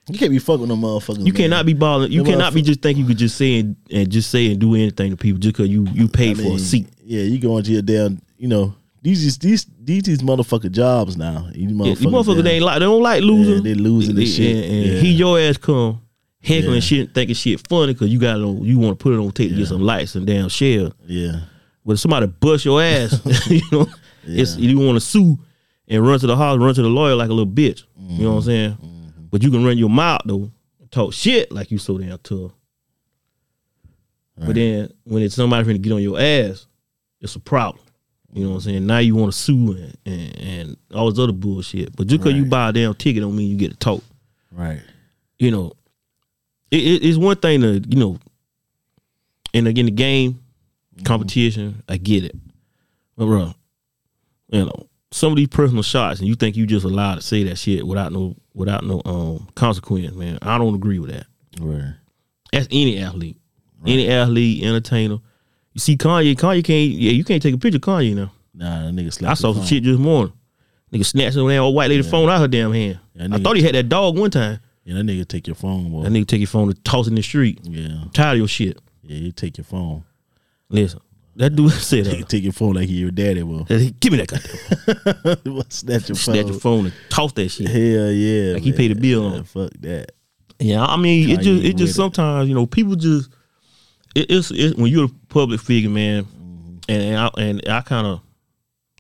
You 0.10 0.19
can't 0.19 0.32
be 0.32 0.39
fucking 0.39 0.67
no 0.67 0.75
motherfuckers. 0.75 1.25
You 1.25 1.32
cannot 1.32 1.65
be 1.65 1.73
balling. 1.73 2.12
You 2.12 2.23
Them 2.23 2.34
cannot 2.34 2.53
be 2.53 2.62
just 2.62 2.82
think 2.82 2.97
you 2.97 3.06
could 3.06 3.17
just 3.17 3.38
say 3.38 3.60
and, 3.60 3.75
and 3.89 4.10
just 4.12 4.29
say 4.29 4.51
and 4.51 4.60
do 4.60 4.75
anything 4.75 5.12
to 5.12 5.17
people 5.17 5.39
just 5.39 5.56
because 5.56 5.69
you 5.69 5.88
you 5.93 6.10
pay 6.10 6.32
I 6.32 6.34
for 6.34 6.56
a 6.56 6.60
seat. 6.60 6.89
Yeah, 7.03 7.23
you 7.23 7.39
going 7.39 7.63
to 7.63 7.71
your 7.71 7.82
damn, 7.82 8.21
you 8.38 8.49
know, 8.49 8.75
these 9.01 9.23
is 9.25 9.38
these 9.38 9.65
these 9.82 10.03
these 10.03 10.21
motherfucker 10.21 10.69
jobs 10.69 11.15
now. 11.15 11.47
Yeah, 11.56 11.69
motherfuckers, 11.69 11.97
these 11.99 12.08
motherfuckers 12.08 12.36
damn- 12.36 12.43
they 12.43 12.51
ain't 12.56 12.65
like 12.65 12.79
they 12.79 12.86
don't 12.86 13.01
like 13.01 13.23
losing. 13.23 13.56
Yeah, 13.56 13.62
they 13.62 13.73
losing 13.75 14.15
this 14.15 14.36
shit. 14.36 14.65
And, 14.69 14.86
Yeah. 14.86 14.99
he 14.99 15.12
your 15.13 15.39
ass 15.39 15.56
come 15.58 16.01
heckling 16.41 16.73
Yeah. 16.75 16.79
shit, 16.82 17.13
thinking 17.13 17.36
shit 17.36 17.65
funny 17.69 17.93
because 17.93 18.10
you 18.10 18.19
got 18.19 18.38
it 18.39 18.43
on. 18.43 18.62
You 18.65 18.77
want 18.79 18.99
to 18.99 19.01
put 19.01 19.13
it 19.13 19.17
on 19.19 19.32
tape 19.32 19.51
to 19.51 19.56
get 19.56 19.67
some 19.69 19.82
likes 19.82 20.15
and 20.15 20.27
damn 20.27 20.49
share. 20.49 20.91
Yeah, 21.08 21.39
But 21.86 21.93
if 21.93 21.99
somebody 21.99 22.27
bust 22.27 22.65
your 22.65 22.82
ass, 22.84 23.21
you 23.49 23.62
know, 23.71 23.88
it's 24.25 24.58
you 24.58 24.77
want 24.79 24.97
to 24.97 25.01
sue 25.01 25.39
and 25.88 26.06
run 26.06 26.19
to 26.19 26.28
the 26.28 26.36
house, 26.38 26.60
run 26.60 26.74
to 26.76 26.82
the 26.82 26.88
lawyer 26.89 27.15
like 27.15 27.30
a 27.30 27.34
little 27.34 27.52
bitch. 27.52 27.84
You 28.00 28.24
know 28.24 28.32
what 28.32 28.38
I'm 28.38 28.43
saying? 28.43 28.72
Mm-hmm. 28.72 29.24
But 29.32 29.43
you 29.43 29.52
can 29.52 29.63
run 29.65 29.78
your 29.78 29.89
mouth 29.89 30.22
though, 30.26 30.52
talk 30.91 31.13
shit 31.13 31.52
like 31.52 31.72
you 31.72 31.78
so 31.78 31.98
damn 31.98 32.17
tough. 32.19 32.52
But 34.38 34.56
then 34.56 34.91
when 35.04 35.22
it's 35.24 35.36
somebody 35.36 35.63
trying 35.63 35.76
to 35.76 35.80
get 35.82 35.93
on 35.93 36.02
your 36.02 36.19
ass, 36.19 36.65
it's 37.22 37.36
a 37.36 37.39
problem. 37.39 37.84
You 38.34 38.43
know 38.46 38.50
what 38.52 38.56
I'm 38.58 38.62
saying? 38.62 38.88
Now 38.88 38.98
you 38.98 39.15
want 39.15 39.32
to 39.32 39.38
sue 39.38 39.74
and, 39.78 39.98
and, 40.06 40.39
and 40.39 40.78
all 40.93 41.10
this 41.12 41.19
other 41.19 41.32
bullshit. 41.34 41.96
But 41.96 42.08
just 42.08 42.22
because 42.24 42.36
you 42.36 42.46
buy 42.46 42.69
a 42.69 42.74
damn 42.74 42.96
ticket 42.96 43.22
don't 43.22 43.36
mean 43.36 43.50
you 43.50 43.58
get 43.58 43.72
to 43.72 43.78
talk. 43.78 44.04
right. 44.52 44.82
You 45.39 45.52
know, 45.52 45.74
it, 46.72 46.78
it- 46.84 47.06
it's 47.06 47.17
one 47.17 47.36
thing 47.36 47.62
to 47.62 47.80
you 47.88 47.98
know, 48.00 48.17
and 49.54 49.67
again, 49.67 49.86
the 49.86 49.91
game 49.91 50.41
competition, 51.04 51.84
I 51.88 51.98
get 51.98 52.24
it, 52.24 52.36
but 53.17 53.26
bro, 53.26 53.54
you 54.50 54.65
know, 54.65 54.88
some 55.13 55.32
of 55.32 55.38
these 55.38 55.47
personal 55.47 55.84
shots, 55.84 56.19
and 56.19 56.28
you 56.28 56.36
think 56.36 56.56
you 56.56 56.65
just 56.65 56.86
allowed 56.86 57.15
to 57.15 57.21
say 57.21 57.43
that 57.43 57.58
shit 57.58 57.86
without 57.86 58.12
no 58.12 58.36
without 58.54 58.84
no 58.84 59.02
um 59.06 59.47
consequence, 59.56 60.15
man. 60.15 60.39
I 60.41 60.58
don't 60.58 60.76
agree 60.76 60.99
with 60.99 61.12
that. 61.12 61.26
Right. 61.60 61.93
That's 62.52 62.67
any 62.71 62.99
athlete, 62.99 63.38
any 63.86 64.10
athlete, 64.10 64.63
entertainer. 64.63 65.19
You 65.73 65.80
see 65.80 65.97
Kanye, 65.97 66.36
Kanye 66.36 66.63
can't, 66.63 66.91
yeah, 66.91 67.12
you 67.12 67.23
can't 67.23 67.41
take 67.41 67.56
a 67.56 67.58
picture 67.58 67.78
of 67.78 67.82
Kanye 67.82 68.15
now. 68.15 68.32
Nah, 68.54 68.86
that 68.86 68.93
nigga 68.93 69.12
slapped. 69.12 69.32
I 69.32 69.34
saw 69.34 69.54
some 69.54 69.65
shit 69.65 69.84
this 69.84 69.97
morning. 69.97 70.34
Nigga 70.91 71.06
snatched 71.06 71.36
that 71.36 71.58
old 71.58 71.73
white 71.73 71.89
lady 71.89 72.04
phone 72.04 72.30
out 72.30 72.39
her 72.39 72.47
damn 72.47 72.71
hand. 72.71 72.99
Yeah, 73.15 73.28
I 73.32 73.39
thought 73.39 73.56
he 73.56 73.63
had 73.63 73.73
that 73.73 73.89
dog 73.89 74.15
one 74.17 74.30
time. 74.30 74.60
Yeah, 74.84 74.95
that 74.95 75.06
nigga 75.06 75.28
take 75.28 75.47
your 75.47 75.56
phone, 75.56 75.89
boy. 75.91 76.04
That 76.04 76.12
nigga 76.12 76.28
take 76.28 76.41
your 76.41 76.47
phone 76.47 76.69
and 76.69 76.86
toss 76.86 77.08
in 77.08 77.15
the 77.15 77.23
street. 77.23 77.60
yeah, 77.63 78.02
I'm 78.04 78.10
Tired 78.12 78.34
of 78.34 78.38
your 78.39 78.47
shit. 78.47 78.80
yeah, 79.02 79.17
you 79.17 79.32
take 79.32 79.58
your 79.58 79.65
phone. 79.65 80.04
Listen, 80.69 80.99
that 81.36 81.56
dude 81.56 81.72
said, 81.74 82.08
uh, 82.08 82.24
take 82.26 82.43
your 82.43 82.54
phone 82.54 82.74
like 82.76 82.89
your 82.89 83.12
daddy, 83.12 83.41
boy. 83.43 83.63
"Give 84.00 84.12
me 84.12 84.24
that 84.24 84.28
goddamn." 84.28 85.63
Snatch 85.69 86.10
your 86.10 86.15
phone. 86.15 86.34
Snatch 86.34 86.46
your 86.48 86.60
phone 86.60 86.86
and 86.86 86.93
toss 87.10 87.32
that 87.34 87.50
shit. 87.50 87.67
Hell 87.69 88.12
yeah. 88.12 88.54
Like 88.54 88.63
he 88.63 88.72
paid 88.74 88.91
the 88.96 89.00
bill 89.00 89.26
on 89.26 89.34
Yeah, 89.34 89.39
it. 89.39 89.48
Fuck 89.48 89.72
that. 89.82 90.12
Yeah, 90.60 90.86
I 90.86 90.96
mean, 90.98 91.30
it 91.30 91.39
Kanye 91.39 91.43
just 91.43 91.63
it 91.65 91.76
just 91.78 91.96
sometimes 91.96 92.48
you 92.48 92.56
know 92.56 92.65
people 92.65 92.96
just 92.96 93.30
it, 94.15 94.28
it's 94.30 94.52
it, 94.52 94.78
when 94.78 94.91
you're 94.91 95.06
a 95.06 95.10
public 95.30 95.60
figure, 95.60 95.89
man, 95.89 96.24
Mm-hmm. 96.26 96.76
and, 96.89 97.02
and 97.02 97.17
I 97.17 97.30
and 97.38 97.62
I 97.67 97.82
kind 97.82 98.08
of 98.08 98.22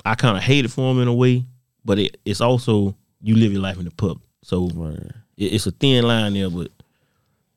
I 0.05 0.15
kind 0.15 0.35
of 0.37 0.43
hate 0.43 0.65
it 0.65 0.69
for 0.71 0.91
him 0.91 0.99
in 1.01 1.07
a 1.07 1.13
way, 1.13 1.45
but 1.85 1.99
it, 1.99 2.17
it's 2.25 2.41
also 2.41 2.95
you 3.21 3.35
live 3.35 3.51
your 3.53 3.61
life 3.61 3.77
in 3.77 3.85
the 3.85 3.91
public, 3.91 4.27
so 4.41 4.67
Right. 4.73 4.97
it, 5.37 5.53
it's 5.53 5.67
a 5.67 5.71
thin 5.71 6.05
line 6.05 6.33
there. 6.33 6.49
But 6.49 6.71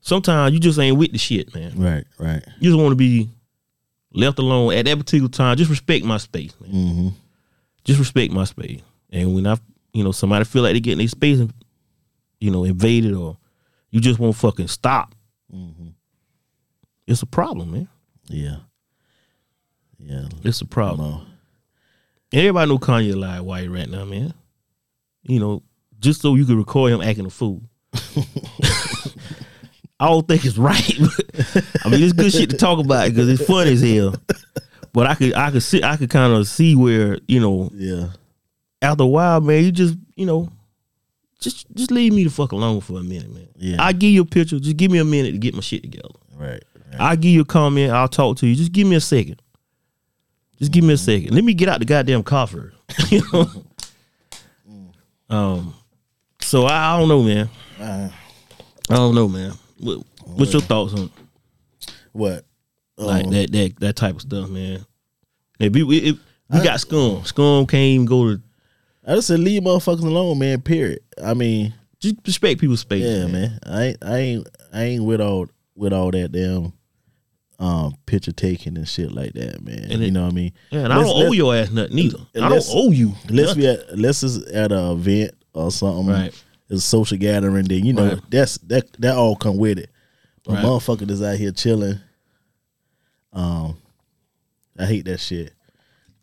sometimes 0.01 0.53
you 0.55 0.61
just 0.61 0.79
ain't 0.79 0.97
with 0.99 1.13
the 1.13 1.19
shit, 1.19 1.53
man. 1.55 1.73
Right. 1.77 2.05
Right. 2.19 2.45
You 2.61 2.71
just 2.71 2.79
want 2.81 2.93
to 2.93 2.97
be 2.97 3.29
left 4.17 4.39
alone 4.39 4.73
at 4.75 4.87
that 4.87 4.99
particular 4.99 5.29
time. 5.29 5.57
Just 5.57 5.71
respect 5.71 6.05
my 6.05 6.17
space, 6.19 6.55
man. 6.61 6.71
Mm-hmm. 6.73 7.09
just 7.85 7.99
respect 7.99 8.33
my 8.33 8.45
space. 8.45 8.81
And 9.11 9.35
when 9.35 9.47
I, 9.47 9.57
you 9.93 10.03
know, 10.03 10.13
somebody 10.13 10.45
feel 10.45 10.63
like 10.63 10.73
they 10.75 10.81
getting 10.81 10.99
their 10.99 11.09
space, 11.09 11.41
you 12.41 12.51
know, 12.51 12.65
invaded 12.65 13.15
or 13.15 13.37
you 13.91 14.01
just 14.01 14.19
won't 14.19 14.37
fucking 14.37 14.69
stop, 14.69 15.15
Mm-hmm. 15.55 15.89
it's 17.07 17.23
a 17.23 17.27
problem, 17.27 17.71
man. 17.71 17.89
Yeah. 18.27 18.57
Yeah. 20.01 20.27
It's 20.43 20.61
a 20.61 20.67
problem. 20.67 21.09
No. 21.11 21.21
Everybody 22.33 22.69
know 22.69 22.79
Kanye 22.79 23.15
lie 23.17 23.41
white 23.41 23.71
right 23.71 23.89
now, 23.89 24.05
man. 24.05 24.35
You 25.23 25.39
know, 25.39 25.63
just 26.01 26.21
so 26.21 26.35
you 26.35 26.45
could 26.45 26.57
record 26.57 26.93
him 26.93 27.01
acting 27.01 27.27
a 27.27 27.31
fool. 27.31 27.63
I 29.99 30.09
don't 30.09 30.27
think 30.29 30.45
it's 30.45 30.59
right. 30.59 30.93
I 31.85 31.89
mean, 31.89 32.03
it's 32.03 32.13
good 32.13 32.33
shit 32.33 32.51
to 32.51 32.57
talk 32.57 32.79
about 32.85 33.09
because 33.09 33.29
it's 33.29 33.45
funny 33.47 33.73
as 33.73 33.81
hell. 33.83 34.15
But 34.93 35.07
I 35.07 35.15
could, 35.15 35.35
I 35.35 35.51
could 35.51 35.63
see, 35.63 35.83
I 35.83 35.97
could 35.97 36.11
kind 36.11 36.33
of 36.33 36.47
see 36.47 36.75
where 36.75 37.19
you 37.29 37.41
know 37.41 37.71
Yeah. 37.75 38.09
after 38.83 39.05
a 39.05 39.07
while, 39.07 39.41
man, 39.41 39.65
you 39.65 39.73
just, 39.73 39.97
you 40.15 40.27
know, 40.27 40.51
just 41.41 41.67
just 41.75 41.91
leave 41.91 42.13
me 42.13 42.25
the 42.25 42.31
fuck 42.31 42.53
alone 42.53 42.81
for 42.81 42.99
a 42.99 43.03
minute, 43.03 43.33
man. 43.33 43.49
Yeah. 43.57 43.77
I 43.83 43.93
give 43.93 44.11
you 44.11 44.23
a 44.23 44.27
picture. 44.27 44.59
Just 44.59 44.77
give 44.77 44.91
me 44.91 44.99
a 44.99 45.05
minute 45.05 45.33
to 45.33 45.39
get 45.39 45.55
my 45.55 45.61
shit 45.61 45.83
together. 45.83 46.09
Right. 46.35 46.63
right. 46.91 47.01
I'll 47.01 47.17
give 47.17 47.33
you 47.33 47.43
a 47.43 47.47
comment. 47.47 47.93
I'll 47.93 48.09
talk 48.09 48.39
to 48.39 48.47
you. 48.47 48.55
Just 48.55 48.73
give 48.73 48.87
me 48.87 48.97
a 48.97 49.01
second. 49.01 49.41
Just 50.59 50.73
give 50.73 50.85
me 50.85 50.95
a 50.95 50.99
second. 50.99 51.35
Let 51.35 51.45
me 51.45 51.53
get 51.55 51.69
out 51.69 51.79
the 51.79 51.85
goddamn 51.85 52.23
first. 52.23 52.75
you 53.11 53.23
know? 53.33 53.51
Um. 55.29 55.75
So 56.41 56.65
I, 56.65 56.95
I 56.95 56.99
don't 56.99 57.09
know, 57.09 57.23
man. 57.23 57.49
Uh, 57.79 58.09
I 58.89 58.95
don't 58.95 59.15
know, 59.15 59.29
man. 59.29 59.53
What, 59.79 60.05
what's 60.25 60.53
your 60.53 60.63
thoughts 60.63 60.95
on 60.95 61.11
what? 62.13 62.45
like 62.97 63.25
Um, 63.27 63.31
that 63.33 63.53
that 63.53 63.81
that 63.81 63.97
type 63.97 64.15
of 64.17 64.23
stuff, 64.23 64.49
man? 64.49 64.85
If 65.59 65.73
we, 65.73 65.99
if 65.99 66.17
we 66.51 66.61
got 66.63 66.81
scum, 66.81 67.25
scum 67.25 67.67
can't 67.67 67.83
even 67.83 68.07
go 68.07 68.25
to 68.37 68.43
I 69.07 69.15
just 69.15 69.29
said 69.29 69.39
leave 69.41 69.63
motherfuckers 69.63 70.03
alone, 70.03 70.39
man. 70.39 70.61
Period. 70.63 71.01
I 71.23 71.35
mean, 71.35 71.75
just 72.01 72.17
respect 72.27 72.61
people's 72.61 72.81
space. 72.81 73.05
yeah, 73.05 73.27
man. 73.27 73.33
man. 73.33 73.59
I 73.65 73.83
ain't, 73.85 73.99
I 74.05 74.17
ain't, 74.19 74.49
I 74.73 74.83
ain't 74.83 75.05
with 75.05 75.21
all 75.21 75.47
with 75.75 75.93
all 75.93 76.11
that 76.11 76.33
damn 76.33 76.73
um 77.59 77.95
picture 78.05 78.33
taking 78.33 78.77
and 78.77 78.87
shit 78.89 79.13
like 79.13 79.33
that, 79.35 79.63
man. 79.65 79.79
And 79.91 80.01
you 80.01 80.09
it- 80.09 80.11
know 80.13 80.25
what 80.25 80.33
I 80.33 80.35
mean? 80.35 80.53
Yeah, 80.71 80.81
and 80.85 80.93
I 80.93 80.97
don't 80.97 81.07
owe 81.29 81.33
your 81.33 81.55
ass 81.55 81.71
nothing 81.71 81.99
either. 81.99 82.19
I 82.35 82.49
don't 82.49 82.65
owe 82.71 82.91
you. 82.91 83.13
Unless 83.29 83.57
we 83.57 83.67
at 83.67 83.89
unless 83.91 84.23
it's 84.23 84.51
at 84.53 84.73
an 84.73 84.91
event 84.93 85.35
or 85.55 85.71
something, 85.71 86.07
Right. 86.07 86.45
It's 86.69 86.85
a 86.85 86.87
social 86.87 87.19
gathering. 87.19 87.67
Then 87.67 87.85
you 87.85 87.93
know 87.93 88.09
Right. 88.09 88.31
that's 88.31 88.59
that 88.59 88.93
that 88.95 89.17
all 89.17 89.37
come 89.37 89.57
with 89.57 89.79
it. 89.79 89.91
But 90.45 90.55
Right. 90.55 90.65
motherfucker 90.65 91.07
that's 91.07 91.23
out 91.23 91.39
here 91.39 91.53
chilling, 91.53 91.99
um, 93.33 93.77
I 94.79 94.87
hate 94.87 95.05
that 95.07 95.21
shit. 95.21 95.53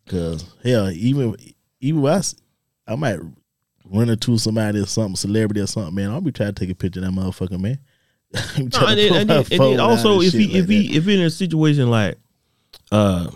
Cause 0.06 0.44
hell, 0.62 0.90
even 0.90 1.36
even 1.80 2.04
I, 2.06 2.22
I 2.86 2.96
might 2.96 3.18
run 3.84 4.10
into 4.10 4.36
somebody 4.38 4.80
or 4.80 4.86
something, 4.86 5.16
celebrity 5.16 5.60
or 5.60 5.66
something, 5.66 5.94
man. 5.94 6.10
I'll 6.10 6.20
be 6.20 6.32
trying 6.32 6.54
to 6.54 6.60
take 6.60 6.70
a 6.70 6.74
picture 6.74 7.00
of 7.00 7.06
that 7.06 7.12
motherfucker, 7.12 7.60
man. 7.60 7.78
No, 8.58 8.86
and, 8.88 8.98
then, 8.98 9.30
and, 9.30 9.46
then, 9.48 9.80
also 9.80 10.20
if 10.20 10.32
he 10.32 10.46
like 10.46 10.56
if 10.56 10.68
he 10.68 10.96
if 10.96 11.04
he 11.04 11.14
in 11.14 11.20
a 11.22 11.30
situation 11.30 11.88
like 11.88 12.16
uh 12.90 13.30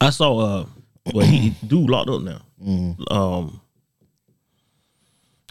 I 0.00 0.10
saw 0.10 0.38
uh 0.38 0.66
well 1.14 1.24
he 1.24 1.50
dude 1.64 1.88
locked 1.88 2.10
up 2.10 2.22
now. 2.22 2.40
Mm-hmm. 2.60 3.12
Um 3.12 3.60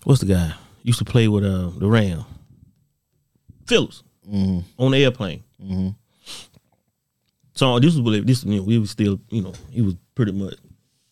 what's 0.06 0.22
the 0.22 0.28
guy? 0.28 0.54
Used 0.84 1.00
to 1.00 1.06
play 1.06 1.28
with 1.28 1.44
uh 1.44 1.70
the 1.78 1.88
Ram. 1.88 2.24
Phillips 3.68 4.02
Mm-hmm. 4.28 4.60
on 4.84 4.92
the 4.92 5.04
airplane. 5.04 5.44
So 7.54 7.80
this 7.80 7.96
was 7.96 8.24
this 8.26 8.44
you 8.44 8.58
know, 8.58 8.64
we 8.64 8.80
was 8.80 8.90
still, 8.90 9.20
you 9.30 9.42
know, 9.44 9.54
he 9.72 9.82
was 9.84 9.96
pretty 10.16 10.32
much 10.32 10.56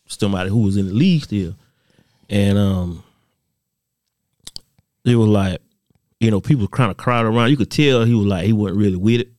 somebody 0.07 0.49
who 0.49 0.63
was 0.63 0.77
in 0.77 0.87
the 0.87 0.93
league 0.93 1.23
still. 1.23 1.55
And 2.29 2.57
um 2.57 3.03
they 5.05 5.15
were 5.15 5.25
like, 5.25 5.61
you 6.19 6.31
know, 6.31 6.41
people 6.41 6.67
kind 6.67 6.89
of 6.89 6.97
crowded 6.97 7.29
around. 7.29 7.49
You 7.51 7.57
could 7.57 7.69
tell 7.71 8.03
he 8.03 8.13
was 8.15 8.25
like 8.25 8.45
he 8.45 8.53
wasn't 8.53 8.79
really 8.79 8.95
with 8.95 9.21
it. 9.21 9.31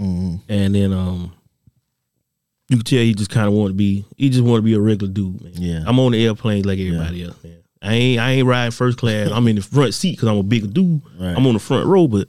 Mm-hmm. 0.00 0.36
And 0.48 0.74
then 0.74 0.92
um 0.92 1.32
you 2.68 2.78
could 2.78 2.86
tell 2.86 3.00
he 3.00 3.14
just 3.14 3.30
kind 3.30 3.48
of 3.48 3.52
wanted 3.52 3.70
to 3.70 3.74
be 3.74 4.04
he 4.16 4.30
just 4.30 4.42
wanted 4.44 4.60
to 4.60 4.64
be 4.64 4.74
a 4.74 4.80
regular 4.80 5.12
dude, 5.12 5.42
man. 5.42 5.52
Yeah. 5.56 5.82
I'm 5.86 5.98
on 6.00 6.12
the 6.12 6.24
airplane 6.24 6.64
like 6.64 6.78
everybody 6.78 7.24
else, 7.24 7.36
man. 7.44 7.58
I 7.82 7.94
ain't 7.94 8.20
I 8.20 8.30
ain't 8.32 8.46
riding 8.46 8.70
first 8.72 8.98
class. 8.98 9.30
I'm 9.30 9.48
in 9.48 9.56
the 9.56 9.62
front 9.62 9.94
seat 9.94 10.12
because 10.12 10.28
I'm 10.28 10.36
a 10.36 10.42
bigger 10.42 10.66
dude. 10.66 11.00
Right. 11.18 11.36
I'm 11.36 11.46
on 11.46 11.54
the 11.54 11.60
front 11.60 11.86
row, 11.86 12.06
but 12.06 12.28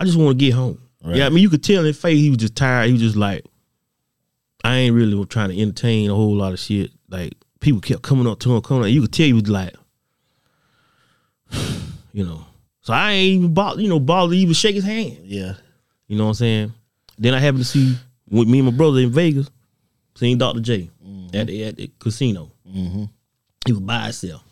I 0.00 0.04
just 0.04 0.18
want 0.18 0.38
to 0.38 0.44
get 0.44 0.54
home. 0.54 0.80
Right. 1.02 1.16
Yeah, 1.16 1.26
I 1.26 1.28
mean 1.28 1.42
you 1.42 1.50
could 1.50 1.62
tell 1.62 1.84
in 1.84 1.92
face 1.92 2.18
he 2.18 2.30
was 2.30 2.38
just 2.38 2.56
tired. 2.56 2.86
He 2.86 2.92
was 2.92 3.02
just 3.02 3.16
like, 3.16 3.44
I 4.64 4.76
ain't 4.76 4.94
really 4.94 5.24
trying 5.26 5.50
to 5.50 5.60
entertain 5.60 6.10
a 6.10 6.14
whole 6.14 6.34
lot 6.34 6.52
of 6.52 6.58
shit. 6.58 6.90
Like 7.08 7.34
people 7.60 7.80
kept 7.80 8.02
coming 8.02 8.26
up 8.26 8.40
to 8.40 8.54
him, 8.54 8.62
coming 8.62 8.84
up. 8.84 8.90
You 8.90 9.02
could 9.02 9.12
tell 9.12 9.26
he 9.26 9.32
was 9.32 9.48
like, 9.48 9.74
you 12.12 12.24
know. 12.24 12.44
So 12.80 12.92
I 12.92 13.12
ain't 13.12 13.38
even 13.38 13.54
bother, 13.54 13.80
you 13.80 13.88
know, 13.88 14.00
bother 14.00 14.32
to 14.32 14.38
even 14.38 14.52
shake 14.52 14.74
his 14.74 14.84
hand. 14.84 15.18
yeah, 15.24 15.54
You 16.06 16.18
know 16.18 16.24
what 16.24 16.30
I'm 16.30 16.34
saying? 16.34 16.74
Then 17.16 17.32
I 17.32 17.38
happened 17.38 17.64
to 17.64 17.64
see 17.64 17.96
with 18.28 18.46
me 18.46 18.58
and 18.58 18.68
my 18.68 18.74
brother 18.74 18.98
in 18.98 19.10
Vegas, 19.10 19.48
seen 20.14 20.36
Dr. 20.36 20.60
J 20.60 20.90
mm-hmm. 21.02 21.34
at, 21.34 21.46
the, 21.46 21.64
at 21.64 21.76
the 21.76 21.90
casino. 21.98 22.50
Mm-hmm. 22.68 23.04
He 23.64 23.72
was 23.72 23.80
by 23.80 24.02
himself. 24.02 24.43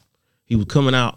He 0.53 0.57
was 0.57 0.67
coming 0.67 0.95
out, 0.95 1.17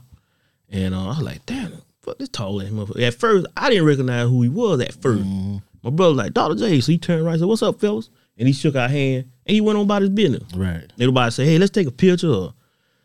and 0.70 0.96
uh, 0.96 1.04
I 1.04 1.08
was 1.10 1.22
like, 1.22 1.46
damn, 1.46 1.74
fuck 2.02 2.18
this 2.18 2.30
tall 2.30 2.62
ass 2.62 2.70
motherfucker. 2.70 3.02
At 3.06 3.16
first, 3.16 3.46
I 3.58 3.70
didn't 3.70 3.86
recognize 3.86 4.30
who 4.30 4.42
he 4.44 4.48
was 4.48 4.80
at 4.80 4.94
1st 4.94 5.62
My 5.84 5.90
brother 5.90 6.12
was 6.12 6.18
like, 6.18 6.34
Dr. 6.34 6.56
J. 6.56 6.80
So 6.80 6.94
he 6.94 6.98
turned 6.98 7.20
around 7.22 7.34
and 7.34 7.42
said, 7.42 7.50
What's 7.50 7.62
up, 7.62 7.82
fellas? 7.82 8.10
And 8.38 8.48
he 8.48 8.54
shook 8.54 8.76
our 8.78 8.88
hand 8.88 9.30
and 9.46 9.54
he 9.56 9.60
went 9.60 9.78
on 9.78 9.84
about 9.84 10.04
his 10.04 10.10
business. 10.12 10.44
right, 10.56 10.90
Everybody 10.98 11.32
say, 11.32 11.46
Hey, 11.46 11.58
let's 11.58 11.72
take 11.72 11.88
a 11.88 11.92
picture. 11.92 12.30
Or, 12.30 12.54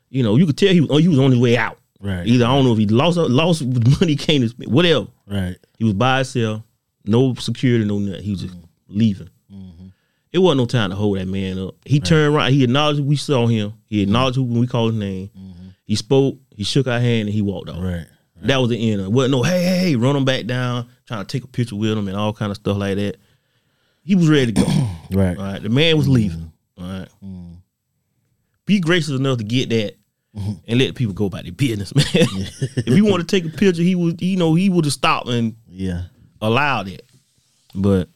you 0.09 0.23
know, 0.23 0.37
you 0.37 0.47
could 0.47 0.57
tell 0.57 0.73
he 0.73 0.81
was, 0.81 0.91
oh, 0.93 0.99
he 0.99 1.09
was 1.09 1.19
on 1.19 1.33
his 1.33 1.41
way 1.41 1.57
out. 1.57 1.79
Right. 2.01 2.25
Either 2.25 2.45
I 2.45 2.49
don't 2.55 2.65
know 2.65 2.73
if 2.75 2.79
he 2.79 2.87
lost 2.87 3.19
lost 3.19 3.63
money, 4.01 4.15
came 4.15 4.43
to 4.43 4.49
spend, 4.51 4.71
whatever. 4.73 5.09
right, 5.27 5.57
He 5.79 5.85
was 5.85 5.95
by 5.95 6.19
himself, 6.19 6.63
no 7.05 7.35
security, 7.35 7.85
no 7.85 7.99
nothing. 7.99 8.23
He 8.23 8.31
was 8.31 8.43
just 8.43 8.55
leaving. 8.87 9.31
Mm-hmm. 9.53 9.87
It 10.33 10.39
wasn't 10.39 10.59
no 10.61 10.67
time 10.67 10.91
to 10.91 10.97
hold 10.97 11.19
that 11.19 11.27
man 11.27 11.59
up. 11.59 11.75
He 11.85 11.99
turned 11.99 12.35
around. 12.37 12.53
He 12.53 12.63
acknowledged 12.63 13.01
we 13.01 13.17
saw 13.17 13.49
him. 13.49 13.73
He 13.87 14.01
acknowledged 14.03 14.37
who 14.37 14.45
when 14.45 14.61
we 14.61 14.67
called 14.69 14.93
his 14.93 15.01
name. 15.01 15.29
He 15.91 15.97
spoke. 15.97 16.39
He 16.55 16.63
shook 16.63 16.87
our 16.87 17.01
hand 17.01 17.27
and 17.27 17.35
he 17.35 17.43
walked 17.43 17.69
off. 17.69 17.75
Mm-hmm. 17.75 17.85
right, 17.85 18.07
That 18.43 18.59
was 18.59 18.71
the 18.71 18.93
end. 18.93 19.01
of 19.01 19.07
it. 19.09 19.13
wasn't 19.13 19.33
no 19.33 19.43
hey 19.43 19.61
hey 19.65 19.79
hey 19.79 19.97
run 19.97 20.15
him 20.15 20.25
back 20.25 20.47
down 20.47 20.89
trying 21.09 21.27
to 21.27 21.27
take 21.27 21.43
a 21.43 21.49
picture 21.49 21.75
with 21.75 21.99
him 21.99 22.07
and 22.07 22.17
all 22.17 22.33
kind 22.33 22.53
of 22.53 22.57
stuff 22.57 22.77
like 22.77 22.95
that. 22.97 23.17
He 24.05 24.15
was 24.15 24.29
ready 24.29 24.53
to 24.53 24.61
go. 24.63 24.67
right, 25.19 25.37
all 25.37 25.43
right, 25.45 25.61
the 25.61 25.69
man 25.69 25.97
was 25.97 26.09
leaving. 26.09 26.53
All 26.79 26.85
right, 26.85 27.09
Mm-hmm. 27.25 27.55
be 28.67 28.79
gracious 28.79 29.11
enough 29.19 29.39
to 29.39 29.45
get 29.45 29.69
that. 29.71 29.97
And 30.69 30.79
let 30.79 30.95
people 30.95 31.13
go 31.13 31.27
about 31.27 31.43
their 31.43 31.51
business, 31.51 31.93
man. 31.97 32.07
if 32.07 32.87
he 32.87 33.03
wanted 33.03 33.29
to 33.29 33.41
take 33.41 33.53
a 33.53 33.57
picture, 33.57 33.83
he 33.83 33.97
would, 33.97 34.23
you 34.23 34.37
know, 34.37 34.55
he 34.55 34.71
would 34.71 34.85
have 34.85 34.95
stopped 34.95 35.29
and 35.29 35.57
yeah, 35.69 36.03
allowed 36.41 36.87
it. 36.87 37.03
But 37.75 38.09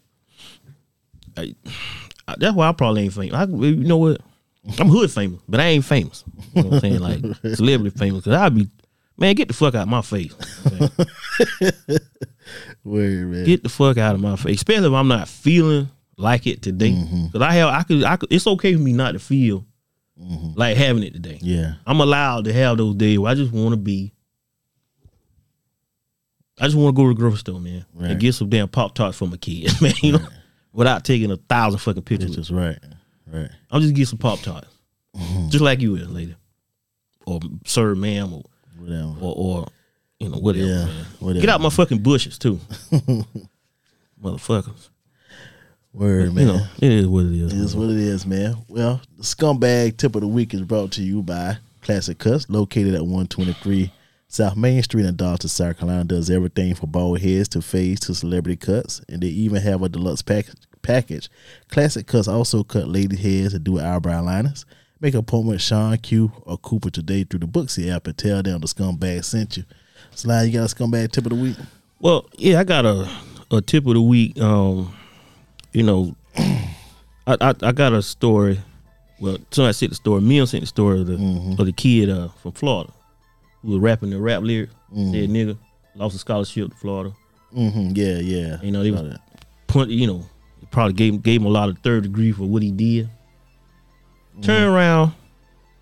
I, 1.36 1.54
I- 2.28 2.36
that's 2.38 2.54
why 2.54 2.68
I 2.68 2.72
probably 2.72 3.02
ain't 3.02 3.14
famous. 3.14 3.34
I, 3.34 3.44
you 3.46 3.74
know 3.82 3.96
what? 3.96 4.20
I'm 4.78 4.88
hood 4.88 5.10
famous, 5.10 5.40
but 5.48 5.60
I 5.60 5.64
ain't 5.66 5.84
famous. 5.84 6.24
You 6.54 6.62
know 6.62 6.68
what 6.70 6.74
I'm 6.76 6.80
saying? 6.80 7.00
Like 7.00 7.20
celebrity 7.56 7.96
famous. 7.98 8.24
Cause 8.24 8.32
I'd 8.34 8.54
be, 8.54 8.68
man, 9.18 9.34
get 9.34 9.48
the 9.48 9.54
fuck 9.54 9.74
out 9.74 9.82
of 9.82 9.88
my 9.88 10.00
face. 10.02 10.32
Word, 12.84 13.26
man. 13.28 13.44
Get 13.44 13.62
the 13.62 13.68
fuck 13.68 13.96
out 13.98 14.14
of 14.14 14.20
my 14.20 14.36
face. 14.36 14.56
Especially 14.56 14.86
if 14.88 14.92
I'm 14.92 15.08
not 15.08 15.28
feeling 15.28 15.88
like 16.16 16.46
it 16.46 16.62
today. 16.62 16.90
Mm-hmm. 16.92 17.28
Cause 17.32 17.42
I 17.42 17.52
have, 17.52 17.68
I 17.70 17.82
could, 17.82 18.04
I 18.04 18.16
could. 18.16 18.32
It's 18.32 18.46
okay 18.46 18.74
for 18.74 18.80
me 18.80 18.92
not 18.92 19.12
to 19.12 19.18
feel 19.18 19.66
Mm-hmm. 20.16 20.56
like 20.56 20.76
having 20.76 21.02
it 21.02 21.12
today. 21.12 21.40
yeah, 21.42 21.74
I'm 21.84 21.98
allowed 21.98 22.44
to 22.44 22.52
have 22.52 22.78
those 22.78 22.94
days 22.94 23.18
where 23.18 23.32
I 23.32 23.34
just 23.34 23.52
want 23.52 23.72
to 23.72 23.76
be. 23.76 24.12
I 26.60 26.66
just 26.66 26.76
want 26.76 26.94
to 26.94 26.96
go 26.96 27.08
to 27.08 27.14
the 27.14 27.18
grocery 27.20 27.38
store, 27.38 27.60
man, 27.60 27.84
Right. 27.92 28.12
and 28.12 28.20
get 28.20 28.32
some 28.34 28.48
damn 28.48 28.68
pop 28.68 28.94
tarts 28.94 29.18
for 29.18 29.26
my 29.26 29.36
kids, 29.38 29.80
man. 29.82 29.92
You 30.04 30.12
know, 30.12 30.28
without 30.72 31.04
taking 31.04 31.32
a 31.32 31.36
thousand 31.36 31.80
fucking 31.80 32.04
pictures. 32.04 32.36
just 32.36 32.52
right, 32.52 32.78
right, 33.26 33.50
I'll 33.70 33.80
just 33.80 33.94
get 33.94 34.08
some 34.08 34.18
pop 34.18 34.40
tarts, 34.40 34.68
Mm-hmm. 35.16 35.48
just 35.50 35.62
like 35.62 35.80
you 35.80 35.94
is, 35.96 36.08
lady, 36.10 36.34
or 37.26 37.40
sir, 37.66 37.94
ma'am, 37.94 38.32
or 38.34 38.42
whatever. 38.78 39.14
or, 39.20 39.34
or 39.36 39.66
you 40.18 40.28
know 40.28 40.38
whatever. 40.38 40.66
Yeah, 40.66 40.88
whatever. 41.20 41.40
Get 41.40 41.50
out 41.50 41.60
my 41.60 41.70
fucking 41.70 41.98
bushes 42.02 42.38
too, 42.38 42.58
motherfuckers. 44.22 44.90
Word, 45.92 46.24
You 46.24 46.30
man. 46.32 46.46
know, 46.48 46.66
it 46.80 46.90
is 46.92 47.06
what 47.06 47.26
it 47.26 47.32
is. 47.40 47.52
It 47.52 47.58
is 47.60 47.76
what 47.76 47.90
it 47.90 47.96
is, 47.96 48.26
man. 48.26 48.56
Well, 48.68 49.00
the 49.16 49.22
scumbag 49.22 49.96
tip 49.96 50.16
of 50.16 50.22
the 50.22 50.28
week 50.28 50.52
is 50.52 50.62
brought 50.62 50.90
to 50.92 51.02
you 51.02 51.22
by 51.22 51.58
Classic 51.82 52.18
Cuts, 52.18 52.50
located 52.50 52.94
at 52.94 53.02
123 53.02 53.92
South 54.26 54.56
Main 54.56 54.82
Street 54.82 55.06
in 55.06 55.14
Darlington, 55.14 55.48
South 55.48 55.78
Carolina. 55.78 56.02
Does 56.02 56.30
everything 56.30 56.74
from 56.74 56.90
bald 56.90 57.20
heads 57.20 57.48
to 57.50 57.62
fades 57.62 58.00
to 58.00 58.14
celebrity 58.14 58.56
cuts, 58.56 59.02
and 59.08 59.22
they 59.22 59.28
even 59.28 59.62
have 59.62 59.82
a 59.82 59.88
deluxe 59.88 60.22
pack- 60.22 60.46
package. 60.84 61.28
Classic 61.68 62.06
Cuts 62.06 62.28
also 62.28 62.62
cut 62.62 62.86
lady 62.86 63.16
heads 63.16 63.54
and 63.54 63.64
do 63.64 63.80
eyebrow 63.80 64.22
liners. 64.22 64.64
Make 65.00 65.14
an 65.14 65.20
appointment 65.20 65.56
with 65.56 65.62
Sean 65.62 65.96
Q 65.98 66.30
or 66.42 66.56
Cooper 66.58 66.90
today 66.90 67.24
through 67.24 67.40
the 67.40 67.46
Booksy 67.46 67.92
app 67.92 68.06
and 68.06 68.16
tell 68.16 68.42
them 68.42 68.60
the 68.60 68.68
scumbag 68.68 69.24
sent 69.24 69.56
you. 69.56 69.64
Sly, 70.14 70.44
you 70.44 70.52
got 70.52 70.70
a 70.70 70.74
scumbag 70.74 71.10
tip 71.10 71.26
of 71.26 71.30
the 71.30 71.36
week? 71.36 71.56
Well, 72.00 72.26
yeah, 72.34 72.60
I 72.60 72.64
got 72.64 72.86
a 72.86 73.10
a 73.50 73.60
tip 73.60 73.86
of 73.86 73.94
the 73.94 74.02
week. 74.02 74.40
Um, 74.40 74.94
you 75.72 75.82
know, 75.82 76.14
I, 76.36 77.36
I 77.40 77.54
I 77.62 77.72
got 77.72 77.92
a 77.92 78.02
story. 78.02 78.60
Well, 79.20 79.38
somebody 79.50 79.72
sent 79.72 79.90
the 79.90 79.96
story. 79.96 80.20
Mim 80.20 80.46
sent 80.46 80.62
the 80.62 80.66
story 80.68 81.00
of 81.00 81.08
the 81.08 81.14
of 81.58 81.66
the 81.66 81.72
kid 81.72 82.08
uh, 82.10 82.28
from 82.40 82.52
Florida 82.52 82.92
who 83.64 83.72
was 83.72 83.80
rapping 83.80 84.10
the 84.10 84.20
rap 84.20 84.42
lyric. 84.42 84.70
Said 84.94 85.28
nigga 85.30 85.58
lost 85.96 86.14
a 86.14 86.18
scholarship 86.18 86.70
to 86.70 86.76
Florida. 86.76 87.14
Mm-hmm. 87.56 87.90
Yeah, 87.94 88.18
yeah. 88.18 88.62
You 88.62 88.70
know, 88.70 88.82
they 88.82 88.90
was 88.90 89.16
put. 89.66 89.88
You 89.88 90.06
know, 90.06 90.26
probably 90.74 90.92
gave 90.92 91.22
gave 91.22 91.40
him 91.40 91.46
a 91.46 91.50
lot 91.50 91.68
of 91.68 91.78
third 91.78 92.02
degree 92.02 92.32
for 92.32 92.42
what 92.42 92.62
he 92.62 92.70
did. 92.70 93.08
Turn 94.42 94.62
mm-hmm. 94.62 94.74
around, 94.74 95.12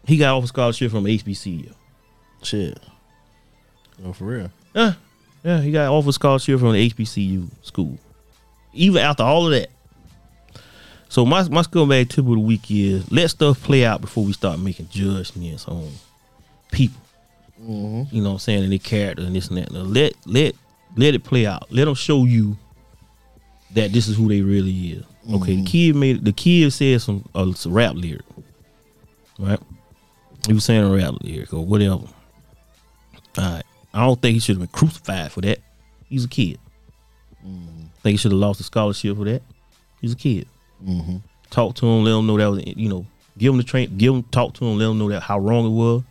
he 0.06 0.18
got 0.18 0.36
off 0.36 0.44
a 0.44 0.46
scholarship 0.46 0.90
from 0.90 1.04
HBCU. 1.04 1.72
Shit. 2.42 2.78
Oh, 4.04 4.12
for 4.12 4.24
real? 4.24 4.50
Yeah, 4.74 4.94
yeah, 5.42 5.60
he 5.60 5.72
got 5.72 5.90
offered 5.90 6.12
scholarship 6.12 6.60
from 6.60 6.72
the 6.72 6.90
HBCU 6.90 7.48
school. 7.62 7.98
Even 8.74 9.02
after 9.02 9.22
all 9.22 9.46
of 9.46 9.52
that. 9.52 9.70
So 11.08 11.24
my 11.24 11.48
my 11.48 11.62
scumbag 11.62 12.08
tip 12.08 12.26
of 12.26 12.32
the 12.32 12.38
week 12.38 12.70
is 12.70 13.10
let 13.10 13.30
stuff 13.30 13.62
play 13.62 13.84
out 13.84 14.00
before 14.00 14.24
we 14.24 14.32
start 14.32 14.58
making 14.58 14.88
judgments 14.90 15.66
on 15.66 15.90
people. 16.70 17.00
Mm-hmm. 17.60 18.14
You 18.14 18.22
know 18.22 18.30
what 18.30 18.34
I'm 18.34 18.38
saying? 18.40 18.62
And 18.64 18.72
their 18.72 18.78
character 18.78 19.22
and 19.22 19.34
this 19.34 19.48
and 19.48 19.58
that. 19.58 19.72
Now 19.72 19.80
let 19.80 20.14
let 20.26 20.54
let 20.96 21.14
it 21.14 21.24
play 21.24 21.46
out. 21.46 21.70
Let 21.70 21.84
them 21.86 21.94
show 21.94 22.24
you 22.24 22.56
that 23.74 23.92
this 23.92 24.08
is 24.08 24.16
who 24.16 24.28
they 24.28 24.40
really 24.40 24.92
is. 24.92 25.04
Okay, 25.32 25.56
the 25.56 25.64
kid 25.64 25.94
made 25.96 26.24
the 26.24 26.32
kid 26.32 26.72
said 26.72 27.00
some 27.00 27.24
uh, 27.34 27.52
some 27.52 27.72
rap 27.72 27.94
lyric, 27.94 28.22
right? 29.38 29.60
He 30.46 30.52
was 30.52 30.64
saying 30.64 30.82
a 30.84 30.94
rap 30.94 31.14
lyric 31.20 31.52
or 31.52 31.64
whatever. 31.64 31.94
All 31.94 32.06
right, 33.38 33.62
I 33.94 34.04
don't 34.04 34.20
think 34.20 34.34
he 34.34 34.40
should 34.40 34.56
have 34.58 34.70
been 34.70 34.78
crucified 34.78 35.30
for 35.30 35.40
that. 35.42 35.58
He's 36.08 36.24
a 36.24 36.28
kid. 36.28 36.58
Think 38.02 38.12
he 38.12 38.16
should 38.16 38.32
have 38.32 38.40
lost 38.40 38.60
a 38.60 38.64
scholarship 38.64 39.16
for 39.16 39.24
that. 39.24 39.42
He's 40.00 40.12
a 40.12 40.16
kid. 40.16 40.48
Talk 41.50 41.76
to 41.76 41.86
him, 41.86 42.04
let 42.04 42.18
him 42.18 42.26
know 42.26 42.36
that 42.36 42.50
was 42.50 42.66
you 42.76 42.88
know, 42.88 43.06
give 43.38 43.52
him 43.52 43.58
the 43.58 43.62
train, 43.62 43.96
give 43.96 44.12
him 44.14 44.22
talk 44.24 44.54
to 44.54 44.64
him, 44.64 44.78
let 44.78 44.90
him 44.90 44.98
know 44.98 45.08
that 45.08 45.20
how 45.20 45.38
wrong 45.38 45.66
it 45.66 45.70
was. 45.70 46.02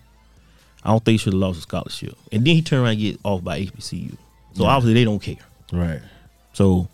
I 0.83 0.89
don't 0.89 1.03
think 1.03 1.13
he 1.13 1.17
should 1.17 1.33
have 1.33 1.39
lost 1.41 1.59
a 1.59 1.61
scholarship. 1.61 2.17
And 2.31 2.45
then 2.45 2.55
he 2.55 2.61
turned 2.61 2.83
around 2.83 2.91
and 2.93 3.01
get 3.01 3.19
off 3.23 3.43
by 3.43 3.61
HBCU. 3.61 4.15
So 4.53 4.65
obviously 4.65 4.93
they 4.93 5.03
don't 5.03 5.19
care. 5.19 5.35
Right. 5.71 6.01
So 6.53 6.87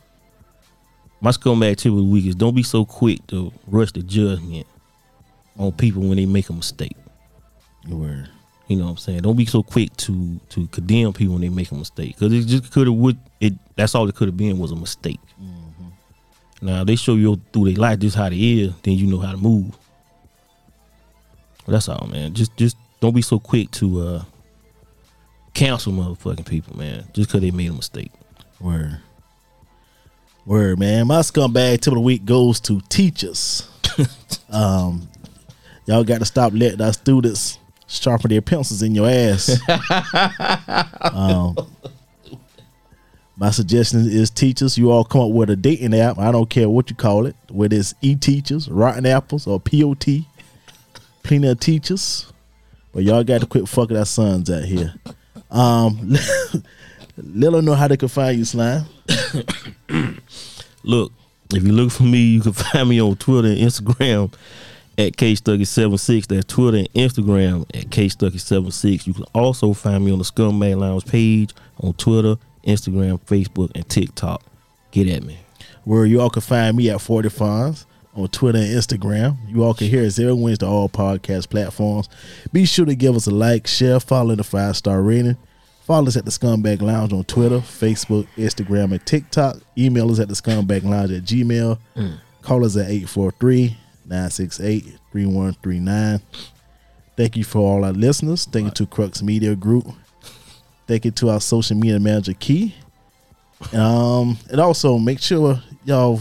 my 1.21 1.31
scumbag 1.31 1.77
tip 1.77 1.91
of 1.91 1.97
the 1.97 2.03
week 2.03 2.25
is 2.25 2.35
don't 2.35 2.55
be 2.55 2.63
so 2.63 2.85
quick 2.85 3.25
to 3.27 3.51
rush 3.67 3.91
the 3.91 4.03
judgment 4.03 4.67
on 5.57 5.71
people 5.71 6.01
when 6.03 6.17
they 6.17 6.25
make 6.25 6.49
a 6.49 6.53
mistake. 6.53 6.95
Word. 7.87 8.29
You 8.67 8.75
know 8.75 8.85
what 8.85 8.91
I'm 8.91 8.97
saying? 8.97 9.21
Don't 9.21 9.37
be 9.37 9.45
so 9.45 9.63
quick 9.63 9.95
to 9.97 10.39
to 10.49 10.67
condemn 10.67 11.13
people 11.13 11.33
when 11.35 11.41
they 11.41 11.49
make 11.49 11.71
a 11.71 11.75
mistake 11.75 12.15
because 12.17 12.33
it 12.33 12.45
just 12.45 12.71
could 12.71 12.87
have 12.87 12.95
would 12.95 13.17
it. 13.39 13.53
That's 13.75 13.95
all 13.95 14.07
it 14.09 14.15
could 14.15 14.27
have 14.27 14.37
been 14.37 14.59
was 14.59 14.71
a 14.71 14.75
mistake. 14.75 15.19
Now 16.61 16.83
they 16.83 16.95
show 16.95 17.15
you 17.15 17.39
through 17.53 17.71
their 17.71 17.81
life 17.81 17.99
just 17.99 18.15
how 18.15 18.29
they 18.29 18.35
is, 18.35 18.73
then 18.81 18.95
you 18.95 19.07
know 19.07 19.19
how 19.19 19.31
to 19.31 19.37
move. 19.37 19.77
That's 21.67 21.87
all, 21.87 22.07
man. 22.07 22.33
Just 22.33 22.55
just 22.57 22.77
don't 22.99 23.15
be 23.15 23.21
so 23.21 23.39
quick 23.39 23.71
to 23.71 24.01
uh 24.01 24.23
cancel 25.53 25.93
motherfucking 25.93 26.45
people, 26.47 26.77
man. 26.77 27.05
Just 27.13 27.29
because 27.29 27.41
they 27.41 27.51
made 27.51 27.69
a 27.69 27.73
mistake. 27.73 28.11
Word. 28.59 28.99
Word, 30.47 30.79
man. 30.79 31.07
My 31.07 31.19
scumbag 31.19 31.81
tip 31.81 31.87
of 31.87 31.95
the 31.95 31.99
week 31.99 32.23
goes 32.23 32.61
to 32.61 32.79
teachers. 32.87 33.69
um, 34.49 35.09
y'all 35.85 36.05
got 36.05 36.19
to 36.19 36.25
stop 36.25 36.53
letting 36.55 36.79
our 36.79 36.93
students 36.93 37.59
sharpen 37.85 38.29
their 38.29 38.41
pencils 38.41 38.81
in 38.81 38.95
your 38.95 39.09
ass. 39.09 39.59
um, 41.13 41.53
my 43.35 43.51
suggestion 43.51 44.07
is 44.07 44.29
teachers, 44.29 44.77
you 44.77 44.89
all 44.89 45.03
come 45.03 45.19
up 45.19 45.31
with 45.31 45.49
a 45.49 45.57
dating 45.57 45.93
app. 45.93 46.17
I 46.17 46.31
don't 46.31 46.49
care 46.49 46.69
what 46.69 46.89
you 46.89 46.95
call 46.95 47.25
it, 47.25 47.35
whether 47.49 47.75
it's 47.75 47.93
e-teachers, 48.01 48.69
rotten 48.69 49.05
apples, 49.05 49.47
or 49.47 49.59
POT. 49.59 50.07
Plenty 51.23 51.49
of 51.49 51.59
teachers. 51.59 52.31
But 52.93 53.03
y'all 53.03 53.25
got 53.25 53.41
to 53.41 53.47
quit 53.47 53.67
fucking 53.67 53.97
our 53.97 54.05
sons 54.05 54.49
out 54.49 54.63
here. 54.63 54.93
Um, 55.51 56.15
let 57.17 57.51
them 57.51 57.65
know 57.65 57.73
how 57.73 57.87
they 57.87 57.97
can 57.97 58.07
find 58.09 58.37
you, 58.37 58.45
Slime. 58.45 58.85
Look, 60.83 61.11
if 61.53 61.63
you 61.63 61.71
look 61.71 61.91
for 61.91 62.03
me, 62.03 62.19
you 62.19 62.41
can 62.41 62.53
find 62.53 62.89
me 62.89 63.01
on 63.01 63.15
Twitter 63.17 63.47
and 63.49 63.57
Instagram 63.57 64.33
at 64.97 65.13
kstuckey76. 65.13 66.27
That's 66.27 66.45
Twitter 66.45 66.77
and 66.77 66.93
Instagram 66.93 67.61
at 67.75 67.89
kstuckey76. 67.89 69.07
You 69.07 69.13
can 69.13 69.25
also 69.33 69.73
find 69.73 70.05
me 70.05 70.11
on 70.11 70.19
the 70.19 70.23
Scumbag 70.25 70.77
Lounge 70.77 71.05
page 71.05 71.53
on 71.79 71.93
Twitter, 71.93 72.35
Instagram, 72.65 73.19
Facebook, 73.21 73.71
and 73.75 73.87
TikTok. 73.89 74.43
Get 74.91 75.07
at 75.09 75.23
me. 75.23 75.37
where 75.83 76.05
you 76.05 76.21
all 76.21 76.29
can 76.29 76.41
find 76.41 76.75
me 76.77 76.89
at 76.89 77.01
40 77.01 77.29
Fonz 77.29 77.85
on 78.15 78.27
Twitter 78.29 78.57
and 78.57 78.67
Instagram. 78.67 79.37
You 79.49 79.63
all 79.63 79.73
can 79.73 79.87
hear 79.87 80.05
us 80.05 80.17
every 80.19 80.33
Wednesday 80.33 80.65
all 80.65 80.89
podcast 80.89 81.49
platforms. 81.49 82.09
Be 82.51 82.65
sure 82.65 82.85
to 82.85 82.95
give 82.95 83.15
us 83.15 83.27
a 83.27 83.31
like, 83.31 83.67
share, 83.67 83.99
follow, 83.99 84.31
and 84.31 84.39
a 84.39 84.43
five 84.43 84.75
star 84.77 85.01
rating. 85.01 85.37
Follow 85.87 86.09
us 86.09 86.17
at 86.17 86.25
the 86.25 86.31
Scumbag 86.31 86.81
Lounge 86.81 87.13
on 87.13 87.23
Twitter, 87.23 87.59
Facebook, 87.59 88.27
Instagram, 88.35 88.91
and 88.91 89.05
TikTok. 89.05 89.55
Email 89.77 90.11
us 90.11 90.19
at 90.19 90.27
the 90.27 90.33
Scumbag 90.33 90.83
Lounge 90.83 91.11
at 91.11 91.23
Gmail. 91.23 91.79
Call 92.41 92.65
us 92.65 92.75
at 92.75 92.89
843 92.89 93.77
968 94.05 94.83
3139. 95.13 96.19
Thank 97.15 97.37
you 97.37 97.45
for 97.45 97.59
all 97.59 97.85
our 97.85 97.93
listeners. 97.93 98.43
Thank 98.43 98.65
you 98.65 98.71
to 98.71 98.85
Crux 98.85 99.23
Media 99.23 99.55
Group. 99.55 99.87
Thank 100.87 101.05
you 101.05 101.11
to 101.11 101.29
our 101.29 101.39
social 101.39 101.77
media 101.77 102.01
manager, 102.01 102.33
Key. 102.33 102.75
Um, 103.71 104.37
and 104.51 104.59
also 104.59 104.97
make 104.97 105.21
sure 105.21 105.61
y'all 105.85 106.19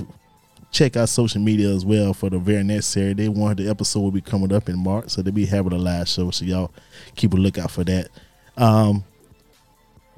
check 0.70 0.96
our 0.96 1.08
social 1.08 1.40
media 1.40 1.70
as 1.74 1.84
well 1.84 2.14
for 2.14 2.30
the 2.30 2.38
very 2.38 2.62
next 2.62 2.86
Saturday. 2.86 3.28
One 3.28 3.50
of 3.50 3.56
the 3.56 3.68
episode 3.68 3.98
will 3.98 4.12
be 4.12 4.20
coming 4.20 4.52
up 4.52 4.68
in 4.68 4.78
March, 4.78 5.08
so 5.10 5.22
they'll 5.22 5.34
be 5.34 5.44
having 5.44 5.72
a 5.72 5.78
live 5.78 6.06
show. 6.06 6.30
So 6.30 6.44
y'all 6.44 6.70
keep 7.16 7.32
a 7.32 7.36
lookout 7.36 7.72
for 7.72 7.82
that. 7.82 8.10
Um, 8.56 9.02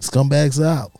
scumbags 0.00 0.62
out. 0.64 0.92